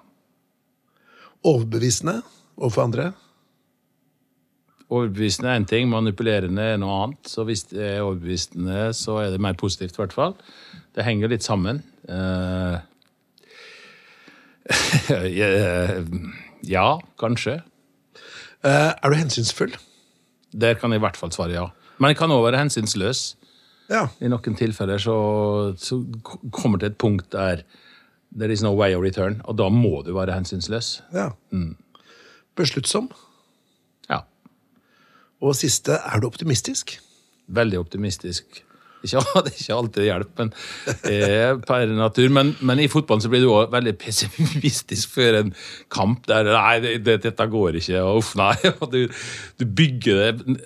Overbevisende 1.46 2.20
overfor 2.58 2.84
andre? 2.88 3.10
Overbevisende 4.88 5.50
er 5.52 5.58
én 5.60 5.66
ting, 5.68 5.88
manipulerende 5.90 6.62
er 6.72 6.78
noe 6.80 6.94
annet. 7.04 7.28
Så 7.28 7.44
hvis 7.44 7.66
det 7.68 7.82
er 7.84 8.04
overbevisende, 8.06 8.86
så 8.96 9.18
er 9.20 9.34
det 9.34 9.40
mer 9.44 9.56
positivt, 9.60 9.98
i 9.98 10.00
hvert 10.00 10.16
fall. 10.16 10.36
Det 10.96 11.04
henger 11.04 11.28
litt 11.28 11.44
sammen. 11.44 11.82
Uh, 12.08 12.78
ja, 16.74 16.86
kanskje. 17.20 17.58
Uh, 18.64 18.94
Er 18.96 19.10
du 19.12 19.18
hensynsfull? 19.18 19.76
Der 20.56 20.74
kan 20.80 20.90
jeg 20.92 21.02
i 21.02 21.04
hvert 21.04 21.20
fall 21.20 21.32
svare 21.32 21.52
ja. 21.52 21.66
Men 22.00 22.14
jeg 22.14 22.18
kan 22.22 22.32
òg 22.32 22.46
være 22.46 22.62
hensynsløs. 22.62 23.36
Ja. 23.92 24.06
I 24.20 24.28
noen 24.32 24.56
tilfeller 24.56 25.00
så, 25.00 25.18
så 25.80 26.00
kommer 26.52 26.80
det 26.80 26.88
til 26.88 26.92
et 26.94 26.98
punkt 27.00 27.30
der 27.32 27.62
there 28.36 28.52
is 28.52 28.62
no 28.62 28.74
way 28.76 28.94
of 28.94 29.02
return, 29.02 29.40
og 29.44 29.56
da 29.58 29.68
må 29.72 30.02
du 30.04 30.12
være 30.16 30.34
hensynsløs. 30.36 31.02
ja. 31.12 31.30
Besluttsom? 32.58 33.08
Ja. 35.38 35.48
Og 35.48 35.54
siste, 35.56 35.98
er 36.02 36.20
du 36.20 36.26
optimistisk? 36.26 36.96
Veldig 37.48 37.78
optimistisk. 37.78 38.64
Ikke, 39.06 39.20
det 39.46 39.52
er 39.52 39.60
ikke 39.62 39.76
alltid 39.76 40.00
det 40.02 40.06
hjelper, 40.08 40.48
men 40.48 40.48
eh, 41.12 41.52
per 41.66 41.92
natur. 41.94 42.32
Men, 42.34 42.56
men 42.66 42.80
i 42.82 42.88
fotballen 42.90 43.22
så 43.22 43.30
blir 43.30 43.44
du 43.44 43.52
òg 43.54 43.70
veldig 43.70 43.94
pessimistisk 44.00 45.12
før 45.14 45.38
en 45.44 45.52
kamp 45.94 46.26
der 46.26 46.50
Nei, 46.50 46.80
det, 46.82 46.96
det, 47.06 47.20
dette 47.28 47.46
går 47.52 47.78
ikke. 47.78 48.02
og 48.02 48.24
Uff, 48.24 48.34
nei. 48.40 48.56
Og 48.82 48.90
du, 48.90 49.04
du 49.62 49.64
bygger 49.78 50.18
det 50.24 50.58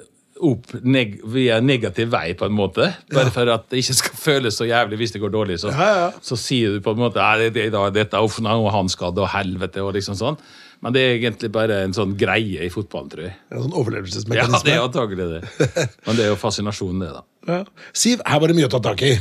opp 0.43 0.73
neg 0.83 1.21
via 1.31 1.61
negativ 1.63 2.09
vei, 2.11 2.33
på 2.35 2.49
en 2.49 2.57
måte. 2.57 2.89
Bare 3.13 3.31
for 3.31 3.47
at 3.53 3.69
det 3.71 3.83
ikke 3.85 3.95
skal 4.01 4.17
føles 4.19 4.57
så 4.59 4.67
jævlig 4.67 4.99
hvis 5.03 5.13
det 5.15 5.21
går 5.23 5.31
dårlig. 5.37 5.61
Så, 5.63 5.71
Ja, 5.71 5.91
ja. 6.01 6.09
så 6.25 6.39
sier 6.41 6.73
du 6.75 6.81
på 6.83 6.97
en 6.97 7.03
måte 7.05 7.21
«Nei, 7.23 7.51
det, 7.53 7.69
det, 7.71 7.85
dette 7.95 8.25
uff, 8.25 8.41
nei, 8.43 8.57
og 8.59 8.73
han 8.75 8.91
skal 8.91 9.13
og 9.15 9.29
helvete, 9.37 9.85
og 9.85 9.95
liksom 9.95 10.19
sånn. 10.19 10.41
Men 10.83 10.95
det 10.97 11.03
er 11.03 11.13
egentlig 11.15 11.53
bare 11.55 11.77
en 11.85 11.93
sånn 11.95 12.17
greie 12.19 12.65
i 12.67 12.71
fotballen, 12.73 13.11
tror 13.13 13.27
jeg. 13.29 13.37
En 13.53 13.63
sånn 13.67 13.77
overlevelsesmekanisme? 13.79 14.59
Ja, 14.59 14.63
det 14.67 14.73
er 14.75 14.87
antagelig 14.89 15.29
det. 15.31 15.85
Men 16.09 16.19
det 16.19 16.25
er 16.25 16.33
jo 16.33 16.41
fascinasjonen, 16.41 17.05
det, 17.05 17.11
da. 17.15 17.23
Ja. 17.53 17.87
Siv, 17.95 18.25
her 18.27 18.43
var 18.43 18.51
det 18.51 18.57
mye 18.59 18.67
å 18.67 18.73
ta 18.73 18.81
tak 18.83 19.05
i. 19.07 19.13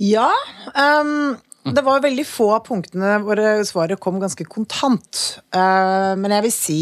Ja. 0.00 0.30
Um, 0.72 1.36
det 1.76 1.84
var 1.84 2.00
veldig 2.04 2.24
få 2.24 2.48
av 2.56 2.64
punktene 2.68 3.18
hvor 3.24 3.42
svaret 3.68 4.00
kom 4.00 4.16
ganske 4.22 4.46
kontant. 4.48 5.20
Uh, 5.52 6.16
men 6.16 6.32
jeg 6.38 6.46
vil 6.46 6.54
si 6.56 6.80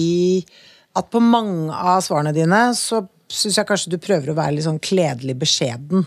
at 0.97 1.11
på 1.11 1.21
mange 1.21 1.75
av 1.75 1.99
svarene 2.07 2.35
dine 2.37 2.63
så 2.79 3.03
syns 3.27 3.59
jeg 3.59 3.67
kanskje 3.69 3.97
du 3.97 3.99
prøver 4.03 4.31
å 4.31 4.39
være 4.39 4.55
litt 4.57 4.69
sånn 4.69 4.79
kledelig 4.83 5.35
beskjeden. 5.43 6.07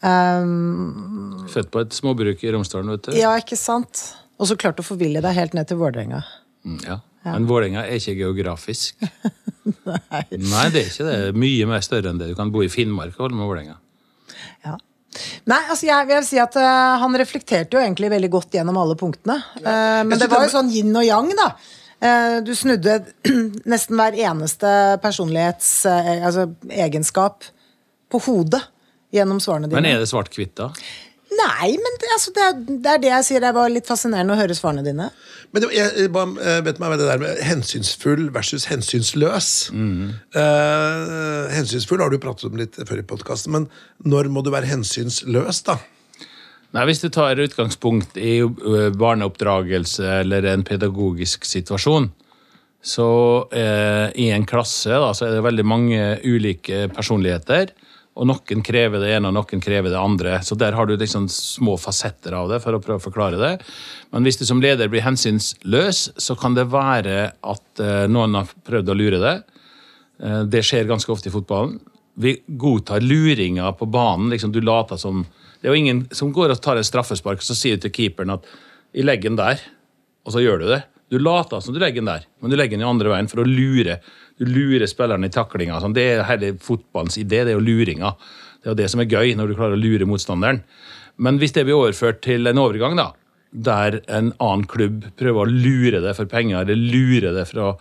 Um, 0.00 1.44
Født 1.50 1.72
på 1.74 1.82
et 1.82 1.94
småbruk 1.96 2.42
i 2.46 2.52
Romsdalen, 2.54 2.94
vet 2.94 3.10
du. 3.10 3.16
ja, 3.18 3.34
ikke 3.36 3.58
sant? 3.58 4.06
Og 4.38 4.48
så 4.48 4.56
klart 4.56 4.78
å 4.80 4.86
forville 4.86 5.20
deg 5.20 5.36
helt 5.36 5.56
ned 5.58 5.68
til 5.68 5.80
Vålerenga. 5.80 6.22
Mm, 6.68 6.80
ja. 6.84 6.98
Men 7.28 7.48
Vålerenga 7.48 7.84
er 7.86 7.98
ikke 7.98 8.16
geografisk. 8.20 9.00
Nei. 9.88 10.22
Nei, 10.32 10.66
det 10.72 10.82
er 10.82 10.90
ikke 10.90 11.06
det. 11.08 11.16
Mye 11.36 11.66
mer 11.68 11.82
større 11.84 12.12
enn 12.12 12.20
det. 12.20 12.30
Du 12.30 12.38
kan 12.38 12.52
bo 12.52 12.62
i 12.64 12.70
Finnmark 12.72 13.16
og 13.16 13.26
holde 13.26 13.38
med 13.40 13.48
Vålerenga. 13.48 13.76
Ja. 14.66 14.76
Nei, 15.48 15.60
altså 15.72 15.88
jeg 15.88 16.06
vil 16.10 16.24
si 16.26 16.36
at 16.38 16.54
uh, 16.60 17.00
Han 17.00 17.16
reflekterte 17.16 17.74
jo 17.74 17.80
egentlig 17.80 18.10
veldig 18.12 18.28
godt 18.30 18.54
gjennom 18.58 18.76
alle 18.80 18.96
punktene. 19.00 19.38
Uh, 19.60 20.04
men 20.06 20.20
det 20.20 20.28
var 20.30 20.46
jo 20.46 20.52
sånn 20.52 20.70
yin 20.72 20.94
og 20.94 21.06
yang, 21.06 21.32
da. 21.38 21.52
Eh, 21.98 22.36
du 22.46 22.52
snudde 22.54 23.00
nesten 23.72 23.98
hver 23.98 24.14
eneste 24.28 24.68
personlighets 25.02 25.70
altså, 25.90 26.44
egenskap 26.70 27.48
på 28.06 28.20
hodet 28.22 28.60
gjennom 29.10 29.40
svarene 29.42 29.66
dine. 29.66 29.80
Men 29.80 29.96
er 29.96 30.04
det 30.04 30.06
svart-hvitt, 30.06 30.54
da? 30.60 30.68
Nei, 31.38 31.70
men 31.78 31.98
det, 32.00 32.08
altså, 32.14 32.32
det, 32.34 32.44
er, 32.44 32.54
det 32.68 32.92
er 32.92 33.02
det 33.02 33.10
jeg 33.10 33.26
sier. 33.28 33.44
Det 33.44 33.52
var 33.54 33.70
litt 33.72 33.88
fascinerende 33.88 34.34
å 34.34 34.38
høre 34.40 34.56
svarene 34.56 34.84
dine. 34.86 35.10
Men 35.54 35.64
det, 35.64 35.70
jeg, 35.76 35.92
jeg 36.02 36.12
bare 36.14 36.34
eh, 36.42 36.60
vet 36.66 36.80
meg 36.82 36.94
med 36.94 37.02
det 37.02 37.10
der 37.10 37.22
med 37.22 37.42
hensynsfull 37.46 38.28
versus 38.34 38.66
hensynsløs. 38.70 39.50
Eh, 39.74 41.44
hensynsfull 41.54 42.02
har 42.02 42.12
du 42.12 42.18
pratet 42.22 42.48
om 42.50 42.58
litt 42.58 42.78
før 42.80 43.02
i 43.02 43.06
podkasten, 43.06 43.54
men 43.54 43.68
når 44.08 44.32
må 44.34 44.42
du 44.42 44.50
være 44.54 44.70
hensynsløs, 44.70 45.62
da? 45.68 45.78
Nei, 46.76 46.84
Hvis 46.84 47.00
du 47.00 47.08
tar 47.08 47.40
utgangspunkt 47.40 48.18
i 48.20 48.42
barneoppdragelse 48.44 50.18
eller 50.20 50.50
en 50.50 50.66
pedagogisk 50.68 51.46
situasjon, 51.48 52.10
så 52.84 53.08
eh, 53.56 54.08
i 54.20 54.28
en 54.34 54.46
klasse 54.46 54.92
da, 54.92 55.12
så 55.16 55.26
er 55.26 55.38
det 55.38 55.46
veldig 55.46 55.64
mange 55.66 56.02
ulike 56.24 56.86
personligheter. 56.94 57.72
Og 58.18 58.26
noen 58.26 58.64
krever 58.66 58.98
det 58.98 59.12
ene, 59.14 59.30
og 59.30 59.36
noen 59.36 59.62
krever 59.62 59.92
det 59.92 59.98
andre. 60.00 60.40
Så 60.42 60.56
der 60.58 60.74
har 60.74 60.88
du 60.88 60.96
liksom 60.98 61.28
små 61.30 61.76
fasetter 61.78 62.34
av 62.34 62.48
det, 62.50 62.58
for 62.64 62.74
å 62.74 62.80
prøve 62.82 62.98
å 62.98 63.04
forklare 63.04 63.38
det. 63.38 63.52
Men 64.10 64.26
hvis 64.26 64.40
du 64.40 64.44
som 64.48 64.62
leder 64.62 64.90
blir 64.90 65.04
hensynsløs, 65.06 66.00
så 66.18 66.34
kan 66.38 66.56
det 66.58 66.66
være 66.72 67.20
at 67.30 67.84
eh, 67.84 68.08
noen 68.10 68.34
har 68.40 68.50
prøvd 68.66 68.90
å 68.90 68.98
lure 68.98 69.22
deg. 69.22 69.62
Eh, 70.18 70.42
Det 70.50 70.64
skjer 70.66 70.90
ganske 70.90 71.14
ofte 71.14 71.30
i 71.30 71.34
fotballen. 71.34 71.78
Vi 72.18 72.34
godtar 72.58 73.04
luringer 73.06 73.76
på 73.78 73.86
banen. 73.86 74.32
liksom 74.34 74.50
Du 74.52 74.60
later 74.60 74.98
som 74.98 75.24
Det 75.60 75.68
er 75.68 75.74
jo 75.74 75.78
ingen 75.78 76.06
som 76.14 76.32
går 76.32 76.50
og 76.50 76.60
tar 76.62 76.78
et 76.78 76.86
straffespark, 76.86 77.38
og 77.38 77.46
så 77.46 77.54
sier 77.54 77.76
du 77.76 77.86
til 77.86 77.90
keeperen 77.90 78.30
at 78.30 78.44
'I 78.94 79.02
den 79.02 79.36
der', 79.36 79.58
og 80.24 80.32
så 80.32 80.38
gjør 80.38 80.58
du 80.60 80.66
det. 80.68 80.84
Du 81.10 81.18
later 81.18 81.60
som 81.60 81.74
du 81.74 81.80
legger 81.80 82.02
den 82.02 82.10
der, 82.12 82.24
men 82.40 82.50
du 82.50 82.56
legger 82.56 82.76
den 82.76 82.86
i 82.86 82.90
andre 82.90 83.08
veien 83.08 83.28
for 83.28 83.40
å 83.40 83.46
lure. 83.48 84.00
Du 84.38 84.46
lurer 84.46 84.86
spilleren 84.90 85.26
i 85.26 85.32
taklinga. 85.34 85.80
Sånn. 85.82 85.96
Det 85.96 86.04
er 86.12 86.26
hele 86.28 86.54
fotballens 86.62 87.18
idé, 87.20 87.42
det 87.42 87.54
er 87.54 87.58
jo 87.58 87.64
luringa. 87.64 88.14
Det 88.58 88.68
er 88.68 88.74
jo 88.74 88.80
det 88.80 88.90
som 88.92 89.02
er 89.02 89.10
gøy, 89.10 89.32
når 89.38 89.50
du 89.50 89.56
klarer 89.58 89.78
å 89.78 89.80
lure 89.80 90.06
motstanderen. 90.08 90.62
Men 91.18 91.40
hvis 91.40 91.54
det 91.56 91.64
blir 91.66 91.78
overført 91.78 92.20
til 92.22 92.46
en 92.46 92.60
overgang, 92.62 92.94
da, 92.98 93.10
der 93.50 94.00
en 94.06 94.32
annen 94.38 94.66
klubb 94.70 95.08
prøver 95.18 95.42
å 95.42 95.50
lure 95.50 96.02
deg 96.04 96.14
for 96.14 96.30
penger, 96.30 96.62
eller 96.62 96.78
lure 96.78 97.32
deg 97.34 97.48
fra 97.50 97.72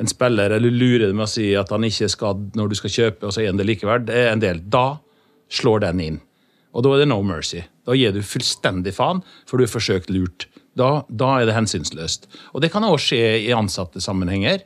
en 0.00 0.10
spiller, 0.10 0.54
eller 0.56 0.74
lure 0.74 1.06
deg 1.06 1.14
med 1.14 1.28
å 1.28 1.30
si 1.30 1.50
at 1.58 1.70
han 1.74 1.86
ikke 1.86 2.06
er 2.08 2.14
skadd 2.14 2.58
når 2.58 2.72
du 2.72 2.78
skal 2.78 2.94
kjøpe, 2.96 3.28
og 3.28 3.34
så 3.34 3.44
er 3.44 3.52
han 3.52 3.60
det 3.60 3.68
likevel, 3.68 4.02
det 4.08 4.16
er 4.16 4.32
en 4.32 4.42
del. 4.42 4.62
Da 4.72 4.98
slår 5.52 5.84
den 5.86 6.02
inn. 6.06 6.18
Og 6.74 6.86
da 6.86 6.94
er 6.94 7.02
det 7.02 7.10
no 7.10 7.20
mercy. 7.26 7.62
Da 7.86 7.96
gir 7.98 8.14
du 8.14 8.22
fullstendig 8.26 8.94
faen, 8.96 9.22
for 9.48 9.58
du 9.58 9.66
har 9.66 9.72
forsøkt 9.72 10.10
lurt. 10.14 10.46
Da, 10.78 11.02
da 11.10 11.32
er 11.40 11.48
det 11.48 11.56
hensynsløst. 11.56 12.28
Og 12.54 12.62
det 12.62 12.70
kan 12.72 12.86
også 12.86 13.10
skje 13.10 13.24
i 13.48 13.54
ansatte 13.54 14.02
sammenhenger. 14.02 14.62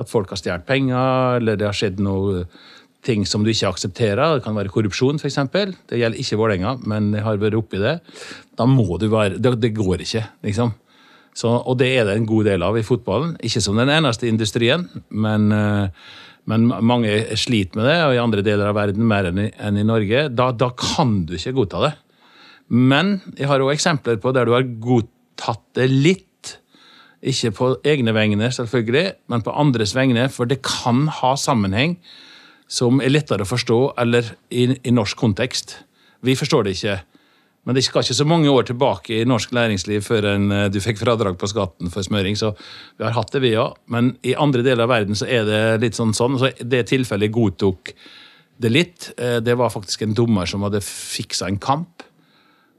At 0.00 0.10
folk 0.10 0.32
har 0.32 0.40
stjålet 0.40 0.66
penger, 0.66 1.40
eller 1.40 1.58
det 1.58 1.68
har 1.68 1.76
skjedd 1.76 2.00
noe 2.02 2.44
ting 3.04 3.26
som 3.28 3.44
du 3.44 3.50
ikke 3.52 3.70
aksepterer. 3.70 4.38
Det 4.38 4.44
kan 4.46 4.56
være 4.56 4.72
korrupsjon, 4.72 5.20
f.eks. 5.20 5.38
Det 5.90 6.00
gjelder 6.00 6.20
ikke 6.20 6.38
Vålerenga, 6.40 6.78
men 6.88 7.12
jeg 7.14 7.24
har 7.26 7.40
vært 7.42 7.58
oppi 7.58 7.82
det. 7.82 7.98
Da 8.58 8.66
må 8.68 8.98
du 9.00 9.10
være 9.12 9.38
Det, 9.42 9.54
det 9.60 9.74
går 9.76 10.04
ikke, 10.06 10.24
liksom. 10.46 10.74
Så, 11.34 11.50
og 11.50 11.78
det 11.80 11.88
er 11.90 12.06
det 12.06 12.14
en 12.14 12.28
god 12.30 12.46
del 12.46 12.62
av 12.62 12.76
i 12.78 12.84
fotballen. 12.86 13.34
Ikke 13.42 13.62
som 13.62 13.78
den 13.78 13.90
eneste 13.90 14.28
industrien, 14.30 14.86
men, 15.10 15.48
eh, 15.52 16.12
men 16.50 16.68
mange 16.70 17.10
sliter 17.40 17.80
med 17.80 17.88
det, 17.90 17.96
og 18.06 18.14
i 18.14 18.22
andre 18.22 18.44
deler 18.46 18.70
av 18.70 18.78
verden 18.78 19.06
mer 19.10 19.30
enn 19.30 19.40
i, 19.42 19.48
enn 19.58 19.80
i 19.80 19.86
Norge. 19.86 20.28
Da, 20.30 20.52
da 20.54 20.70
kan 20.78 21.24
du 21.26 21.34
ikke 21.34 21.56
godta 21.58 21.82
det. 21.88 21.94
Men 22.70 23.18
jeg 23.36 23.50
har 23.50 23.64
òg 23.64 23.74
eksempler 23.74 24.20
på 24.22 24.32
der 24.32 24.46
du 24.46 24.54
har 24.54 24.62
godtatt 24.64 25.64
det 25.76 25.90
litt. 25.90 26.28
Ikke 27.24 27.54
på 27.56 27.70
egne 27.88 28.12
vegne, 28.12 28.50
selvfølgelig, 28.52 29.14
men 29.32 29.42
på 29.42 29.54
andres 29.56 29.94
vegne, 29.96 30.28
for 30.28 30.44
det 30.44 30.60
kan 30.66 31.06
ha 31.22 31.34
sammenheng 31.40 31.96
som 32.68 33.00
er 33.00 33.12
lettere 33.12 33.44
å 33.44 33.48
forstå 33.48 33.80
eller 34.00 34.28
i, 34.50 34.66
i 34.76 34.92
norsk 34.92 35.16
kontekst. 35.20 35.78
Vi 36.24 36.36
forstår 36.36 36.64
det 36.66 36.76
ikke. 36.76 36.98
Men 37.64 37.76
det 37.76 37.84
skal 37.86 38.04
ikke 38.04 38.16
så 38.16 38.26
mange 38.28 38.50
år 38.52 38.66
tilbake 38.68 39.22
i 39.22 39.28
norsk 39.28 39.54
næringsliv 39.56 40.04
før 40.04 40.26
en, 40.34 40.50
eh, 40.52 40.66
du 40.68 40.80
fikk 40.84 41.00
fradrag 41.00 41.38
på 41.40 41.48
skatten 41.48 41.92
for 41.92 42.04
smøring. 42.04 42.36
Så 42.36 42.52
vi 42.98 43.06
har 43.06 43.16
hatt 43.16 43.32
det, 43.32 43.40
vi 43.44 43.54
òg. 43.56 43.78
Men 43.88 44.14
i 44.24 44.34
andre 44.36 44.64
deler 44.64 44.84
av 44.84 44.92
verden 44.92 45.16
så 45.16 45.28
er 45.28 45.48
det 45.48 45.62
litt 45.80 45.96
sånn 45.96 46.12
sånn. 46.16 46.36
Så 46.40 46.52
det 46.60 46.84
tilfellet 46.92 47.32
godtok 47.32 47.94
det 48.60 48.72
litt. 48.72 49.12
Eh, 49.16 49.40
Det 49.40 49.56
var 49.56 49.72
faktisk 49.72 50.02
en 50.02 50.14
dommer 50.14 50.46
som 50.46 50.62
hadde 50.62 50.84
fiksa 50.84 51.48
en 51.48 51.58
kamp. 51.58 52.04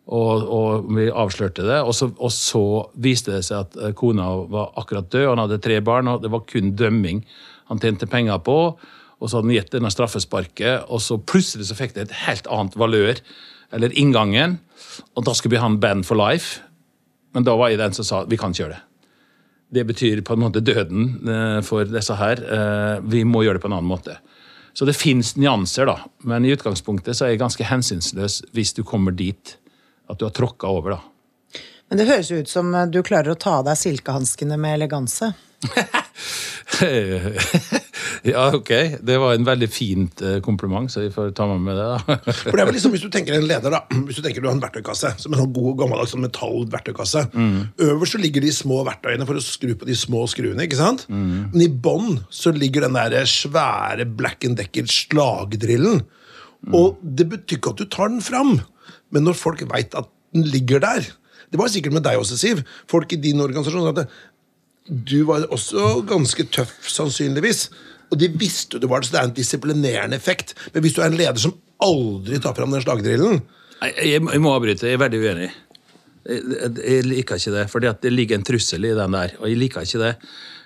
Og, 0.05 0.43
og 0.53 0.89
vi 0.93 1.07
avslørte 1.09 1.65
det. 1.65 1.79
Og 1.81 1.95
så, 1.97 2.11
og 2.21 2.29
så 2.33 2.61
viste 3.01 3.33
det 3.33 3.45
seg 3.47 3.63
at 3.65 3.79
eh, 3.79 3.95
kona 3.97 4.27
var 4.51 4.75
akkurat 4.77 5.09
død, 5.09 5.31
han 5.31 5.41
hadde 5.45 5.61
tre 5.63 5.79
barn, 5.81 6.11
og 6.11 6.21
det 6.21 6.29
var 6.33 6.45
kun 6.49 6.75
dømming 6.77 7.23
han 7.71 7.81
tjente 7.81 8.05
penger 8.09 8.37
på. 8.45 8.59
Og 9.17 9.29
så 9.29 9.39
hadde 9.39 9.49
han 9.49 9.55
gitt 9.55 9.73
denne 9.73 9.89
straffesparket, 9.93 10.85
og 10.91 11.01
så 11.01 11.17
plutselig 11.17 11.69
så 11.69 11.77
fikk 11.77 11.95
det 11.95 12.07
et 12.07 12.17
helt 12.25 12.49
annet 12.51 12.77
valør, 12.77 13.21
eller 13.73 13.95
inngangen. 13.97 14.59
Og 15.17 15.25
da 15.25 15.33
skulle 15.33 15.55
vi 15.55 15.63
ha 15.63 15.69
en 15.71 15.79
band 15.81 16.05
for 16.05 16.19
life. 16.19 16.61
Men 17.33 17.47
da 17.47 17.55
var 17.57 17.71
jeg 17.71 17.81
den 17.81 17.95
som 17.95 18.05
sa 18.07 18.21
vi 18.29 18.37
kan 18.39 18.53
ikke 18.53 18.63
gjøre 18.63 18.77
det. 18.77 18.83
Det 19.75 19.83
betyr 19.89 20.21
på 20.23 20.35
en 20.35 20.43
måte 20.45 20.61
døden 20.63 21.09
eh, 21.27 21.59
for 21.65 21.89
disse 21.89 22.15
her. 22.19 22.39
Eh, 22.39 23.01
Vi 23.09 23.25
må 23.27 23.41
gjøre 23.43 23.57
det 23.57 23.65
på 23.65 23.71
en 23.71 23.79
annen 23.79 23.89
måte. 23.89 24.19
Så 24.75 24.85
det 24.85 24.95
fins 24.99 25.33
nyanser, 25.39 25.87
da. 25.87 25.97
Men 26.27 26.45
i 26.45 26.51
utgangspunktet 26.53 27.17
så 27.17 27.25
er 27.25 27.33
jeg 27.33 27.41
ganske 27.41 27.67
hensynsløs 27.67 28.41
hvis 28.53 28.75
du 28.75 28.83
kommer 28.87 29.15
dit 29.15 29.55
at 30.09 30.19
du 30.19 30.25
har 30.27 30.33
tråkka 30.35 30.67
over, 30.71 30.97
da. 30.97 31.01
Men 31.89 32.01
det 32.01 32.07
høres 32.09 32.31
jo 32.31 32.41
ut 32.41 32.49
som 32.49 32.73
eh, 32.73 32.87
du 32.89 33.01
klarer 33.05 33.33
å 33.33 33.39
ta 33.39 33.59
av 33.59 33.65
deg 33.67 33.77
silkehanskene 33.77 34.57
med 34.61 34.79
eleganse. 34.79 35.33
ja, 38.23 38.55
ok. 38.55 38.71
Det 39.05 39.17
var 39.21 39.33
en 39.33 39.45
veldig 39.47 39.69
fint 39.71 40.21
eh, 40.21 40.39
kompliment, 40.45 40.91
så 40.91 41.05
vi 41.05 41.11
får 41.13 41.31
ta 41.37 41.47
med 41.49 41.61
meg 41.65 41.77
det, 41.77 41.85
da. 41.85 41.99
For 42.41 42.51
det 42.51 42.63
er 42.63 42.69
vel 42.69 42.75
liksom, 42.77 42.93
Hvis 42.95 43.05
du 43.05 43.09
tenker 43.15 43.37
en 43.37 43.47
leder, 43.47 43.71
da 43.73 43.79
Hvis 43.95 44.19
du 44.19 44.23
tenker 44.25 44.43
du 44.43 44.49
har 44.49 44.57
en 44.57 44.63
verktøykasse, 44.63 45.13
som 45.21 45.33
en 45.33 45.41
sånn 45.43 45.55
god 45.55 45.79
gammeldags 45.81 46.11
sånn 46.15 46.25
metallverktøykasse 46.25 47.21
Øverst 47.87 48.17
så 48.17 48.21
ligger 48.21 48.45
de 48.45 48.51
små 48.55 48.81
verktøyene 48.87 49.25
for 49.29 49.39
å 49.39 49.45
skru 49.45 49.73
på 49.79 49.89
de 49.89 49.95
små 49.97 50.25
skruene. 50.31 50.65
ikke 50.65 50.81
sant? 50.81 51.07
Men 51.09 51.61
i 51.63 51.69
bånn 51.69 52.19
så 52.33 52.53
ligger 52.55 52.85
den 52.85 52.97
der 52.97 53.25
svære 53.29 54.05
Black 54.17 54.45
and 54.47 54.57
Decker 54.59 54.85
slagdrillen. 54.89 56.03
Og 56.75 56.97
det 57.01 57.27
betyr 57.29 57.59
ikke 57.59 57.73
at 57.75 57.81
du 57.81 57.87
tar 57.91 58.09
den 58.09 58.23
fram, 58.25 58.57
men 59.13 59.25
når 59.27 59.37
folk 59.39 59.63
veit 59.71 59.95
at 59.97 60.09
den 60.35 60.47
ligger 60.51 60.81
der 60.83 61.05
Det 61.51 61.59
var 61.61 61.69
sikkert 61.71 61.93
med 61.93 62.03
deg 62.03 62.17
også, 62.19 62.35
Siv. 62.35 62.63
Folk 62.89 63.13
i 63.13 63.19
din 63.21 63.39
organisasjon 63.39 63.85
sa 63.85 64.01
at 64.01 64.15
du 64.85 65.23
var 65.29 65.45
også 65.53 66.01
ganske 66.09 66.45
tøff, 66.53 66.73
sannsynligvis. 66.89 67.69
Og 68.11 68.17
de 68.19 68.29
visste 68.37 68.81
du 68.81 68.87
var 68.89 69.01
det, 69.01 69.09
så 69.09 69.15
det 69.15 69.21
er 69.21 69.29
en 69.29 69.35
disiplinerende 69.37 70.17
effekt. 70.17 70.55
Men 70.73 70.83
hvis 70.83 70.97
du 70.97 71.01
er 71.01 71.09
en 71.09 71.17
leder 71.17 71.41
som 71.41 71.55
aldri 71.85 72.41
tar 72.41 72.57
fram 72.57 72.73
den 72.73 72.83
slagdrillen 72.83 73.39
Jeg, 73.81 74.09
jeg 74.17 74.41
må 74.41 74.53
avbryte. 74.55 74.87
Jeg 74.87 74.97
er 74.97 75.03
veldig 75.05 75.21
uenig. 75.21 75.49
Jeg, 76.25 76.43
jeg, 76.49 76.73
jeg 76.81 77.07
liker 77.07 77.39
ikke 77.39 77.55
det, 77.55 77.65
for 77.71 77.85
det 77.85 78.11
ligger 78.13 78.39
en 78.39 78.45
trussel 78.47 78.85
i 78.89 78.93
den 78.97 79.17
der. 79.17 79.35
Og 79.39 79.49
jeg 79.51 79.61
liker 79.61 79.85
ikke 79.85 80.01
det. 80.01 80.13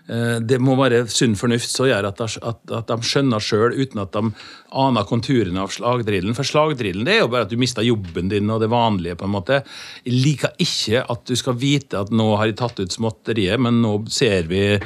Eh, 0.09 0.39
Det 0.41 0.57
må 0.61 0.73
være 0.79 1.03
sunn 1.11 1.35
fornuft 1.37 1.69
som 1.69 1.85
gjør 1.85 2.07
at, 2.09 2.17
de- 2.17 2.97
skjønner 3.05 3.39
sjøl, 3.43 3.75
uten 3.77 4.01
at 4.01 4.11
de 4.15 4.31
aner 4.73 5.05
konturene 5.05 5.61
av 5.61 5.69
slagdrillen. 5.69 6.33
For 6.37 6.43
slagdrillen 6.47 7.05
det 7.05 7.15
er 7.17 7.21
jo 7.23 7.29
bare 7.29 7.45
at 7.45 7.53
du 7.53 7.57
mister 7.61 7.85
jobben 7.85 8.29
din 8.31 8.49
og 8.49 8.59
det 8.63 8.69
vanlige. 8.73 9.15
på 9.15 9.25
en 9.25 9.35
måte. 9.37 9.63
Jeg 10.05 10.13
liker 10.23 10.51
ikke 10.59 11.05
at 11.09 11.25
du 11.25 11.35
skal 11.35 11.53
vite 11.61 11.99
at 11.99 12.09
nå 12.11 12.35
har 12.37 12.47
de 12.47 12.53
tatt 12.53 12.79
ut 12.79 12.89
småtteriet, 12.91 13.59
men 13.59 13.81
nå 13.83 14.07
ser 14.09 14.43
vi 14.49 14.79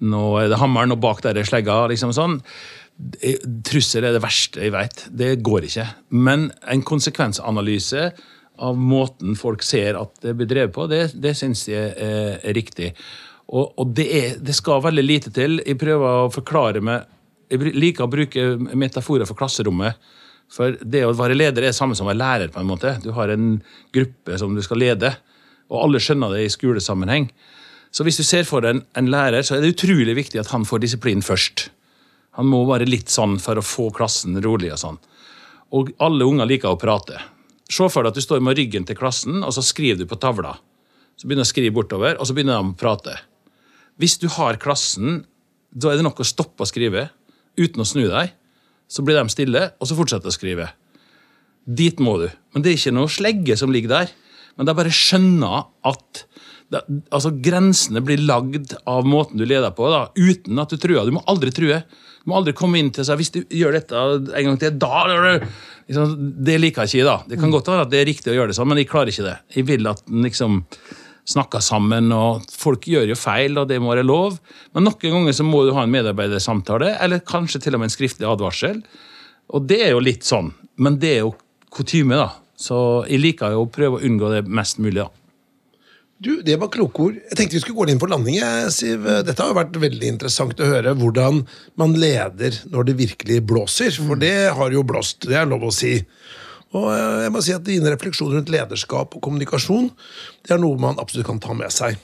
nå 0.00 0.40
er 0.40 0.48
det 0.48 0.56
hammeren, 0.58 0.92
og 0.92 1.00
bak 1.00 1.20
der 1.22 1.36
er 1.36 1.44
slegga. 1.44 1.86
liksom 1.88 2.12
sånn. 2.16 2.40
Trussel 3.64 4.04
er 4.04 4.12
det 4.16 4.22
verste 4.24 4.60
jeg 4.64 4.72
vet. 4.72 5.06
Det 5.12 5.42
går 5.44 5.66
ikke. 5.68 5.86
Men 6.10 6.50
en 6.68 6.82
konsekvensanalyse 6.82 8.10
av 8.60 8.76
måten 8.76 9.36
folk 9.36 9.62
ser 9.64 9.96
at 10.00 10.20
det 10.20 10.34
blir 10.36 10.48
drevet 10.48 10.72
på, 10.74 10.86
det, 10.88 11.12
det 11.20 11.34
syns 11.36 11.66
jeg 11.68 11.94
er, 11.96 12.40
er 12.44 12.56
riktig. 12.56 12.90
Og, 13.50 13.72
og 13.82 13.94
det, 13.98 14.06
er, 14.14 14.34
det, 14.38 14.54
skal 14.54 14.82
veldig 14.84 15.04
lite 15.04 15.32
til. 15.34 15.58
Jeg 15.66 15.78
prøver 15.80 16.24
å 16.24 16.32
forklare 16.32 16.82
meg 16.84 17.08
Jeg 17.50 17.74
liker 17.74 18.06
å 18.06 18.10
bruke 18.10 18.44
metaforer 18.78 19.26
for 19.26 19.38
klasserommet. 19.38 19.98
For 20.50 20.76
det 20.82 21.02
å 21.06 21.14
være 21.18 21.34
leder 21.34 21.64
er 21.64 21.72
det 21.72 21.78
samme 21.78 21.96
som 21.98 22.06
å 22.06 22.10
være 22.12 22.20
lærer. 22.20 22.52
på 22.54 22.60
en 22.60 22.68
måte. 22.68 22.96
Du 23.02 23.10
har 23.16 23.28
en 23.28 23.60
gruppe 23.94 24.38
som 24.38 24.54
du 24.54 24.62
skal 24.62 24.78
lede, 24.78 25.16
og 25.70 25.82
alle 25.82 25.98
skjønner 26.02 26.34
det 26.34 26.44
i 26.44 26.52
skolesammenheng. 26.54 27.26
Så 27.90 28.06
hvis 28.06 28.18
du 28.18 28.24
ser 28.26 28.46
for 28.46 28.62
deg 28.62 28.76
en, 28.76 28.84
en 28.94 29.10
lærer, 29.10 29.42
så 29.42 29.56
er 29.56 29.62
det 29.62 29.74
utrolig 29.74 30.14
viktig 30.14 30.38
at 30.38 30.50
han 30.54 30.66
får 30.66 30.82
disiplin 30.82 31.22
først. 31.22 31.70
Han 32.38 32.46
må 32.46 32.62
være 32.68 32.86
litt 32.86 33.10
sånn 33.10 33.38
for 33.42 33.58
å 33.58 33.66
få 33.66 33.88
klassen 33.94 34.38
rolig 34.42 34.70
og 34.74 34.78
sånn. 34.82 35.00
Og 35.74 35.90
alle 36.02 36.26
unger 36.26 36.46
liker 36.50 36.70
å 36.70 36.78
prate. 36.78 37.18
Se 37.70 37.86
for 37.90 38.02
deg 38.02 38.14
at 38.14 38.18
du 38.18 38.22
står 38.22 38.42
med 38.42 38.58
ryggen 38.58 38.86
til 38.86 38.98
klassen, 38.98 39.42
og 39.42 39.54
så 39.54 39.62
skriver 39.62 40.02
du 40.02 40.10
på 40.10 40.18
tavla. 40.22 40.56
Så 41.18 41.26
begynner 41.26 41.46
du 41.46 41.50
å 41.50 41.50
skrive 41.50 41.74
bortover, 41.74 42.16
og 42.18 42.26
så 42.26 42.34
begynner 42.34 42.58
de 42.58 42.70
å 42.72 42.78
prate. 42.78 43.18
Hvis 44.00 44.16
du 44.20 44.28
har 44.32 44.58
klassen, 44.62 45.24
da 45.70 45.90
er 45.90 46.00
det 46.00 46.06
nok 46.06 46.22
å 46.22 46.26
stoppe 46.26 46.64
å 46.64 46.68
skrive 46.68 47.10
uten 47.60 47.82
å 47.82 47.88
snu 47.88 48.06
deg. 48.08 48.32
Så 48.90 49.04
blir 49.06 49.18
de 49.20 49.30
stille, 49.30 49.68
og 49.78 49.86
så 49.86 49.96
fortsetter 49.98 50.30
å 50.30 50.34
skrive. 50.34 50.70
Dit 51.68 52.00
må 52.02 52.16
du. 52.18 52.26
Men 52.54 52.64
det 52.64 52.72
er 52.72 52.80
ikke 52.80 52.96
noe 52.96 53.12
slegge 53.12 53.56
som 53.60 53.70
ligger 53.74 53.92
der. 53.92 54.14
Men 54.56 54.70
er 54.72 54.78
bare 54.78 54.94
skjønne 54.94 55.50
at 55.86 56.24
det, 56.70 56.80
altså 57.10 57.32
Grensene 57.42 58.02
blir 58.04 58.20
lagd 58.22 58.74
av 58.88 59.06
måten 59.08 59.40
du 59.40 59.44
leder 59.46 59.72
på, 59.74 59.88
da, 59.90 60.04
uten 60.14 60.58
at 60.62 60.70
du 60.70 60.78
truer. 60.80 61.06
Du 61.06 61.14
må 61.16 61.22
aldri 61.30 61.52
true. 61.54 61.80
Du 62.20 62.30
må 62.30 62.38
aldri 62.38 62.54
komme 62.56 62.78
inn 62.78 62.90
til 62.94 63.06
seg 63.06 63.18
hvis 63.20 63.32
du 63.34 63.40
gjør 63.56 63.78
dette 63.78 63.96
en 63.96 64.50
gang 64.50 64.58
til, 64.60 64.76
da 64.78 65.04
liksom, 65.88 66.16
Det 66.46 66.58
liker 66.60 66.86
jeg 66.86 67.00
ikke. 67.00 67.08
da. 67.08 67.16
Det 67.30 67.40
kan 67.40 67.54
godt 67.54 67.70
være 67.72 67.86
at 67.86 67.92
det 67.92 68.02
er 68.02 68.10
riktig 68.10 68.32
å 68.32 68.36
gjøre 68.36 68.52
det 68.52 68.58
sånn, 68.58 68.70
men 68.70 68.82
jeg 68.82 68.90
klarer 68.90 69.12
ikke 69.12 69.26
det. 69.26 69.38
Jeg 69.56 69.66
vil 69.70 69.90
at 69.90 70.02
liksom 70.28 70.60
snakker 71.28 71.62
sammen, 71.64 72.10
og 72.14 72.46
folk 72.54 72.88
gjør 72.90 73.12
jo 73.12 73.18
feil, 73.18 73.58
og 73.60 73.68
det 73.70 73.80
må 73.82 73.92
være 73.92 74.06
lov. 74.06 74.38
Men 74.74 74.88
noen 74.88 75.14
ganger 75.16 75.36
så 75.36 75.46
må 75.46 75.64
du 75.66 75.74
ha 75.76 75.84
en 75.86 75.94
medarbeidersamtale, 75.94 76.94
eller 77.02 77.24
kanskje 77.26 77.62
til 77.64 77.76
og 77.76 77.82
med 77.82 77.90
en 77.90 77.96
skriftlig 77.96 78.28
advarsel. 78.28 78.82
Og 79.50 79.66
det 79.68 79.80
er 79.86 79.94
jo 79.94 80.02
litt 80.04 80.26
sånn, 80.26 80.52
men 80.80 80.98
det 81.02 81.14
er 81.16 81.24
jo 81.24 81.34
kutyme, 81.74 82.18
da. 82.18 82.30
Så 82.60 82.76
jeg 83.08 83.22
liker 83.22 83.54
jo 83.54 83.64
å 83.64 83.72
prøve 83.72 83.98
å 83.98 84.04
unngå 84.06 84.30
det 84.34 84.44
mest 84.50 84.80
mulig, 84.82 85.00
da. 85.02 85.08
Du, 86.20 86.42
Det 86.44 86.58
var 86.60 86.68
kloke 86.68 87.00
ord. 87.00 87.14
Jeg 87.16 87.36
tenkte 87.38 87.56
vi 87.56 87.60
skulle 87.62 87.78
gå 87.78 87.86
inn 87.88 88.00
for 88.00 88.12
landing. 88.12 88.42
Siv. 88.74 89.06
Dette 89.24 89.40
har 89.40 89.54
jo 89.54 89.56
vært 89.56 89.78
veldig 89.80 90.10
interessant 90.12 90.58
å 90.60 90.68
høre 90.68 90.92
hvordan 90.92 91.40
man 91.80 91.94
leder 91.96 92.58
når 92.68 92.90
det 92.90 92.96
virkelig 92.98 93.38
blåser. 93.48 93.94
For 93.96 94.20
det 94.20 94.50
har 94.58 94.74
jo 94.76 94.84
blåst, 94.84 95.24
det 95.24 95.38
er 95.40 95.48
lov 95.48 95.64
å 95.70 95.72
si. 95.72 95.94
Og 96.76 96.86
eh, 96.92 97.24
jeg 97.24 97.34
må 97.34 97.42
si 97.42 97.56
at 97.56 97.66
Dine 97.66 97.94
refleksjoner 97.94 98.38
rundt 98.38 98.52
lederskap 98.52 99.16
og 99.16 99.24
kommunikasjon 99.24 99.90
det 100.46 100.54
er 100.54 100.62
noe 100.62 100.78
man 100.80 101.00
absolutt 101.02 101.28
kan 101.28 101.42
ta 101.42 101.56
med 101.56 101.72
seg. 101.74 101.98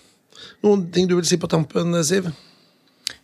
Noen 0.65 0.89
ting 0.93 1.09
du 1.09 1.17
vil 1.19 1.27
si 1.29 1.39
på 1.41 1.51
tampen, 1.51 1.95
Siv? 2.07 2.29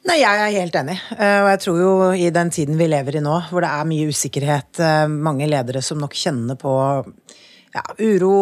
Nei, 0.07 0.18
Jeg 0.18 0.38
er 0.38 0.57
helt 0.57 0.76
enig. 0.78 0.97
Eh, 1.14 1.38
og 1.45 1.49
jeg 1.53 1.61
tror 1.64 1.78
jo 1.78 1.93
i 2.18 2.30
den 2.34 2.51
tiden 2.55 2.78
vi 2.78 2.88
lever 2.90 3.18
i 3.18 3.24
nå, 3.24 3.36
hvor 3.51 3.62
det 3.62 3.70
er 3.70 3.88
mye 3.88 4.11
usikkerhet, 4.11 4.82
eh, 4.82 5.07
mange 5.11 5.47
ledere 5.51 5.82
som 5.82 6.01
nok 6.03 6.16
kjenner 6.18 6.59
på 6.59 6.72
ja, 7.72 7.84
uro, 7.99 8.32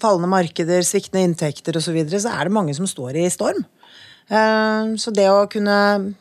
fallende 0.00 0.30
markeder, 0.30 0.84
sviktende 0.84 1.24
inntekter 1.26 1.78
osv., 1.78 1.88
så, 1.88 1.96
videre, 1.96 2.20
så 2.22 2.34
er 2.36 2.48
det 2.48 2.56
mange 2.56 2.76
som 2.76 2.88
står 2.88 3.20
i 3.22 3.30
storm. 3.32 3.64
Eh, 4.28 4.96
så 5.00 5.12
det 5.14 5.28
å 5.32 5.46
kunne 5.50 5.78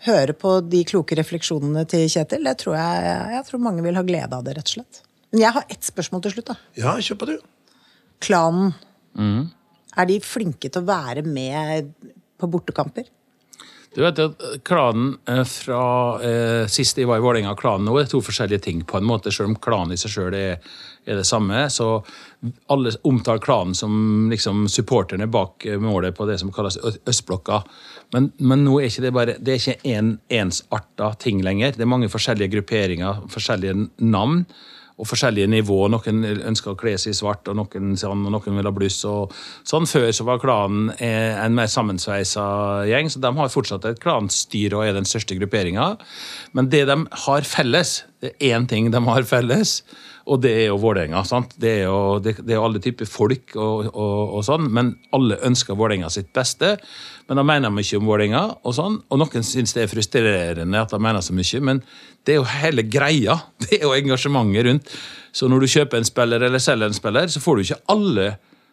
høre 0.08 0.36
på 0.38 0.58
de 0.64 0.86
kloke 0.88 1.18
refleksjonene 1.20 1.86
til 1.92 2.08
Kjetil, 2.12 2.48
det 2.48 2.58
tror 2.64 2.80
jeg, 2.80 3.18
jeg 3.36 3.50
tror 3.50 3.68
mange 3.68 3.86
vil 3.86 4.00
ha 4.00 4.06
glede 4.08 4.32
av 4.32 4.48
det, 4.48 4.56
rett 4.60 4.72
og 4.72 4.78
slett. 4.80 5.05
Men 5.36 5.44
jeg 5.44 5.52
har 5.52 5.66
ett 5.68 5.84
spørsmål 5.84 6.22
til 6.24 6.32
slutt. 6.32 6.54
da. 6.54 6.56
Ja, 6.80 6.96
kjør 7.04 7.18
på, 7.20 7.28
du. 7.28 7.36
Klanen. 8.24 8.70
Mm. 9.20 9.50
Er 10.00 10.08
de 10.08 10.16
flinke 10.24 10.70
til 10.72 10.80
å 10.80 10.88
være 10.88 11.26
med 11.28 11.90
på 12.40 12.48
bortekamper? 12.52 13.10
Du 13.96 14.00
vet 14.04 14.20
at 14.24 14.44
Klanen 14.68 15.18
eh, 15.28 15.42
fra 15.48 15.82
eh, 16.24 16.70
sist 16.72 16.96
jeg 17.00 17.08
var 17.08 17.20
i 17.20 17.24
Vålerenga 17.24 17.52
og 17.52 17.60
klanen 17.60 17.88
nå 17.88 17.98
er 18.00 18.08
to 18.12 18.22
forskjellige 18.24 18.64
ting. 18.64 18.84
på 18.88 18.98
en 19.00 19.08
måte, 19.08 19.32
Selv 19.32 19.52
om 19.52 19.58
klanen 19.60 19.92
i 19.92 20.00
seg 20.00 20.14
sjøl 20.14 20.38
er, 20.40 20.64
er, 21.04 21.20
det 21.20 21.26
samme. 21.28 21.66
Så 21.72 21.90
alle 22.72 22.94
omtaler 23.04 23.44
klanen 23.44 23.76
som 23.76 24.30
liksom, 24.32 24.70
supporterne 24.72 25.28
bak 25.28 25.66
eh, 25.68 25.80
målet 25.80 26.16
på 26.16 26.28
det 26.32 26.38
som 26.40 26.54
kalles 26.56 26.80
østblokka. 26.80 27.60
Men, 28.16 28.32
men 28.40 28.64
nå 28.64 28.78
er 28.80 28.88
ikke 28.88 29.04
det 29.04 29.12
bare, 29.20 29.36
det 29.40 29.52
er 29.58 29.60
ikke 29.60 29.98
en 30.00 30.16
ensarta 30.32 31.12
ting 31.20 31.44
lenger. 31.44 31.76
Det 31.76 31.84
er 31.84 31.92
mange 31.92 32.12
forskjellige 32.12 32.56
grupperinger, 32.56 33.28
forskjellige 33.36 33.90
navn 34.00 34.46
og 34.96 35.10
forskjellige 35.10 35.50
nivåer. 35.52 35.92
Noen 35.92 36.24
ønsker 36.48 36.72
å 36.72 36.80
kle 36.80 36.96
seg 37.02 37.12
i 37.12 37.18
svart, 37.18 37.48
og 37.52 37.58
noen 37.60 37.96
sånn, 38.00 38.24
og 38.28 38.34
noen 38.36 38.60
vil 38.60 38.70
ha 38.70 38.74
bluss. 38.76 39.02
og 39.10 39.34
sånn 39.68 39.88
Før 39.90 40.10
så 40.16 40.28
var 40.28 40.42
klanen 40.44 40.94
en 41.00 41.58
mer 41.58 41.68
sammensveisa 41.72 42.46
gjeng, 42.90 43.12
så 43.12 43.22
de 43.24 43.34
har 43.36 43.54
fortsatt 43.54 43.88
et 43.90 44.02
klanstyre 44.04 44.80
og 44.80 44.88
er 44.88 44.98
den 44.98 45.08
største 45.10 45.38
grupperinga. 45.40 45.96
Men 46.56 46.72
det 46.72 46.86
de 46.88 47.00
har 47.26 47.48
felles, 47.48 48.04
det 48.24 48.34
er 48.40 48.56
én 48.56 48.70
ting 48.72 48.92
de 48.94 49.04
har 49.10 49.28
felles, 49.28 49.82
og 50.26 50.42
det 50.42 50.52
er 50.58 50.64
jo 50.72 50.80
Vålerenga. 50.82 51.22
Det, 51.62 51.70
er 51.70 51.84
jo, 51.86 51.98
det, 52.24 52.40
det 52.42 52.56
er 52.56 52.64
alle 52.64 52.82
typer 52.82 53.06
folk, 53.10 53.54
og, 53.54 53.92
og, 53.92 54.22
og, 54.38 54.40
sånn, 54.48 54.66
men 54.74 54.96
alle 55.14 55.38
ønsker 55.46 55.78
Vålerenga 55.78 56.10
sitt 56.14 56.32
beste. 56.34 56.76
Men 57.30 57.40
de 57.40 57.46
mener 57.46 57.74
mye 57.74 58.00
om 58.00 58.10
Vålerenga, 58.10 58.42
og 58.66 58.76
sånn, 58.78 58.98
og 59.06 59.22
noen 59.22 59.46
syns 59.46 59.76
det 59.78 59.86
er 59.86 59.92
frustrerende 59.92 60.82
at 60.82 60.96
de 60.96 61.02
mener 61.02 61.22
så 61.26 61.36
mye. 61.38 61.62
Men 61.70 61.84
det 62.26 62.34
er 62.34 62.42
jo 62.42 62.50
hele 62.56 62.88
greia. 62.90 63.38
Det 63.66 63.78
er 63.78 63.86
jo 63.86 63.94
engasjementet 63.94 64.68
rundt. 64.70 64.98
Så 65.36 65.50
når 65.52 65.62
du 65.62 65.72
kjøper 65.76 66.00
en 66.00 66.08
spiller 66.08 66.46
eller 66.48 66.64
selger 66.64 66.90
en 66.90 66.98
spiller, 66.98 67.30
så 67.30 67.42
får 67.44 67.58
du 67.58 67.66
ikke 67.66 67.82
alle 67.94 68.28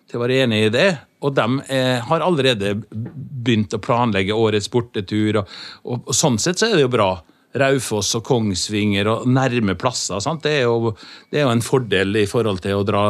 til 0.09 0.18
å 0.18 0.22
være 0.22 0.44
enig 0.46 0.66
i 0.66 0.72
det. 0.72 0.88
Og 1.22 1.34
de 1.36 1.46
er, 1.68 2.00
har 2.07 2.24
allerede 2.24 2.74
begynt 2.92 3.74
å 3.76 3.82
planlegge 3.82 4.36
årets 4.36 4.70
bortetur, 4.72 5.42
og, 5.42 5.53
og, 5.84 6.09
og 6.09 6.16
sånn 6.16 6.40
sett 6.40 6.61
så 6.61 6.70
er 6.70 6.78
det 6.78 6.86
jo 6.86 6.94
bra. 6.96 7.11
Raufoss 7.59 8.14
og 8.16 8.24
Kongsvinger 8.24 9.09
og 9.11 9.26
nærme 9.28 9.74
plasser. 9.78 10.22
Det 10.42 10.53
er, 10.53 10.62
jo, 10.64 10.94
det, 11.30 11.40
er 11.40 11.46
jo, 11.46 11.53
en 11.53 11.64
fordel 11.64 12.16
i 12.22 12.26
forhold 12.28 12.62
til 12.64 12.78
å 12.78 12.84
dra 12.86 13.05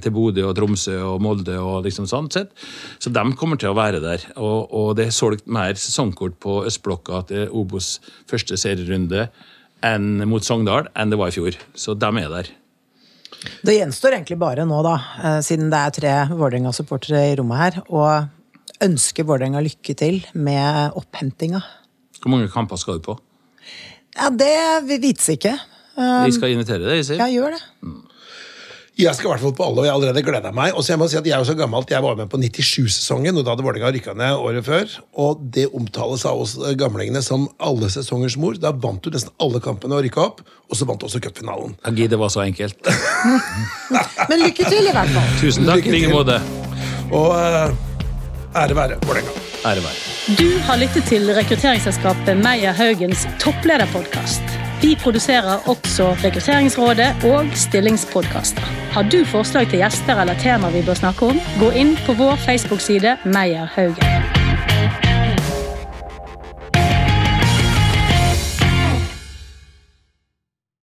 til 0.00 0.14
Bodø 0.14 0.46
og 0.48 0.54
Tromsø 0.56 0.96
og 1.04 1.24
Molde. 1.24 1.58
og 1.60 1.84
liksom 1.84 2.08
sånn 2.08 2.30
sett. 2.32 2.54
Så 2.98 3.12
de 3.12 3.24
kommer 3.36 3.60
til 3.60 3.72
å 3.72 3.78
være 3.78 4.00
der. 4.04 4.24
Og, 4.36 4.72
og 4.72 4.94
det 4.98 5.08
er 5.08 5.16
solgt 5.16 5.46
mer 5.46 5.76
sesongkort 5.76 6.38
på 6.40 6.62
østblokka 6.68 7.26
til 7.32 7.50
Obos 7.52 7.96
første 8.30 8.58
serierunde 8.60 9.28
enn 9.84 10.24
mot 10.28 10.44
Sogndal 10.44 10.88
enn 10.96 11.12
det 11.12 11.18
var 11.20 11.32
i 11.32 11.36
fjor. 11.36 11.58
Så 11.76 11.94
de 11.98 12.12
er 12.22 12.32
der. 12.32 12.54
Det 13.66 13.76
gjenstår 13.76 14.16
egentlig 14.16 14.38
bare 14.40 14.64
nå, 14.66 14.78
da, 14.82 14.96
eh, 15.22 15.40
siden 15.44 15.68
det 15.70 15.78
er 15.78 15.94
tre 15.94 16.14
Vålerenga-supportere 16.32 17.20
i 17.28 17.36
rommet 17.38 17.60
her, 17.60 17.78
å 17.92 18.06
ønske 18.82 19.24
Vålerenga 19.26 19.62
lykke 19.64 19.94
til 19.98 20.22
med 20.34 20.96
opphentinga. 20.98 21.60
Hvor 22.20 22.32
mange 22.32 22.50
kamper 22.52 22.80
skal 22.80 22.98
du 22.98 23.06
på? 23.06 23.18
Ja, 24.16 24.30
Det 24.30 24.98
vites 25.00 25.28
ikke. 25.36 25.54
Vi 25.96 26.34
skal 26.36 26.52
invitere 26.52 26.84
deg, 26.84 27.00
Isil. 27.00 27.20
Ja, 27.20 27.30
gjør 27.32 27.56
det. 27.56 27.62
Mm. 27.84 28.02
Jeg 28.96 29.12
skal 29.12 29.28
i 29.28 29.30
hvert 29.34 29.42
fall 29.42 29.52
på 29.52 29.64
alle, 29.66 29.82
og 29.82 29.84
jeg 29.84 29.92
har 29.92 29.98
allerede 29.98 30.22
gleda 30.24 30.50
meg. 30.56 30.72
Og 30.72 30.80
så 30.84 30.94
jeg 30.94 31.00
må 31.02 31.06
si 31.12 31.18
at 31.18 31.26
jeg 31.28 31.34
er 31.36 31.42
jo 31.42 31.48
så 31.50 31.56
gammelt, 31.58 31.90
jeg 31.92 32.00
var 32.00 32.16
med 32.16 32.30
på 32.32 32.38
97-sesongen, 32.40 33.36
og 33.36 33.44
da 33.44 33.52
hadde 33.52 33.66
Vålerenga 33.66 33.90
rykka 33.92 34.14
ned 34.16 34.40
året 34.40 34.64
før. 34.64 34.94
Og 35.20 35.42
det 35.52 35.66
omtales 35.76 36.24
av 36.28 36.40
oss 36.40 36.54
gamlingene 36.80 37.20
som 37.24 37.44
alle 37.60 37.90
sesongers 37.92 38.38
mor. 38.40 38.56
Da 38.60 38.72
vant 38.72 39.04
du 39.04 39.12
nesten 39.12 39.34
alle 39.36 39.60
kampene 39.64 39.98
og 39.98 40.06
rykka 40.06 40.24
opp, 40.24 40.40
og 40.64 40.80
så 40.80 40.88
vant 40.88 41.04
du 41.04 41.10
også 41.10 41.20
cupfinalen. 41.26 41.76
Gi, 41.92 42.08
det 42.08 42.20
var 42.20 42.32
så 42.32 42.46
enkelt. 42.46 42.80
Men 44.30 44.46
lykke 44.46 44.64
til, 44.64 44.80
i 44.80 44.96
hvert 44.96 45.12
fall. 45.12 45.34
Tusen 45.44 45.68
takk. 45.68 45.84
I 45.84 45.98
like 45.98 46.14
måte. 46.14 46.40
Og 47.12 47.36
uh, 47.36 48.56
ære 48.56 48.80
være 48.80 48.96
Vålerenga. 49.04 49.45
Ære 49.66 49.82
være. 49.86 49.98
Du 50.40 50.48
har 50.66 50.76
lyttet 50.82 51.04
til 51.10 51.32
rekrutteringsselskapet 51.38 52.36
Meyer 52.36 52.72
Haugens 52.72 53.26
topplederpodkast. 53.42 54.42
Vi 54.82 54.94
produserer 55.02 55.68
også 55.68 56.10
Rekrutteringsrådet 56.24 57.24
og 57.24 57.46
stillingspodkaster. 57.54 58.62
Har 58.92 59.02
du 59.02 59.24
forslag 59.24 59.68
til 59.68 59.82
gjester 59.82 60.20
eller 60.20 60.38
tema 60.38 60.70
vi 60.70 60.84
bør 60.86 61.00
snakke 61.02 61.32
om, 61.32 61.40
gå 61.60 61.70
inn 61.72 61.96
på 62.06 62.18
vår 62.20 62.36
Facebook-side 62.46 63.16
Meyer 63.24 63.68
Haugen. 63.76 64.35